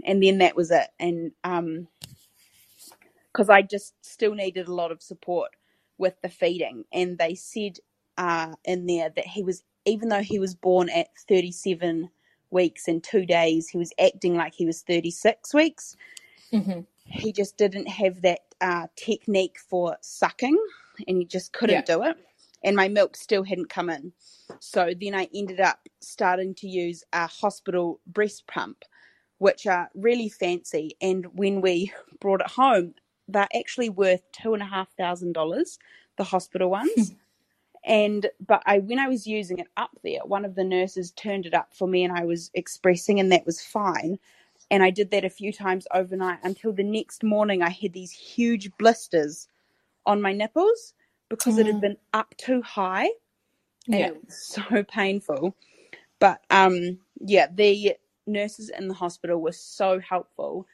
And 0.06 0.22
then 0.24 0.40
that 0.40 0.56
was 0.56 0.72
it. 0.72 0.90
And 1.00 1.32
um, 1.44 1.88
because 3.34 3.50
I 3.50 3.62
just 3.62 3.94
still 4.06 4.34
needed 4.34 4.68
a 4.68 4.74
lot 4.74 4.92
of 4.92 5.02
support 5.04 5.52
with 5.98 6.16
the 6.22 6.30
feeding, 6.30 6.86
and 6.94 7.18
they 7.18 7.36
said 7.36 7.78
uh, 8.18 8.54
in 8.66 8.86
there 8.88 9.10
that 9.10 9.28
he 9.28 9.44
was, 9.44 9.64
even 9.86 10.10
though 10.10 10.22
he 10.24 10.40
was 10.40 10.56
born 10.56 10.90
at 10.90 11.10
37 11.28 12.10
weeks 12.56 12.88
and 12.88 13.04
two 13.04 13.26
days, 13.28 13.70
he 13.70 13.78
was 13.78 13.94
acting 14.00 14.36
like 14.36 14.56
he 14.56 14.66
was 14.66 14.82
36 14.82 15.54
weeks. 15.54 15.96
Mm-hmm. 16.52 16.82
He 17.06 17.32
just 17.32 17.58
didn't 17.58 17.88
have 17.88 18.22
that 18.24 18.40
uh, 18.62 18.88
technique 18.96 19.58
for 19.70 19.98
sucking, 20.02 20.58
and 21.08 21.18
he 21.18 21.26
just 21.26 21.54
couldn't 21.54 21.76
Yeah. 21.88 21.96
do 21.96 22.04
it. 22.04 22.18
And 22.64 22.76
my 22.76 22.88
milk 22.88 23.16
still 23.16 23.44
hadn't 23.44 23.70
come 23.70 23.92
in. 23.92 24.12
So 24.60 24.92
then 25.00 25.14
I 25.14 25.28
ended 25.36 25.60
up 25.60 25.88
starting 26.02 26.56
to 26.56 26.68
use 26.68 27.04
a 27.14 27.28
hospital 27.28 28.00
breast 28.08 28.48
pump, 28.48 28.84
which 29.38 29.68
are 29.68 29.90
really 29.94 30.30
fancy. 30.30 30.98
And 31.02 31.28
when 31.34 31.62
we 31.62 31.92
brought 32.20 32.42
it 32.42 32.52
home, 32.52 32.96
they're 33.28 33.48
actually 33.56 33.90
worth 33.90 34.22
two 34.32 34.54
and 34.56 34.64
a 34.64 34.68
half 34.68 34.88
thousand 34.98 35.34
dollars, 35.34 35.78
the 36.18 36.24
hospital 36.24 36.70
ones. 36.72 37.14
And 37.86 38.30
but 38.46 38.64
I 38.68 38.80
when 38.80 39.00
I 39.00 39.10
was 39.10 39.28
using 39.28 39.60
it 39.60 39.70
up 39.78 39.92
there, 40.04 40.22
one 40.26 40.46
of 40.46 40.56
the 40.56 40.66
nurses 40.66 41.12
turned 41.14 41.48
it 41.48 41.56
up 41.56 41.74
for 41.76 41.88
me 41.88 42.06
and 42.06 42.14
I 42.18 42.26
was 42.26 42.52
expressing 42.56 43.20
and 43.22 43.32
that 43.34 43.48
was 43.48 43.62
fine. 43.64 44.20
And 44.72 44.84
I 44.84 44.92
did 44.92 45.12
that 45.12 45.26
a 45.26 45.30
few 45.32 45.54
times 45.54 45.88
overnight 45.94 46.40
until 46.44 46.74
the 46.74 46.84
next 46.84 47.24
morning 47.24 47.64
I 47.64 47.70
had 47.72 47.94
these 47.94 48.12
huge 48.12 48.72
blisters 48.80 49.50
on 50.06 50.22
my 50.22 50.34
nipples 50.34 50.94
because 51.30 51.60
it 51.60 51.68
had 51.68 51.80
Mm. 51.80 51.82
been 51.82 51.98
up 52.14 52.36
too 52.38 52.62
high 52.64 53.10
and 53.92 54.02
Yeah. 54.02 54.08
it 54.08 54.16
was 54.26 54.38
so 54.70 54.84
painful. 54.84 55.56
But 56.20 56.42
um, 56.52 57.00
yeah, 57.22 57.48
the 57.54 57.96
nurses 58.28 58.72
in 58.72 58.90
the 58.90 58.96
hospital 58.96 59.42
were 59.42 59.54
so 59.54 60.00
helpful, 60.02 60.68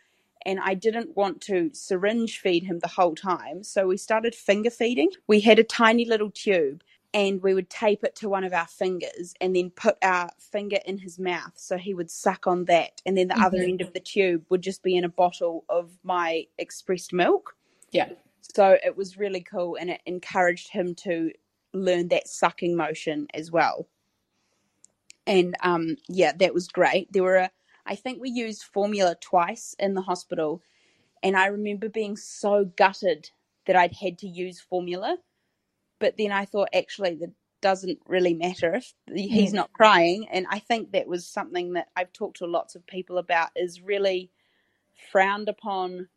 and 0.46 0.60
I 0.64 0.76
didn't 0.76 1.18
want 1.18 1.42
to 1.44 1.72
syringe 1.74 2.40
feed 2.40 2.66
him 2.66 2.80
the 2.80 2.90
whole 2.90 3.16
time, 3.16 3.64
so 3.64 3.88
we 3.88 3.98
started 3.98 4.36
finger 4.36 4.72
feeding. 4.72 5.12
We 5.28 5.42
had 5.42 5.60
a 5.60 5.66
tiny 5.66 6.06
little 6.06 6.32
tube, 6.32 6.84
and 7.14 7.42
we 7.44 7.54
would 7.54 7.70
tape 7.70 8.04
it 8.04 8.16
to 8.16 8.30
one 8.30 8.44
of 8.44 8.54
our 8.54 8.68
fingers, 8.68 9.34
and 9.42 9.56
then 9.56 9.70
put 9.70 9.98
our 10.02 10.30
finger 10.40 10.80
in 10.86 10.98
his 10.98 11.20
mouth, 11.20 11.54
so 11.56 11.78
he 11.78 11.94
would 11.94 12.10
suck 12.10 12.48
on 12.48 12.66
that, 12.66 13.02
and 13.06 13.18
then 13.18 13.28
the 13.28 13.42
other 13.42 13.58
Mhm. 13.58 13.70
end 13.70 13.82
of 13.82 13.94
the 13.94 14.00
tube 14.00 14.46
would 14.50 14.62
just 14.62 14.82
be 14.84 14.96
in 14.96 15.04
a 15.04 15.10
bottle 15.10 15.66
of 15.68 15.98
my 16.04 16.48
expressed 16.58 17.12
milk. 17.14 17.58
Yeah. 17.92 18.14
So 18.56 18.78
it 18.84 18.96
was 18.96 19.18
really 19.18 19.42
cool, 19.42 19.76
and 19.76 19.90
it 19.90 20.02
encouraged 20.06 20.70
him 20.70 20.96
to 20.96 21.32
learn 21.74 22.08
that 22.10 22.28
sucking 22.28 22.76
motion 22.76 23.28
as 23.34 23.52
well. 23.52 23.88
And 25.28 25.56
um, 25.62 25.98
yeah, 26.10 26.32
that 26.34 26.54
was 26.54 26.68
great. 26.68 27.12
There 27.14 27.24
were, 27.24 27.36
a, 27.36 27.52
I 27.86 27.96
think 27.96 28.20
we 28.20 28.30
used 28.30 28.64
formula 28.64 29.16
twice 29.22 29.76
in 29.80 29.94
the 29.94 30.02
hospital, 30.02 30.62
and 31.24 31.38
I 31.38 31.48
remember 31.48 31.90
being 31.90 32.18
so 32.18 32.66
gutted 32.66 33.30
that 33.66 33.76
I'd 33.76 33.94
had 33.94 34.18
to 34.20 34.28
use 34.28 34.60
formula. 34.60 35.18
But 36.02 36.18
then 36.20 36.34
I 36.34 36.46
thought, 36.46 36.70
actually, 36.76 37.16
that 37.18 37.32
doesn't 37.64 38.00
really 38.08 38.36
matter 38.36 38.76
if 38.76 38.94
he's 39.16 39.54
Mm. 39.54 39.56
not 39.56 39.74
crying. 39.74 40.28
And 40.32 40.48
I 40.52 40.60
think 40.60 40.94
that 40.94 41.08
was 41.08 41.28
something 41.28 41.74
that 41.76 41.90
I've 41.98 42.14
talked 42.14 42.40
to 42.40 42.48
lots 42.48 42.76
of 42.76 42.88
people 42.88 43.20
about 43.20 43.52
is 43.58 43.82
really 43.82 44.32
frowned 45.12 45.50
upon, 45.50 46.10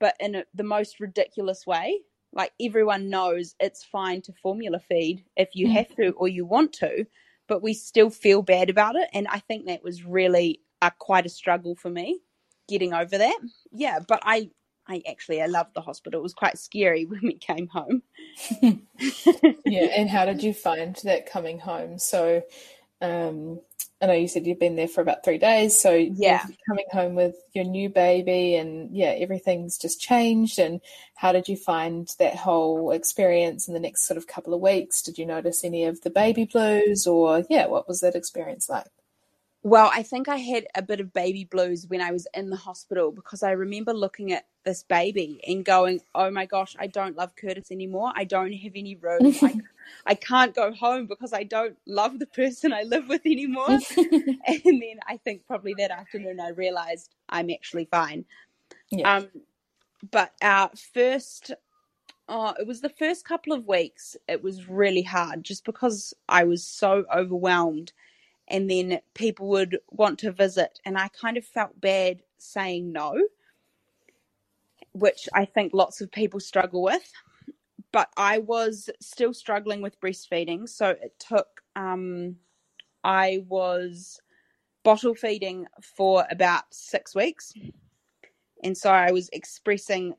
but 0.00 0.16
in 0.20 0.36
a, 0.36 0.44
the 0.54 0.64
most 0.64 1.00
ridiculous 1.00 1.66
way. 1.66 2.00
Like 2.32 2.52
everyone 2.60 3.10
knows 3.10 3.56
it's 3.60 3.84
fine 3.84 4.22
to 4.24 4.34
formula 4.42 4.80
feed 4.80 5.24
if 5.36 5.50
you 5.56 5.68
Mm. 5.68 5.74
have 5.74 5.96
to 5.96 6.10
or 6.12 6.28
you 6.28 6.46
want 6.46 6.74
to, 6.74 7.06
but 7.48 7.62
we 7.62 7.74
still 7.74 8.10
feel 8.10 8.42
bad 8.42 8.70
about 8.70 8.96
it. 8.96 9.08
And 9.14 9.28
I 9.28 9.40
think 9.40 9.66
that 9.66 9.84
was 9.84 10.04
really 10.04 10.60
uh, 10.82 10.90
quite 10.98 11.26
a 11.26 11.30
struggle 11.30 11.76
for 11.76 11.90
me 11.90 12.20
getting 12.68 12.94
over 12.94 13.18
that. 13.18 13.38
Yeah, 13.72 14.00
but 14.06 14.20
I, 14.24 14.50
I 14.88 15.02
actually 15.08 15.42
I 15.42 15.46
loved 15.46 15.74
the 15.74 15.80
hospital. 15.80 16.20
It 16.20 16.22
was 16.22 16.34
quite 16.34 16.58
scary 16.58 17.04
when 17.06 17.20
we 17.22 17.34
came 17.38 17.68
home. 17.68 18.02
yeah. 19.64 19.86
And 19.96 20.08
how 20.10 20.24
did 20.24 20.42
you 20.42 20.54
find 20.54 20.96
that 21.04 21.30
coming 21.30 21.58
home? 21.58 21.98
So, 21.98 22.42
um, 23.00 23.60
I 24.00 24.06
know 24.06 24.12
you 24.12 24.28
said 24.28 24.46
you've 24.46 24.58
been 24.60 24.76
there 24.76 24.88
for 24.88 25.00
about 25.00 25.24
three 25.24 25.38
days. 25.38 25.78
So, 25.78 25.94
Yeah. 25.94 26.44
coming 26.68 26.84
home 26.92 27.14
with 27.14 27.34
your 27.54 27.64
new 27.64 27.88
baby, 27.88 28.54
and 28.56 28.94
yeah, 28.94 29.14
everything's 29.18 29.78
just 29.78 30.00
changed. 30.00 30.58
And 30.58 30.80
how 31.14 31.32
did 31.32 31.48
you 31.48 31.56
find 31.56 32.08
that 32.18 32.36
whole 32.36 32.90
experience 32.92 33.68
in 33.68 33.74
the 33.74 33.80
next 33.80 34.06
sort 34.06 34.18
of 34.18 34.26
couple 34.26 34.54
of 34.54 34.60
weeks? 34.60 35.02
Did 35.02 35.18
you 35.18 35.26
notice 35.26 35.64
any 35.64 35.84
of 35.84 36.00
the 36.02 36.10
baby 36.10 36.44
blues, 36.44 37.06
or 37.06 37.44
yeah, 37.48 37.66
what 37.66 37.88
was 37.88 38.00
that 38.00 38.14
experience 38.14 38.68
like? 38.68 38.86
Well, 39.66 39.90
I 39.92 40.04
think 40.04 40.28
I 40.28 40.36
had 40.36 40.68
a 40.76 40.80
bit 40.80 41.00
of 41.00 41.12
baby 41.12 41.42
blues 41.42 41.88
when 41.88 42.00
I 42.00 42.12
was 42.12 42.28
in 42.34 42.50
the 42.50 42.56
hospital 42.56 43.10
because 43.10 43.42
I 43.42 43.50
remember 43.50 43.92
looking 43.92 44.32
at 44.32 44.46
this 44.64 44.84
baby 44.84 45.40
and 45.44 45.64
going, 45.64 46.02
"Oh 46.14 46.30
my 46.30 46.46
gosh, 46.46 46.76
I 46.78 46.86
don't 46.86 47.16
love 47.16 47.34
Curtis 47.34 47.72
anymore. 47.72 48.12
I 48.14 48.22
don't 48.22 48.52
have 48.52 48.72
any 48.76 48.94
room. 48.94 49.34
I, 49.42 49.58
I 50.06 50.14
can't 50.14 50.54
go 50.54 50.72
home 50.72 51.08
because 51.08 51.32
I 51.32 51.42
don't 51.42 51.76
love 51.84 52.20
the 52.20 52.28
person 52.28 52.72
I 52.72 52.84
live 52.84 53.08
with 53.08 53.26
anymore." 53.26 53.66
and 53.96 54.62
then 54.64 55.00
I 55.04 55.16
think 55.24 55.44
probably 55.48 55.74
that 55.78 55.90
afternoon 55.90 56.38
I 56.38 56.50
realized 56.50 57.16
I'm 57.28 57.50
actually 57.50 57.86
fine. 57.86 58.24
Yeah. 58.92 59.16
Um, 59.16 59.30
but 60.12 60.30
our 60.42 60.70
first, 60.94 61.50
oh, 62.28 62.54
it 62.56 62.68
was 62.68 62.82
the 62.82 62.94
first 63.00 63.24
couple 63.24 63.52
of 63.52 63.66
weeks. 63.66 64.16
It 64.28 64.44
was 64.44 64.68
really 64.68 65.02
hard 65.02 65.42
just 65.42 65.64
because 65.64 66.14
I 66.28 66.44
was 66.44 66.64
so 66.64 67.04
overwhelmed, 67.12 67.92
and 68.48 68.70
then 68.70 69.00
people 69.14 69.48
would 69.48 69.78
want 69.90 70.18
to 70.20 70.32
visit, 70.32 70.80
and 70.84 70.96
I 70.98 71.08
kind 71.08 71.36
of 71.36 71.44
felt 71.44 71.80
bad 71.80 72.22
saying 72.38 72.92
no, 72.92 73.20
which 74.92 75.28
I 75.34 75.44
think 75.44 75.72
lots 75.74 76.00
of 76.00 76.10
people 76.10 76.40
struggle 76.40 76.82
with. 76.82 77.12
But 77.92 78.10
I 78.16 78.38
was 78.38 78.90
still 79.00 79.32
struggling 79.32 79.80
with 79.80 80.00
breastfeeding, 80.00 80.68
so 80.68 80.90
it 80.90 81.18
took. 81.18 81.62
Um, 81.76 82.36
I 83.04 83.44
was 83.48 84.20
bottle 84.82 85.14
feeding 85.14 85.66
for 85.82 86.24
about 86.30 86.62
six 86.72 87.14
weeks. 87.14 87.52
And 88.62 88.76
so 88.76 88.90
I 88.90 89.10
was 89.12 89.28
expressing 89.32 90.14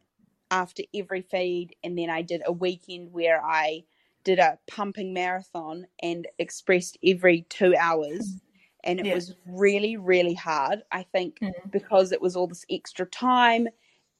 after 0.51 0.83
every 0.93 1.21
feed, 1.21 1.75
and 1.83 1.97
then 1.97 2.09
I 2.09 2.21
did 2.21 2.41
a 2.45 2.51
weekend 2.51 3.11
where 3.11 3.41
I 3.43 3.83
did 4.27 4.39
a 4.39 4.59
pumping 4.69 5.13
marathon 5.13 5.87
and 6.03 6.27
expressed 6.39 6.99
every 7.05 7.43
two 7.49 7.75
hours. 7.77 8.41
And 8.85 8.99
it 8.99 9.07
Yeah. 9.07 9.15
was 9.15 9.35
really, 9.47 9.97
really 9.97 10.35
hard. 10.35 10.83
I 10.91 11.03
think 11.03 11.41
Mm. 11.41 11.53
because 11.73 12.11
it 12.13 12.21
was 12.21 12.35
all 12.37 12.47
this 12.47 12.65
extra 12.71 13.07
time, 13.07 13.69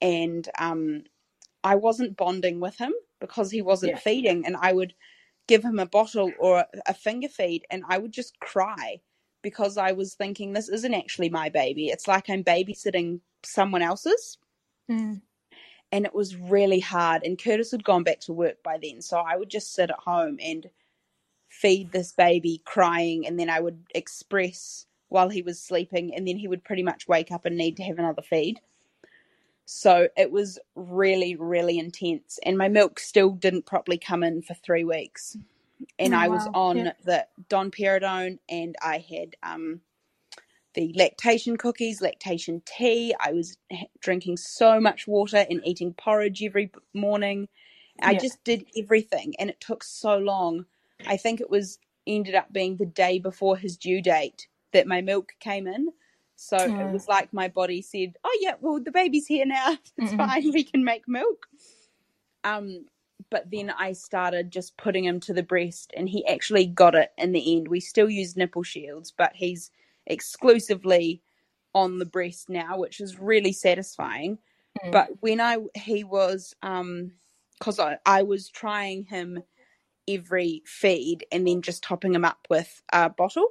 and 0.01 0.49
um, 0.59 1.03
I 1.63 1.75
wasn't 1.75 2.17
bonding 2.17 2.59
with 2.61 2.77
him 2.77 2.93
because 3.21 3.51
he 3.51 3.61
wasn't 3.63 3.93
Yeah. 3.93 3.99
feeding, 3.99 4.45
and 4.45 4.57
I 4.57 4.73
would 4.73 4.95
give 5.47 5.63
him 5.63 5.79
a 5.79 5.87
bottle 5.87 6.31
or 6.39 6.65
a 6.87 6.93
finger 6.95 7.29
feed, 7.29 7.65
and 7.71 7.83
I 7.89 7.99
would 7.99 8.13
just 8.13 8.39
cry 8.41 9.01
because 9.43 9.77
I 9.77 9.93
was 9.93 10.15
thinking 10.15 10.53
this 10.53 10.69
isn't 10.69 10.93
actually 10.95 11.29
my 11.29 11.49
baby. 11.49 11.87
It's 11.89 12.07
like 12.07 12.29
I'm 12.29 12.43
babysitting 12.43 13.21
someone 13.45 13.83
else's. 13.83 14.39
Mm. 14.89 15.21
And 15.91 16.05
it 16.05 16.15
was 16.15 16.35
really 16.37 16.79
hard. 16.81 17.23
And 17.23 17.41
Curtis 17.41 17.71
had 17.71 17.83
gone 17.83 18.03
back 18.03 18.19
to 18.21 18.33
work 18.33 18.63
by 18.63 18.77
then. 18.81 19.01
So 19.01 19.19
I 19.19 19.37
would 19.37 19.49
just 19.49 19.73
sit 19.73 19.89
at 19.91 19.99
home 19.99 20.37
and 20.41 20.67
feed 21.49 21.91
this 21.91 22.13
baby 22.13 22.61
crying. 22.65 23.27
And 23.27 23.39
then 23.39 23.49
I 23.49 23.59
would 23.61 23.83
express 23.95 24.87
while 25.09 25.29
he 25.29 25.41
was 25.43 25.61
sleeping. 25.61 26.15
And 26.15 26.27
then 26.27 26.37
he 26.37 26.47
would 26.47 26.63
pretty 26.65 26.83
much 26.83 27.07
wake 27.07 27.31
up 27.31 27.45
and 27.45 27.57
need 27.57 27.77
to 27.77 27.83
have 27.83 27.99
another 27.99 28.23
feed. 28.23 28.61
So 29.65 30.09
it 30.17 30.31
was 30.31 30.59
really, 30.75 31.35
really 31.37 31.79
intense. 31.79 32.39
And 32.43 32.57
my 32.57 32.69
milk 32.69 32.99
still 32.99 33.31
didn't 33.31 33.65
properly 33.67 33.97
come 33.99 34.23
in 34.23 34.41
for 34.43 34.55
three 34.55 34.85
weeks. 34.85 35.37
And 35.99 36.13
Oh, 36.13 36.17
I 36.17 36.29
was 36.29 36.47
on 36.53 36.77
Yeah. 36.77 36.91
the 37.05 37.27
Domperidone 37.49 38.39
and 38.49 38.75
I 38.81 38.99
had 38.99 39.35
um, 39.43 39.81
the 40.77 40.93
lactation 40.97 41.57
cookies, 41.57 42.01
lactation 42.01 42.63
tea. 42.65 43.15
I 43.21 43.33
was 43.33 43.57
drinking 44.01 44.37
so 44.37 44.81
much 44.81 45.07
water 45.07 45.45
and 45.49 45.61
eating 45.65 45.95
porridge 45.95 46.43
every 46.43 46.71
morning. 46.95 47.49
I 48.03 48.15
Yeah. 48.15 48.21
just 48.21 48.43
did 48.45 48.65
everything 48.77 49.35
and 49.39 49.51
it 49.51 49.61
took 49.61 49.83
so 49.83 50.17
long. 50.17 50.67
I 51.07 51.17
think 51.17 51.41
it 51.41 51.51
was 51.51 51.79
ended 52.07 52.35
up 52.35 52.53
being 52.53 52.77
the 52.77 52.87
day 52.87 53.19
before 53.19 53.57
his 53.57 53.77
due 53.77 54.01
date 54.01 54.47
that 54.73 54.87
my 54.87 55.01
milk 55.01 55.33
came 55.41 55.67
in. 55.67 55.89
So 56.37 56.59
Mm. 56.67 56.75
it 56.79 56.91
was 56.91 57.07
like 57.09 57.33
my 57.33 57.49
body 57.49 57.83
said, 57.83 58.15
"Oh 58.25 58.39
yeah, 58.41 58.55
well 58.61 58.81
the 58.83 58.91
baby's 58.91 59.27
here 59.27 59.47
now. 59.47 59.77
It's 59.97 60.13
Mhm. 60.13 60.15
fine. 60.15 60.51
We 60.53 60.63
can 60.65 60.85
make 60.85 61.07
milk." 61.07 61.47
Um, 62.45 62.87
but 63.31 63.51
then 63.51 63.71
I 63.71 63.93
started 63.93 64.51
just 64.51 64.77
putting 64.77 65.05
him 65.05 65.21
to 65.21 65.33
the 65.33 65.43
breast, 65.43 65.93
and 65.97 66.09
he 66.09 66.27
actually 66.27 66.67
got 66.67 66.95
it 66.95 67.13
in 67.19 67.33
the 67.33 67.57
end. 67.57 67.69
We 67.69 67.81
still 67.81 68.09
use 68.09 68.37
nipple 68.37 68.63
shields, 68.63 69.13
but 69.17 69.33
he's 69.35 69.71
exclusively 70.07 71.21
on 71.73 71.99
the 71.99 72.05
breast 72.05 72.49
now, 72.49 72.77
which 72.77 72.99
is 72.99 73.19
really 73.19 73.53
satisfying. 73.53 74.39
Mm. 74.83 74.91
But 74.91 75.09
when 75.21 75.39
I 75.39 75.57
he 75.75 76.03
was 76.03 76.55
um 76.63 77.11
because 77.59 77.79
I, 77.79 77.97
I 78.05 78.23
was 78.23 78.49
trying 78.49 79.05
him 79.05 79.43
every 80.07 80.61
feed 80.65 81.25
and 81.31 81.47
then 81.47 81.61
just 81.61 81.83
topping 81.83 82.13
him 82.13 82.23
up 82.25 82.47
with 82.49 82.81
a 82.93 83.09
bottle. 83.09 83.49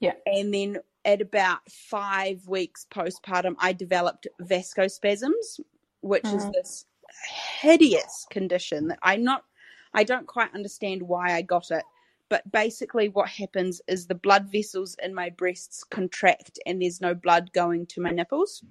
Yeah. 0.00 0.14
And 0.26 0.52
then 0.52 0.78
at 1.04 1.20
about 1.20 1.70
five 1.70 2.46
weeks 2.48 2.86
postpartum, 2.90 3.54
I 3.58 3.72
developed 3.72 4.26
vasospasms, 4.42 5.60
which 6.00 6.24
is 6.24 6.44
Mhm. 6.44 6.52
this 6.52 6.86
hideous 7.60 8.26
condition 8.30 8.88
that 8.88 8.98
I'm 9.02 9.22
not 9.22 9.44
I 9.94 10.04
don't 10.04 10.26
quite 10.26 10.54
understand 10.54 11.02
why 11.02 11.34
I 11.34 11.42
got 11.42 11.70
it, 11.70 11.84
but 12.30 12.50
basically, 12.52 13.08
what 13.08 13.28
happens 13.30 13.82
is 13.88 14.06
the 14.08 14.16
blood 14.16 14.50
vessels 14.52 14.96
in 15.02 15.14
my 15.14 15.30
breasts 15.30 15.84
contract 15.84 16.58
and 16.66 16.82
there's 16.82 17.00
no 17.00 17.14
blood 17.14 17.52
going 17.54 17.86
to 17.88 18.02
my 18.02 18.10
nipples. 18.10 18.62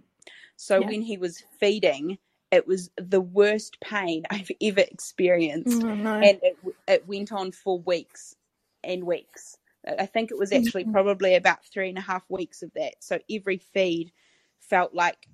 So 0.58 0.82
Yeah. 0.82 0.84
when 0.84 1.04
he 1.04 1.18
was 1.18 1.44
feeding, 1.60 2.20
it 2.52 2.68
was 2.68 2.92
the 2.98 3.22
worst 3.22 3.80
pain 3.82 4.24
I've 4.32 4.52
ever 4.62 4.82
experienced. 4.82 5.86
Oh, 5.86 5.96
no. 5.96 6.22
And 6.22 6.40
it, 6.44 6.58
it 6.88 7.08
went 7.08 7.34
on 7.34 7.54
for 7.54 7.80
weeks 7.80 8.36
and 8.84 9.06
weeks. 9.06 9.58
I 10.00 10.08
think 10.08 10.32
it 10.32 10.40
was 10.40 10.54
actually 10.54 10.86
Mhm. 10.86 10.86
probably 10.86 11.36
about 11.36 11.66
three 11.66 11.90
and 11.90 12.00
a 12.00 12.02
half 12.04 12.24
weeks 12.30 12.64
of 12.64 12.72
that. 12.76 12.96
So 13.02 13.20
every 13.32 13.58
feed 13.60 14.14
felt 14.62 14.96
like 14.96 15.28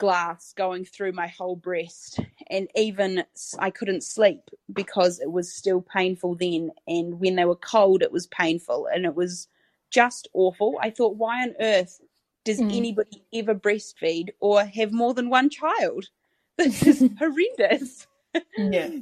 glass 0.00 0.54
going 0.56 0.84
through 0.86 1.12
my 1.12 1.28
whole 1.28 1.56
breast 1.56 2.20
and 2.50 2.68
even 2.76 3.24
I 3.60 3.70
couldn't 3.70 4.04
sleep 4.04 4.42
because 4.72 5.20
it 5.20 5.32
was 5.32 5.54
still 5.54 5.82
painful 5.82 6.36
then 6.36 6.72
and 6.88 7.20
when 7.20 7.36
they 7.36 7.46
were 7.46 7.56
cold 7.56 8.02
it 8.02 8.12
was 8.12 8.26
painful 8.28 8.88
and 8.94 9.06
it 9.06 9.14
was 9.16 9.48
just 9.92 10.28
awful. 10.34 10.78
I 10.82 10.90
thought 10.90 11.16
why 11.18 11.44
on 11.44 11.54
earth 11.60 12.00
does 12.44 12.60
Mm. 12.60 12.70
anybody 12.70 13.24
ever 13.34 13.54
breastfeed 13.54 14.30
or 14.40 14.64
have 14.64 14.92
more 14.92 15.14
than 15.14 15.30
one 15.30 15.50
child? 15.50 16.06
This 16.58 16.86
is 16.86 17.06
horrendous. 17.20 18.08
yeah. 18.56 18.90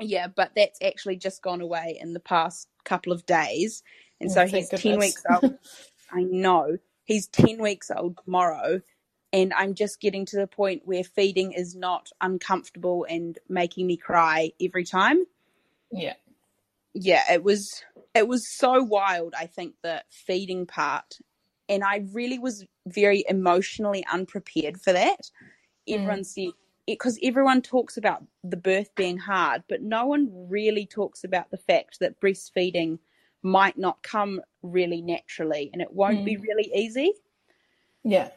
Yeah, 0.00 0.28
but 0.28 0.52
that's 0.56 0.80
actually 0.82 1.16
just 1.16 1.42
gone 1.42 1.62
away 1.62 1.98
in 2.00 2.14
the 2.14 2.20
past 2.20 2.68
couple 2.84 3.12
of 3.12 3.26
days. 3.26 3.82
And 4.20 4.30
Oh, 4.30 4.34
so 4.34 4.46
he's 4.46 4.70
10 4.70 4.98
weeks 4.98 5.24
old. 5.30 5.54
I 6.12 6.24
know. 6.24 6.78
He's 7.04 7.28
10 7.28 7.62
weeks 7.62 7.90
old 7.96 8.18
tomorrow. 8.24 8.82
And 9.32 9.52
I'm 9.54 9.74
just 9.74 10.00
getting 10.00 10.26
to 10.26 10.36
the 10.36 10.46
point 10.46 10.82
where 10.84 11.02
feeding 11.02 11.52
is 11.52 11.74
not 11.74 12.10
uncomfortable 12.20 13.06
and 13.08 13.38
making 13.48 13.86
me 13.86 13.96
cry 13.96 14.52
every 14.60 14.84
time. 14.84 15.24
Yeah. 15.90 16.14
Yeah, 16.94 17.22
it 17.32 17.42
was 17.42 17.82
it 18.14 18.28
was 18.28 18.46
so 18.46 18.82
wild, 18.82 19.34
I 19.38 19.46
think, 19.46 19.74
the 19.82 20.02
feeding 20.10 20.66
part. 20.66 21.18
And 21.68 21.82
I 21.82 22.04
really 22.12 22.38
was 22.38 22.66
very 22.86 23.24
emotionally 23.26 24.04
unprepared 24.12 24.78
for 24.80 24.92
that. 24.92 25.30
Everyone 25.88 26.20
mm. 26.20 26.26
said 26.26 26.52
because 26.86 27.18
everyone 27.22 27.62
talks 27.62 27.96
about 27.96 28.24
the 28.42 28.56
birth 28.56 28.94
being 28.96 29.16
hard, 29.16 29.62
but 29.68 29.82
no 29.82 30.06
one 30.06 30.28
really 30.50 30.84
talks 30.84 31.24
about 31.24 31.50
the 31.50 31.56
fact 31.56 32.00
that 32.00 32.20
breastfeeding 32.20 32.98
might 33.42 33.78
not 33.78 34.02
come 34.02 34.40
really 34.62 35.00
naturally 35.00 35.70
and 35.72 35.80
it 35.80 35.92
won't 35.92 36.24
be 36.24 36.36
mm. 36.36 36.42
really 36.42 36.70
easy. 36.74 37.12
Yeah. 38.04 38.30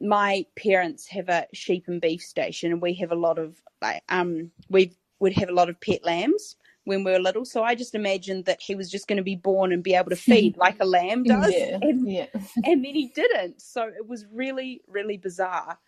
My 0.00 0.46
parents 0.56 1.08
have 1.08 1.28
a 1.28 1.46
sheep 1.54 1.84
and 1.88 2.00
beef 2.00 2.22
station 2.22 2.72
and 2.72 2.82
we 2.82 2.94
have 2.96 3.12
a 3.12 3.16
lot 3.16 3.38
of 3.38 3.60
like 3.82 4.02
um 4.10 4.52
we 4.70 4.94
would 5.20 5.34
have 5.34 5.48
a 5.50 5.54
lot 5.54 5.70
of 5.70 5.80
pet 5.80 6.04
lambs 6.04 6.56
when 6.84 7.04
we 7.04 7.12
were 7.12 7.20
little. 7.20 7.44
So 7.46 7.64
I 7.64 7.74
just 7.76 7.94
imagined 7.94 8.46
that 8.46 8.62
he 8.62 8.74
was 8.74 8.90
just 8.90 9.08
going 9.08 9.18
to 9.18 9.22
be 9.24 9.36
born 9.36 9.72
and 9.72 9.82
be 9.84 9.94
able 9.94 10.10
to 10.10 10.16
feed 10.16 10.56
like 10.58 10.76
a 10.80 10.86
lamb 10.86 11.26
does. 11.26 11.54
Yeah. 11.54 11.78
And 11.82 12.08
Yeah. 12.08 12.26
and 12.64 12.84
then 12.84 12.94
he 12.94 13.08
didn't. 13.08 13.62
So 13.62 13.84
it 13.88 14.08
was 14.08 14.26
really, 14.32 14.82
really 14.88 15.18
bizarre. 15.18 15.78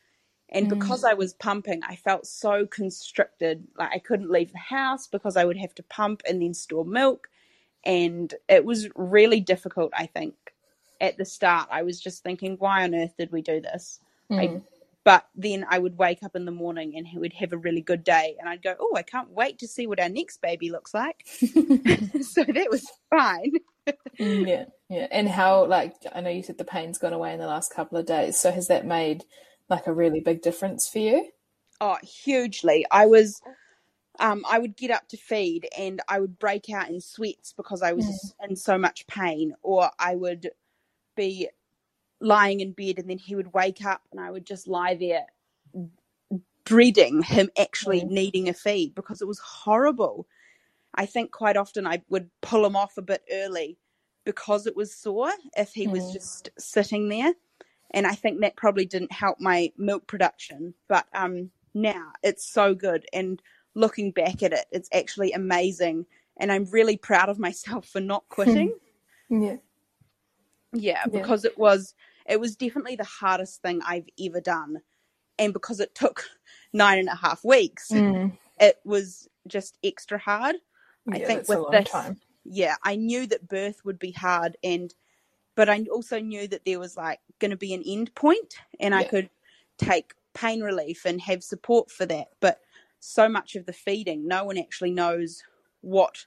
And 0.51 0.69
Mm. 0.69 0.71
because 0.71 1.05
I 1.05 1.15
was 1.15 1.35
pumping, 1.35 1.83
I 1.85 1.97
felt 1.97 2.27
so 2.27 2.67
constricted. 2.67 3.67
Like 3.79 3.91
I 3.95 3.99
couldn't 4.01 4.31
leave 4.31 4.53
the 4.53 4.59
house 4.59 5.09
because 5.09 5.37
I 5.37 5.45
would 5.45 5.59
have 5.59 5.75
to 5.77 5.85
pump 5.85 6.23
and 6.29 6.43
then 6.43 6.55
store 6.55 6.85
milk. 6.87 7.29
And 7.85 8.35
it 8.49 8.65
was 8.65 8.89
really 8.97 9.41
difficult, 9.41 9.93
I 9.97 10.07
think. 10.07 10.35
At 11.03 11.19
the 11.19 11.25
start, 11.25 11.69
I 11.71 11.83
was 11.83 12.01
just 12.01 12.23
thinking, 12.23 12.57
why 12.59 12.85
on 12.85 12.95
earth 12.95 13.15
did 13.19 13.33
we 13.33 13.43
do 13.43 13.61
this? 13.61 14.01
Mm. 14.31 14.63
but 15.05 15.27
then 15.35 15.67
I 15.69 15.79
would 15.79 15.99
wake 15.99 16.23
up 16.23 16.37
in 16.37 16.47
the 16.47 16.53
morning 16.53 16.95
and 16.97 17.07
he 17.07 17.19
would 17.19 17.35
have 17.35 17.53
a 17.53 17.59
really 17.59 17.83
good 17.83 18.03
day. 18.03 18.37
And 18.39 18.49
I'd 18.49 18.63
go, 18.63 18.75
oh, 18.81 18.95
I 18.97 19.03
can't 19.03 19.29
wait 19.31 19.59
to 19.59 19.69
see 19.69 19.87
what 19.87 20.01
our 20.01 20.09
next 20.09 20.41
baby 20.41 20.71
looks 20.71 20.95
like. 20.95 21.27
so 21.27 22.45
that 22.45 22.69
was 22.71 22.91
fine. 23.11 23.53
Mm, 24.19 24.49
yeah. 24.49 24.65
Yeah. 24.89 25.09
And 25.11 25.29
how, 25.29 25.67
like, 25.67 25.95
I 26.15 26.21
know 26.21 26.31
you 26.31 26.43
said 26.43 26.57
the 26.57 26.65
pain's 26.65 26.99
gone 26.99 27.13
away 27.13 27.33
in 27.33 27.41
the 27.41 27.47
last 27.47 27.75
couple 27.75 27.99
of 27.99 28.07
days. 28.07 28.39
So 28.39 28.53
has 28.53 28.69
that 28.69 28.87
made 28.87 29.25
like 29.69 29.87
a 29.87 29.93
really 29.93 30.21
big 30.21 30.41
difference 30.41 30.89
for 30.89 31.01
you? 31.01 31.29
Oh, 31.81 31.99
hugely. 32.03 32.87
I 32.91 33.07
was, 33.07 33.43
um, 34.21 34.45
I 34.49 34.59
would 34.61 34.77
get 34.77 34.93
up 34.93 35.09
to 35.09 35.17
feed 35.17 35.69
and 35.77 36.01
I 36.09 36.21
would 36.21 36.39
break 36.39 36.71
out 36.71 36.89
in 36.89 37.01
sweats 37.01 37.53
because 37.57 37.83
I 37.83 37.93
was 37.93 38.35
in 38.49 38.55
so 38.55 38.79
much 38.79 39.07
pain, 39.09 39.55
or 39.63 39.91
I 39.99 40.15
would 40.15 40.51
be 41.17 41.49
lying 42.21 42.61
in 42.61 42.73
bed 42.73 42.99
and 42.99 43.11
then 43.11 43.19
he 43.19 43.37
would 43.37 43.53
wake 43.55 43.85
up 43.85 44.03
and 44.13 44.21
I 44.21 44.31
would 44.31 44.47
just 44.47 44.69
lie 44.69 44.95
there 44.97 45.27
dreading 46.67 47.23
him 47.25 47.51
actually 47.59 48.03
Mm. 48.03 48.11
needing 48.11 48.49
a 48.51 48.55
feed 48.55 48.95
because 48.95 49.23
it 49.23 49.29
was 49.29 49.41
horrible. 49.41 50.29
I 50.95 51.07
think 51.07 51.33
quite 51.33 51.57
often 51.59 51.87
I 51.87 52.03
would 52.11 52.31
pull 52.43 52.67
him 52.67 52.77
off 52.77 52.99
a 52.99 53.03
bit 53.03 53.23
early 53.33 53.79
because 54.25 54.67
it 54.67 54.77
was 54.77 54.95
sore 54.95 55.33
if 55.57 55.73
he 55.75 55.89
was 55.89 56.05
Mm. 56.05 56.13
just 56.13 56.51
sitting 56.59 57.09
there. 57.11 57.35
And 57.93 58.07
I 58.07 58.15
think 58.15 58.41
that 58.43 58.57
probably 58.57 58.87
didn't 58.87 59.13
help 59.13 59.41
my 59.41 59.73
milk 59.79 60.07
production. 60.09 60.75
But 60.89 61.07
um, 61.15 61.51
now 61.75 62.13
it's 62.23 62.47
so 62.47 62.75
good. 62.75 63.07
And 63.13 63.43
looking 63.75 64.13
back 64.13 64.43
at 64.43 64.53
it, 64.53 64.67
it's 64.73 64.91
actually 64.93 65.33
amazing. 65.33 66.07
And 66.39 66.53
I'm 66.53 66.67
really 66.67 66.97
proud 66.99 67.29
of 67.31 67.39
myself 67.41 67.89
for 67.89 68.01
not 68.01 68.25
quitting. 68.31 68.75
Yeah. 69.31 69.57
Yeah, 70.73 71.03
Yeah. 71.11 71.21
because 71.21 71.45
it 71.45 71.57
was 71.59 71.95
it 72.29 72.39
was 72.39 72.55
definitely 72.57 72.95
the 72.97 73.05
hardest 73.05 73.63
thing 73.63 73.81
I've 73.85 74.09
ever 74.25 74.41
done. 74.41 74.81
And 75.39 75.53
because 75.53 75.81
it 75.81 75.95
took 75.95 76.25
nine 76.73 76.99
and 76.99 77.09
a 77.09 77.15
half 77.17 77.45
weeks, 77.45 77.91
Mm. 77.91 78.37
it 78.61 78.79
was 78.85 79.29
just 79.49 79.77
extra 79.83 80.19
hard. 80.19 80.57
I 81.11 81.19
think 81.19 81.49
with 81.49 81.59
this, 81.73 81.91
time. 81.91 82.21
yeah, 82.45 82.77
I 82.85 82.95
knew 82.95 83.27
that 83.27 83.49
birth 83.49 83.85
would 83.85 83.99
be 83.99 84.13
hard 84.13 84.57
and 84.63 84.95
but 85.57 85.69
I 85.69 85.85
also 85.93 86.19
knew 86.21 86.47
that 86.49 86.65
there 86.65 86.79
was 86.79 86.97
like 86.97 87.19
gonna 87.41 87.57
be 87.57 87.75
an 87.75 87.83
end 87.85 88.15
point 88.15 88.55
and 88.81 88.95
I 88.95 89.03
could 89.05 89.29
take 89.79 90.15
pain 90.33 90.61
relief 90.63 91.05
and 91.05 91.21
have 91.23 91.43
support 91.43 91.91
for 91.91 92.07
that. 92.07 92.29
But 92.41 92.61
so 93.01 93.29
much 93.29 93.57
of 93.57 93.67
the 93.67 93.73
feeding, 93.73 94.27
no 94.29 94.45
one 94.45 94.57
actually 94.57 94.93
knows 94.93 95.43
what 95.81 96.25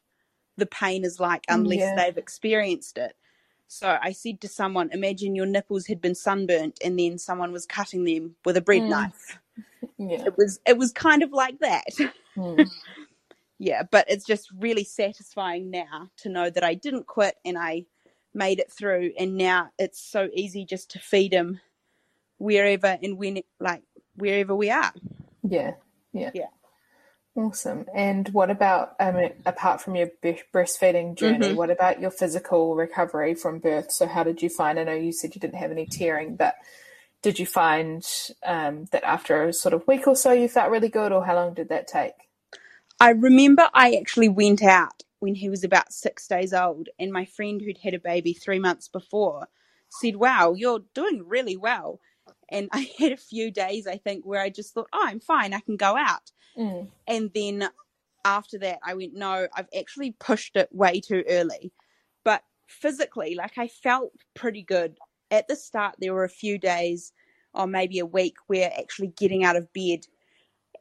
the 0.57 0.65
pain 0.67 1.05
is 1.05 1.19
like 1.21 1.43
unless 1.47 1.79
Yeah. 1.79 1.95
they've 1.95 2.17
experienced 2.17 2.97
it. 2.97 3.15
So 3.67 3.97
I 4.01 4.11
said 4.11 4.41
to 4.41 4.47
someone, 4.47 4.89
imagine 4.91 5.35
your 5.35 5.45
nipples 5.45 5.87
had 5.87 6.01
been 6.01 6.15
sunburnt 6.15 6.79
and 6.83 6.97
then 6.99 7.17
someone 7.17 7.51
was 7.51 7.65
cutting 7.65 8.03
them 8.03 8.35
with 8.45 8.57
a 8.57 8.61
bread 8.61 8.83
Mm. 8.83 8.89
knife. 8.89 9.39
Yeah. 9.97 10.25
It 10.25 10.37
was 10.37 10.59
it 10.67 10.77
was 10.77 10.91
kind 10.91 11.23
of 11.23 11.31
like 11.31 11.59
that. 11.59 11.85
Mm. 12.35 12.69
yeah, 13.59 13.83
but 13.83 14.05
it's 14.09 14.25
just 14.25 14.49
really 14.59 14.83
satisfying 14.83 15.71
now 15.71 16.09
to 16.17 16.29
know 16.29 16.49
that 16.49 16.63
I 16.65 16.73
didn't 16.73 17.07
quit 17.07 17.35
and 17.45 17.57
I 17.57 17.85
made 18.33 18.59
it 18.59 18.71
through 18.71 19.13
and 19.17 19.37
now 19.37 19.69
it's 19.79 20.01
so 20.01 20.29
easy 20.33 20.65
just 20.65 20.91
to 20.91 20.99
feed 20.99 21.33
him 21.33 21.61
wherever 22.39 22.97
and 23.01 23.17
when 23.17 23.41
like 23.59 23.83
wherever 24.15 24.53
we 24.55 24.69
are. 24.69 24.91
Yeah. 25.43 25.71
Yeah. 26.11 26.31
Yeah. 26.33 26.47
Awesome. 27.35 27.85
And 27.93 28.29
what 28.29 28.49
about, 28.49 28.95
mean, 28.99 29.33
apart 29.45 29.81
from 29.81 29.95
your 29.95 30.09
breastfeeding 30.53 31.17
journey, 31.17 31.51
Mhm. 31.51 31.55
what 31.55 31.69
about 31.69 31.99
your 31.99 32.11
physical 32.11 32.75
recovery 32.75 33.35
from 33.35 33.59
birth? 33.59 33.91
So, 33.91 34.07
how 34.07 34.23
did 34.23 34.41
you 34.41 34.49
find? 34.49 34.79
I 34.79 34.85
know 34.85 34.93
you 34.93 35.11
said 35.11 35.35
you 35.35 35.41
didn't 35.41 35.59
have 35.59 35.71
any 35.71 35.85
tearing, 35.85 36.37
but 36.37 36.55
did 37.21 37.39
you 37.39 37.45
find 37.45 38.05
um, 38.43 38.85
that 38.91 39.03
after 39.03 39.43
a 39.43 39.53
sort 39.53 39.73
of 39.73 39.87
week 39.87 40.07
or 40.07 40.15
so 40.15 40.31
you 40.31 40.47
felt 40.47 40.71
really 40.71 40.89
good, 40.89 41.11
or 41.11 41.25
how 41.25 41.35
long 41.35 41.53
did 41.53 41.69
that 41.69 41.87
take? 41.87 42.13
I 42.99 43.09
remember 43.11 43.69
I 43.73 43.95
actually 43.95 44.29
went 44.29 44.63
out 44.63 45.03
when 45.19 45.35
he 45.35 45.49
was 45.49 45.63
about 45.63 45.93
six 45.93 46.27
days 46.27 46.53
old, 46.53 46.89
and 46.99 47.11
my 47.11 47.25
friend 47.25 47.61
who'd 47.61 47.79
had 47.79 47.93
a 47.93 47.99
baby 47.99 48.33
three 48.33 48.59
months 48.59 48.87
before 48.87 49.47
said, 49.89 50.15
Wow, 50.15 50.53
you're 50.53 50.83
doing 50.93 51.23
really 51.27 51.57
well. 51.57 51.99
And 52.49 52.69
I 52.73 52.89
had 52.99 53.11
a 53.11 53.17
few 53.17 53.51
days, 53.51 53.87
I 53.87 53.97
think, 53.97 54.25
where 54.25 54.41
I 54.41 54.49
just 54.49 54.73
thought, 54.73 54.89
Oh, 54.93 55.03
I'm 55.05 55.19
fine, 55.19 55.53
I 55.53 55.59
can 55.59 55.77
go 55.77 55.97
out. 55.97 56.31
Mm. 56.57 56.87
And 57.07 57.31
then 57.33 57.69
after 58.23 58.57
that, 58.59 58.79
I 58.83 58.93
went, 58.93 59.13
No, 59.13 59.47
I've 59.55 59.69
actually 59.77 60.11
pushed 60.19 60.55
it 60.55 60.69
way 60.71 60.99
too 60.99 61.23
early. 61.29 61.71
But 62.23 62.43
physically, 62.67 63.35
like 63.35 63.57
I 63.57 63.67
felt 63.67 64.11
pretty 64.33 64.63
good. 64.63 64.97
At 65.31 65.47
the 65.47 65.55
start, 65.55 65.95
there 65.99 66.13
were 66.13 66.23
a 66.23 66.29
few 66.29 66.57
days, 66.57 67.13
or 67.53 67.67
maybe 67.67 67.99
a 67.99 68.05
week, 68.05 68.35
where 68.47 68.71
actually 68.77 69.13
getting 69.17 69.43
out 69.43 69.55
of 69.55 69.71
bed 69.73 70.05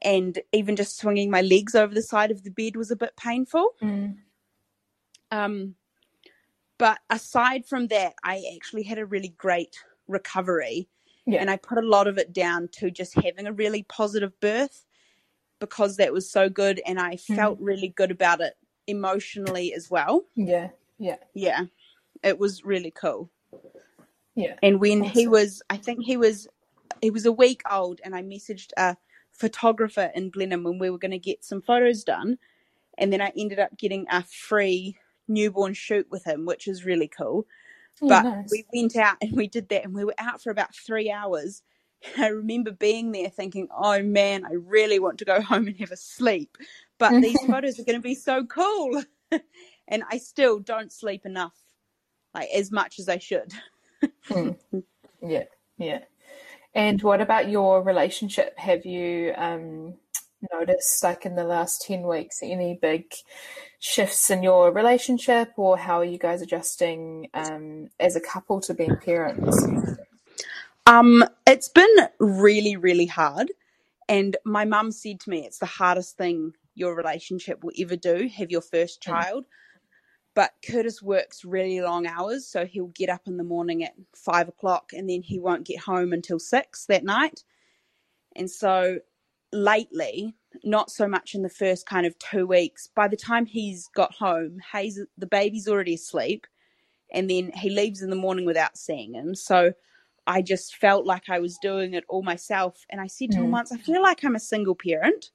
and 0.01 0.39
even 0.51 0.75
just 0.75 0.97
swinging 0.97 1.31
my 1.31 1.41
legs 1.41 1.75
over 1.75 1.93
the 1.93 2.01
side 2.01 2.31
of 2.31 2.43
the 2.43 2.51
bed 2.51 2.75
was 2.75 2.91
a 2.91 2.95
bit 2.95 3.15
painful. 3.17 3.69
Mm. 3.81 4.17
Um, 5.31 5.75
but 6.77 6.99
aside 7.09 7.65
from 7.65 7.87
that, 7.87 8.13
I 8.23 8.43
actually 8.55 8.83
had 8.83 8.99
a 8.99 9.05
really 9.05 9.33
great 9.37 9.75
recovery. 10.07 10.89
Yeah. 11.25 11.39
And 11.39 11.49
I 11.49 11.57
put 11.57 11.77
a 11.77 11.87
lot 11.87 12.07
of 12.07 12.17
it 12.17 12.33
down 12.33 12.69
to 12.73 12.91
just 12.91 13.15
having 13.15 13.47
a 13.47 13.53
really 13.53 13.83
positive 13.83 14.39
birth 14.39 14.85
because 15.59 15.97
that 15.97 16.13
was 16.13 16.29
so 16.29 16.49
good. 16.49 16.81
And 16.85 16.99
I 16.99 17.17
hmm. 17.27 17.35
felt 17.35 17.59
really 17.59 17.89
good 17.89 18.11
about 18.11 18.41
it 18.41 18.53
emotionally 18.87 19.73
as 19.73 19.89
well. 19.89 20.25
Yeah. 20.35 20.69
Yeah. 20.97 21.17
Yeah, 21.33 21.63
it 22.23 22.39
was 22.39 22.63
really 22.63 22.91
cool. 22.91 23.29
Yeah. 24.35 24.55
And 24.61 24.79
when 24.79 25.01
he 25.01 25.27
was, 25.27 25.61
I 25.69 25.77
think 25.77 26.03
he 26.03 26.17
was, 26.17 26.47
he 27.01 27.09
was 27.09 27.25
a 27.25 27.31
week 27.31 27.61
old, 27.71 28.01
and 28.03 28.15
I 28.15 28.21
messaged 28.21 28.71
a 28.77 28.97
photographer 29.31 30.11
in 30.15 30.29
Blenheim 30.29 30.63
when 30.63 30.79
we 30.79 30.89
were 30.89 30.97
going 30.97 31.11
to 31.11 31.19
get 31.19 31.43
some 31.43 31.61
photos 31.61 32.03
done, 32.03 32.37
And 32.97 33.11
then 33.11 33.21
I 33.21 33.31
ended 33.37 33.59
up 33.59 33.77
getting 33.77 34.05
a 34.09 34.23
free 34.23 34.97
newborn 35.27 35.73
shoot 35.73 36.07
with 36.09 36.23
him, 36.23 36.45
which 36.45 36.67
is 36.67 36.85
really 36.85 37.07
cool. 37.07 37.45
Oh, 38.01 38.09
but 38.09 38.23
nice. 38.23 38.49
we 38.51 38.65
went 38.73 38.95
out 38.95 39.17
and 39.21 39.31
we 39.33 39.47
did 39.47 39.69
that, 39.69 39.85
and 39.85 39.93
we 39.93 40.05
were 40.05 40.15
out 40.17 40.41
for 40.41 40.49
about 40.49 40.75
three 40.75 41.11
hours. 41.11 41.63
I 42.17 42.27
remember 42.27 42.71
being 42.71 43.11
there 43.11 43.29
thinking, 43.29 43.67
oh 43.75 44.01
man, 44.03 44.45
I 44.45 44.53
really 44.53 44.99
want 44.99 45.19
to 45.19 45.25
go 45.25 45.41
home 45.41 45.67
and 45.67 45.77
have 45.79 45.91
a 45.91 45.97
sleep. 45.97 46.57
But 46.97 47.21
these 47.21 47.39
photos 47.47 47.79
are 47.79 47.83
going 47.83 47.97
to 47.97 48.01
be 48.01 48.15
so 48.15 48.45
cool. 48.45 49.03
and 49.87 50.03
I 50.09 50.17
still 50.17 50.59
don't 50.59 50.91
sleep 50.91 51.25
enough, 51.25 51.55
like 52.33 52.49
as 52.53 52.71
much 52.71 52.99
as 52.99 53.09
I 53.09 53.17
should. 53.17 53.53
Mm. 54.29 54.57
Yeah, 55.21 55.43
yeah. 55.77 55.99
And 56.73 57.01
what 57.01 57.21
about 57.21 57.49
your 57.49 57.81
relationship? 57.81 58.57
Have 58.59 58.85
you 58.85 59.33
um, 59.37 59.95
noticed, 60.53 61.03
like 61.03 61.25
in 61.25 61.35
the 61.35 61.43
last 61.43 61.81
10 61.83 62.03
weeks, 62.03 62.39
any 62.43 62.77
big 62.79 63.13
shifts 63.79 64.29
in 64.29 64.43
your 64.43 64.71
relationship, 64.71 65.53
or 65.57 65.77
how 65.77 65.99
are 65.99 66.05
you 66.05 66.17
guys 66.17 66.41
adjusting 66.41 67.29
um, 67.33 67.89
as 67.99 68.15
a 68.15 68.21
couple 68.21 68.59
to 68.61 68.73
being 68.73 68.97
parents? 68.97 69.65
Um, 70.87 71.23
it's 71.47 71.69
been 71.69 71.95
really, 72.19 72.75
really 72.77 73.07
hard. 73.07 73.51
And 74.09 74.37
my 74.45 74.65
mum 74.65 74.91
said 74.91 75.19
to 75.21 75.29
me, 75.29 75.45
it's 75.45 75.59
the 75.59 75.65
hardest 75.65 76.17
thing 76.17 76.53
your 76.75 76.95
relationship 76.95 77.63
will 77.63 77.73
ever 77.79 77.95
do, 77.95 78.29
have 78.35 78.51
your 78.51 78.61
first 78.61 79.01
Mm. 79.01 79.03
child. 79.03 79.45
But 80.35 80.53
Curtis 80.65 81.01
works 81.01 81.45
really 81.45 81.81
long 81.81 82.07
hours, 82.07 82.47
so 82.47 82.65
he'll 82.65 82.87
get 82.87 83.09
up 83.09 83.27
in 83.27 83.37
the 83.37 83.43
morning 83.43 83.83
at 83.83 83.93
five 84.15 84.47
o'clock 84.47 84.91
and 84.93 85.09
then 85.09 85.21
he 85.23 85.39
won't 85.39 85.65
get 85.67 85.79
home 85.81 86.13
until 86.13 86.39
six 86.39 86.85
that 86.87 87.03
night. 87.03 87.43
And 88.35 88.49
so 88.51 88.99
lately, 89.53 90.35
not 90.63 90.91
so 90.91 91.07
much 91.07 91.35
in 91.35 91.43
the 91.43 91.49
first 91.49 91.85
kind 91.87 92.05
of 92.07 92.17
two 92.19 92.47
weeks, 92.47 92.87
by 92.95 93.07
the 93.07 93.17
time 93.17 93.45
he's 93.45 93.87
got 93.87 94.13
home, 94.15 94.59
Haize, 94.73 94.99
the 95.17 95.27
baby's 95.27 95.67
already 95.67 95.95
asleep, 95.95 96.47
and 97.13 97.29
then 97.29 97.51
he 97.53 97.69
leaves 97.69 98.01
in 98.01 98.09
the 98.09 98.15
morning 98.17 98.45
without 98.45 98.77
seeing 98.77 99.13
him. 99.15 99.35
So 99.35 99.73
I 100.27 100.41
just 100.41 100.75
felt 100.77 101.05
like 101.05 101.29
I 101.29 101.39
was 101.39 101.57
doing 101.59 101.93
it 101.95 102.05
all 102.09 102.23
myself. 102.23 102.85
And 102.89 103.01
I 103.01 103.07
said 103.07 103.31
to 103.33 103.41
him 103.43 103.51
Mm. 103.51 103.51
once, 103.51 103.71
I 103.71 103.77
feel 103.77 104.01
like 104.01 104.23
I'm 104.23 104.35
a 104.35 104.39
single 104.41 104.75
parent 104.75 105.31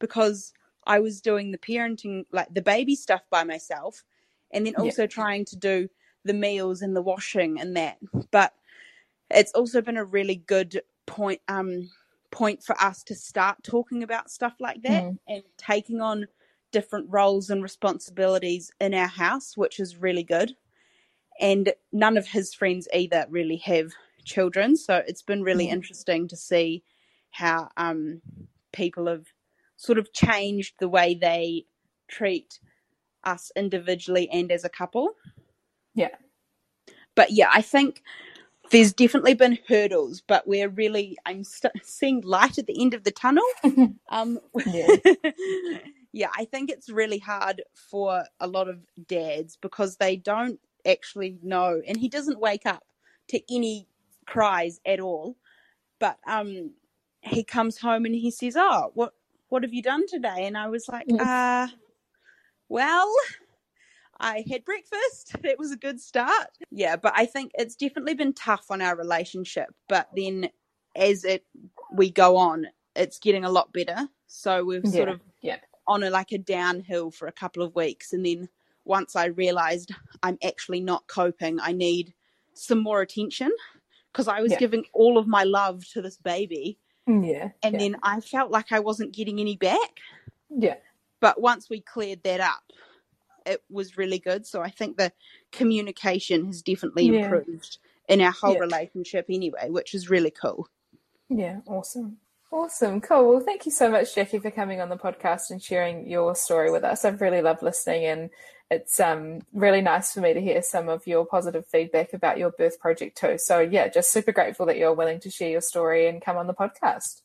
because 0.00 0.52
I 0.86 1.00
was 1.00 1.22
doing 1.22 1.52
the 1.52 1.58
parenting, 1.58 2.26
like 2.32 2.54
the 2.54 2.62
baby 2.62 2.96
stuff 2.96 3.22
by 3.30 3.44
myself, 3.44 4.04
and 4.52 4.66
then 4.66 4.76
Yeah. 4.76 4.82
also 4.82 5.06
trying 5.06 5.46
to 5.46 5.56
do 5.56 5.88
the 6.24 6.34
meals 6.34 6.82
and 6.82 6.96
the 6.96 7.02
washing 7.02 7.60
and 7.60 7.76
that. 7.76 7.98
But 8.32 8.54
it's 9.30 9.52
also 9.52 9.82
been 9.82 9.96
a 9.96 10.04
really 10.04 10.36
good 10.36 10.82
point 11.06 11.40
um 11.48 11.90
point 12.30 12.62
for 12.62 12.80
us 12.82 13.02
to 13.04 13.14
start 13.14 13.58
talking 13.64 14.02
about 14.02 14.30
stuff 14.30 14.54
like 14.60 14.82
that 14.82 15.06
Mm. 15.06 15.18
and 15.28 15.42
taking 15.58 16.00
on 16.02 16.26
different 16.72 17.06
roles 17.10 17.50
and 17.50 17.62
responsibilities 17.62 18.72
in 18.80 18.94
our 18.94 19.08
house, 19.08 19.56
which 19.56 19.80
is 19.80 19.96
really 19.96 20.24
good. 20.24 20.54
And 21.40 21.72
none 21.92 22.16
of 22.18 22.28
his 22.28 22.54
friends 22.54 22.88
either 22.94 23.26
really 23.30 23.58
have 23.58 23.92
children, 24.24 24.76
so 24.76 25.02
it's 25.06 25.22
been 25.22 25.42
really 25.42 25.68
Mm. 25.68 25.72
interesting 25.72 26.28
to 26.28 26.36
see 26.36 26.82
how 27.32 27.70
um 27.76 28.22
people 28.72 29.06
have 29.08 29.26
sort 29.76 29.98
of 29.98 30.12
changed 30.12 30.74
the 30.80 30.88
way 30.88 31.14
they 31.14 31.64
treat 32.08 32.60
us 33.24 33.52
individually 33.56 34.28
and 34.30 34.52
as 34.52 34.64
a 34.64 34.68
couple. 34.68 35.10
Yeah. 35.94 36.16
But 37.14 37.32
yeah, 37.32 37.50
I 37.52 37.62
think 37.62 38.02
there's 38.70 38.92
definitely 38.92 39.34
been 39.34 39.58
hurdles, 39.68 40.22
but 40.26 40.46
we're 40.48 40.68
really 40.68 41.18
I'm 41.26 41.44
st- 41.44 41.74
seeing 41.84 42.22
light 42.22 42.58
at 42.58 42.66
the 42.66 42.80
end 42.80 42.94
of 42.94 43.04
the 43.04 43.12
tunnel. 43.12 43.44
Um, 44.10 44.40
Yeah. 44.66 44.88
yeah, 46.12 46.30
I 46.36 46.44
think 46.46 46.70
it's 46.70 46.90
really 46.90 47.18
hard 47.18 47.62
for 47.74 48.24
a 48.40 48.46
lot 48.48 48.68
of 48.68 48.80
dads 49.06 49.56
because 49.60 49.96
they 49.96 50.16
don't 50.16 50.60
actually 50.86 51.38
know, 51.42 51.82
and 51.86 51.96
he 51.98 52.08
doesn't 52.08 52.40
wake 52.40 52.66
up 52.66 52.84
to 53.28 53.40
any 53.54 53.86
cries 54.30 54.80
at 54.86 55.00
all. 55.00 55.36
But 55.98 56.18
um, 56.26 56.72
he 57.22 57.44
comes 57.44 57.78
home 57.78 58.06
and 58.06 58.14
he 58.14 58.30
says, 58.30 58.56
"Oh, 58.56 58.92
what 58.94 59.14
what 59.50 59.62
have 59.64 59.74
you 59.74 59.82
done 59.82 60.06
today?" 60.06 60.46
And 60.46 60.56
I 60.56 60.68
was 60.68 60.88
like. 60.88 61.06
"Uh, 61.18 61.68
well." 62.68 63.12
I 64.22 64.44
had 64.50 64.64
breakfast. 64.66 65.34
It 65.44 65.58
was 65.58 65.72
a 65.72 65.76
good 65.76 66.00
start. 66.00 66.48
Yeah, 66.70 66.96
but 66.96 67.14
I 67.16 67.26
think 67.26 67.52
it's 67.54 67.74
definitely 67.74 68.14
been 68.14 68.34
tough 68.34 68.66
on 68.70 68.82
our 68.82 68.96
relationship. 68.96 69.74
But 69.88 70.08
then 70.14 70.50
as 70.94 71.24
it 71.24 71.44
we 71.92 72.10
go 72.10 72.36
on, 72.36 72.66
it's 72.94 73.18
getting 73.18 73.44
a 73.44 73.50
lot 73.50 73.72
better. 73.72 74.08
So 74.26 74.64
we've 74.64 74.86
sort 74.86 75.08
of 75.08 75.20
Yeah. 75.40 75.58
on 75.86 76.02
a 76.02 76.10
like 76.10 76.32
a 76.32 76.38
downhill 76.38 77.10
for 77.10 77.28
a 77.28 77.32
couple 77.32 77.62
of 77.62 77.74
weeks 77.74 78.12
and 78.12 78.24
then 78.26 78.48
once 78.84 79.16
I 79.16 79.26
realized 79.26 79.92
I'm 80.22 80.38
actually 80.44 80.80
not 80.80 81.06
coping, 81.06 81.58
I 81.60 81.72
need 81.72 82.12
some 82.54 82.82
more 82.82 83.00
attention 83.00 83.50
because 84.12 84.28
I 84.28 84.40
was 84.40 84.52
Yeah. 84.52 84.58
giving 84.58 84.84
all 84.92 85.18
of 85.18 85.26
my 85.26 85.44
love 85.44 85.84
to 85.92 86.02
this 86.02 86.16
baby 86.16 86.78
mm, 87.08 87.26
Yeah. 87.28 87.50
and 87.62 87.74
yeah. 87.74 87.78
then 87.78 87.96
I 88.02 88.20
felt 88.20 88.50
like 88.50 88.72
I 88.72 88.80
wasn't 88.80 89.12
getting 89.14 89.40
any 89.40 89.56
back. 89.56 89.98
Yeah. 90.48 90.76
But 91.20 91.40
once 91.40 91.68
we 91.68 91.80
cleared 91.80 92.22
that 92.24 92.40
up, 92.40 92.62
it 93.46 93.62
was 93.70 93.96
really 93.96 94.18
good. 94.18 94.46
So 94.46 94.62
I 94.62 94.70
think 94.70 94.96
the 94.96 95.12
communication 95.52 96.46
has 96.46 96.62
definitely 96.62 97.06
Yeah. 97.06 97.24
improved 97.24 97.78
in 98.08 98.20
our 98.20 98.32
whole 98.32 98.58
relationship 98.58 99.26
anyway, 99.28 99.68
which 99.70 99.94
is 99.94 100.10
really 100.10 100.30
cool. 100.30 100.68
Yeah, 101.28 101.60
awesome. 101.66 102.18
Awesome. 102.52 103.00
Cool. 103.00 103.28
Well, 103.30 103.40
thank 103.40 103.64
you 103.64 103.70
so 103.70 103.88
much, 103.88 104.14
Jacqui, 104.16 104.42
for 104.42 104.50
coming 104.50 104.80
on 104.80 104.88
the 104.88 104.96
podcast 104.96 105.50
and 105.50 105.62
sharing 105.62 106.08
your 106.10 106.34
story 106.34 106.72
with 106.72 106.82
us. 106.82 107.04
I've 107.04 107.20
really 107.20 107.42
loved 107.42 107.62
listening 107.62 108.04
and 108.06 108.30
it's 108.70 109.00
um, 109.00 109.40
really 109.52 109.80
nice 109.80 110.12
for 110.12 110.20
me 110.20 110.32
to 110.32 110.40
hear 110.40 110.62
some 110.62 110.88
of 110.88 111.06
your 111.06 111.26
positive 111.26 111.66
feedback 111.66 112.12
about 112.12 112.38
your 112.38 112.50
birth 112.50 112.78
project 112.78 113.18
too. 113.18 113.36
So 113.36 113.58
yeah, 113.58 113.88
just 113.88 114.12
super 114.12 114.32
grateful 114.32 114.66
that 114.66 114.76
you're 114.76 114.94
willing 114.94 115.20
to 115.20 115.30
share 115.30 115.50
your 115.50 115.60
story 115.60 116.06
and 116.06 116.22
come 116.22 116.36
on 116.36 116.46
the 116.46 116.54
podcast. 116.54 117.22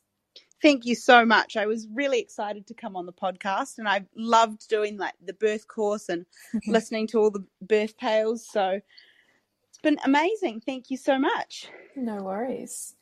Thank 0.61 0.85
you 0.85 0.95
so 0.95 1.25
much. 1.25 1.57
I 1.57 1.67
was 1.67 1.87
really 1.93 2.19
excited 2.19 2.65
to 2.67 2.73
come 2.73 2.95
on 2.95 3.05
the 3.05 3.13
podcast 3.13 3.77
and 3.77 3.87
I 3.87 4.05
loved 4.15 4.67
doing 4.67 4.97
like 4.97 5.13
the 5.23 5.33
birth 5.33 5.67
course 5.67 6.09
and 6.09 6.25
listening 6.67 7.07
to 7.07 7.19
all 7.19 7.29
the 7.29 7.45
birth 7.61 7.95
tales. 7.97 8.47
So 8.47 8.79
it's 9.69 9.81
been 9.83 9.99
amazing. 10.03 10.61
Thank 10.65 10.89
you 10.89 10.97
so 10.97 11.19
much. 11.19 11.67
No 11.95 12.23
worries. 12.23 12.95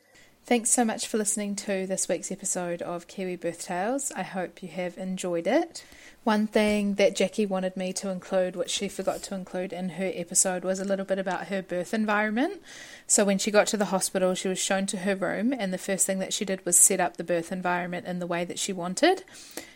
Thanks 0.45 0.71
so 0.71 0.83
much 0.83 1.07
for 1.07 1.17
listening 1.17 1.55
to 1.55 1.87
this 1.87 2.09
week's 2.09 2.29
episode 2.29 2.81
of 2.81 3.07
Kiwi 3.07 3.37
Birth 3.37 3.63
Tales. 3.63 4.11
I 4.13 4.23
hope 4.23 4.61
you 4.61 4.67
have 4.67 4.97
enjoyed 4.97 5.47
it. 5.47 5.85
One 6.25 6.47
thing 6.47 6.95
that 6.95 7.15
Jacqui 7.15 7.47
wanted 7.47 7.77
me 7.77 7.93
to 7.93 8.09
include, 8.09 8.57
which 8.57 8.69
she 8.69 8.89
forgot 8.89 9.23
to 9.23 9.35
include 9.35 9.71
in 9.71 9.91
her 9.91 10.11
episode, 10.13 10.65
was 10.65 10.81
a 10.81 10.85
little 10.85 11.05
bit 11.05 11.17
about 11.17 11.47
her 11.47 11.61
birth 11.61 11.93
environment. 11.93 12.61
So, 13.07 13.23
when 13.23 13.37
she 13.37 13.51
got 13.51 13.67
to 13.67 13.77
the 13.77 13.85
hospital, 13.85 14.35
she 14.35 14.49
was 14.49 14.59
shown 14.59 14.85
to 14.87 14.97
her 14.97 15.15
room, 15.15 15.53
and 15.57 15.71
the 15.71 15.77
first 15.77 16.05
thing 16.05 16.19
that 16.19 16.33
she 16.33 16.43
did 16.43 16.65
was 16.65 16.77
set 16.77 16.99
up 16.99 17.15
the 17.15 17.23
birth 17.23 17.53
environment 17.53 18.05
in 18.05 18.19
the 18.19 18.27
way 18.27 18.43
that 18.43 18.59
she 18.59 18.73
wanted. 18.73 19.23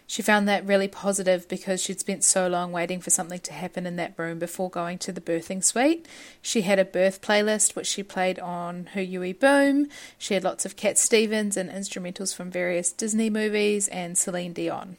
She 0.09 0.21
found 0.21 0.47
that 0.47 0.65
really 0.65 0.87
positive 0.87 1.49
because 1.49 1.81
she'd 1.81 1.99
spent 1.99 2.23
so 2.23 2.47
long 2.47 2.71
waiting 2.71 3.01
for 3.01 3.09
something 3.09 3.41
to 3.41 3.51
happen 3.51 3.85
in 3.85 3.97
that 3.97 4.13
room 4.15 4.39
before 4.39 4.69
going 4.69 4.97
to 4.99 5.11
the 5.11 5.19
birthing 5.19 5.61
suite. 5.61 6.07
She 6.41 6.61
had 6.61 6.79
a 6.79 6.85
birth 6.85 7.21
playlist 7.21 7.75
which 7.75 7.87
she 7.87 8.03
played 8.03 8.39
on 8.39 8.85
her 8.93 9.01
UE 9.01 9.33
Boom. 9.33 9.89
She 10.17 10.33
had 10.33 10.45
lots 10.45 10.65
of 10.65 10.77
Cat 10.77 10.97
Stevens 10.97 11.57
and 11.57 11.69
instrumentals 11.69 12.33
from 12.33 12.49
various 12.49 12.93
Disney 12.93 13.29
movies 13.29 13.89
and 13.89 14.17
Celine 14.17 14.53
Dion. 14.53 14.95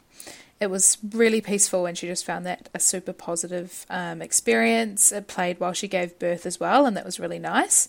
It 0.60 0.70
was 0.70 0.98
really 1.12 1.40
peaceful, 1.40 1.86
and 1.86 1.96
she 1.96 2.08
just 2.08 2.26
found 2.26 2.44
that 2.44 2.68
a 2.74 2.80
super 2.80 3.12
positive 3.12 3.86
um, 3.88 4.20
experience. 4.20 5.12
It 5.12 5.28
played 5.28 5.60
while 5.60 5.72
she 5.72 5.88
gave 5.88 6.18
birth 6.18 6.44
as 6.44 6.60
well, 6.60 6.84
and 6.84 6.96
that 6.96 7.04
was 7.04 7.20
really 7.20 7.38
nice. 7.38 7.88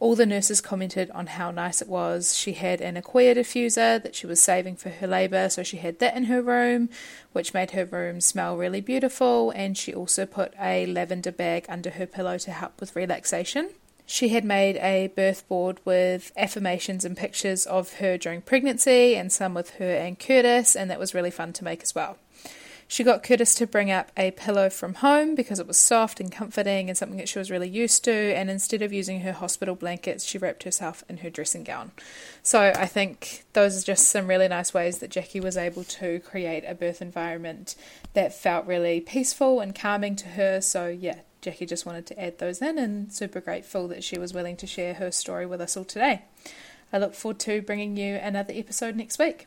All 0.00 0.14
the 0.14 0.26
nurses 0.26 0.60
commented 0.60 1.10
on 1.10 1.26
how 1.26 1.50
nice 1.50 1.82
it 1.82 1.88
was. 1.88 2.36
She 2.36 2.52
had 2.52 2.80
an 2.80 2.96
Acquia 2.96 3.34
diffuser 3.34 4.00
that 4.00 4.14
she 4.14 4.28
was 4.28 4.40
saving 4.40 4.76
for 4.76 4.90
her 4.90 5.08
labour, 5.08 5.48
so 5.48 5.64
she 5.64 5.78
had 5.78 5.98
that 5.98 6.16
in 6.16 6.24
her 6.24 6.40
room, 6.40 6.88
which 7.32 7.52
made 7.52 7.72
her 7.72 7.84
room 7.84 8.20
smell 8.20 8.56
really 8.56 8.80
beautiful. 8.80 9.50
And 9.50 9.76
she 9.76 9.92
also 9.92 10.24
put 10.24 10.54
a 10.60 10.86
lavender 10.86 11.32
bag 11.32 11.66
under 11.68 11.90
her 11.90 12.06
pillow 12.06 12.38
to 12.38 12.52
help 12.52 12.78
with 12.80 12.94
relaxation. 12.94 13.70
She 14.06 14.28
had 14.28 14.44
made 14.44 14.76
a 14.76 15.08
birth 15.08 15.46
board 15.48 15.80
with 15.84 16.32
affirmations 16.36 17.04
and 17.04 17.16
pictures 17.16 17.66
of 17.66 17.94
her 17.94 18.16
during 18.16 18.40
pregnancy 18.40 19.16
and 19.16 19.30
some 19.32 19.52
with 19.52 19.70
her 19.74 19.96
and 19.96 20.18
Curtis, 20.18 20.76
and 20.76 20.90
that 20.90 21.00
was 21.00 21.12
really 21.12 21.30
fun 21.30 21.52
to 21.54 21.64
make 21.64 21.82
as 21.82 21.94
well. 21.94 22.16
She 22.90 23.04
got 23.04 23.22
Curtis 23.22 23.54
to 23.56 23.66
bring 23.66 23.90
up 23.90 24.10
a 24.16 24.30
pillow 24.30 24.70
from 24.70 24.94
home 24.94 25.34
because 25.34 25.58
it 25.58 25.66
was 25.66 25.76
soft 25.76 26.20
and 26.20 26.32
comforting 26.32 26.88
and 26.88 26.96
something 26.96 27.18
that 27.18 27.28
she 27.28 27.38
was 27.38 27.50
really 27.50 27.68
used 27.68 28.02
to. 28.04 28.12
And 28.12 28.48
instead 28.48 28.80
of 28.80 28.94
using 28.94 29.20
her 29.20 29.32
hospital 29.32 29.74
blankets, 29.74 30.24
she 30.24 30.38
wrapped 30.38 30.62
herself 30.62 31.04
in 31.06 31.18
her 31.18 31.28
dressing 31.28 31.64
gown. 31.64 31.92
So 32.42 32.72
I 32.74 32.86
think 32.86 33.44
those 33.52 33.80
are 33.80 33.84
just 33.84 34.08
some 34.08 34.26
really 34.26 34.48
nice 34.48 34.72
ways 34.72 34.98
that 34.98 35.10
Jacqui 35.10 35.42
was 35.42 35.58
able 35.58 35.84
to 35.84 36.20
create 36.20 36.64
a 36.66 36.74
birth 36.74 37.02
environment 37.02 37.76
that 38.14 38.34
felt 38.34 38.66
really 38.66 39.02
peaceful 39.02 39.60
and 39.60 39.74
calming 39.74 40.16
to 40.16 40.28
her. 40.28 40.62
So 40.62 40.88
yeah, 40.88 41.20
Jacqui 41.42 41.68
just 41.68 41.84
wanted 41.84 42.06
to 42.06 42.18
add 42.18 42.38
those 42.38 42.62
in 42.62 42.78
and 42.78 43.12
super 43.12 43.40
grateful 43.40 43.86
that 43.88 44.02
she 44.02 44.18
was 44.18 44.32
willing 44.32 44.56
to 44.56 44.66
share 44.66 44.94
her 44.94 45.10
story 45.10 45.44
with 45.44 45.60
us 45.60 45.76
all 45.76 45.84
today. 45.84 46.22
I 46.90 46.96
look 46.96 47.14
forward 47.14 47.38
to 47.40 47.60
bringing 47.60 47.98
you 47.98 48.14
another 48.16 48.54
episode 48.56 48.96
next 48.96 49.18
week. 49.18 49.46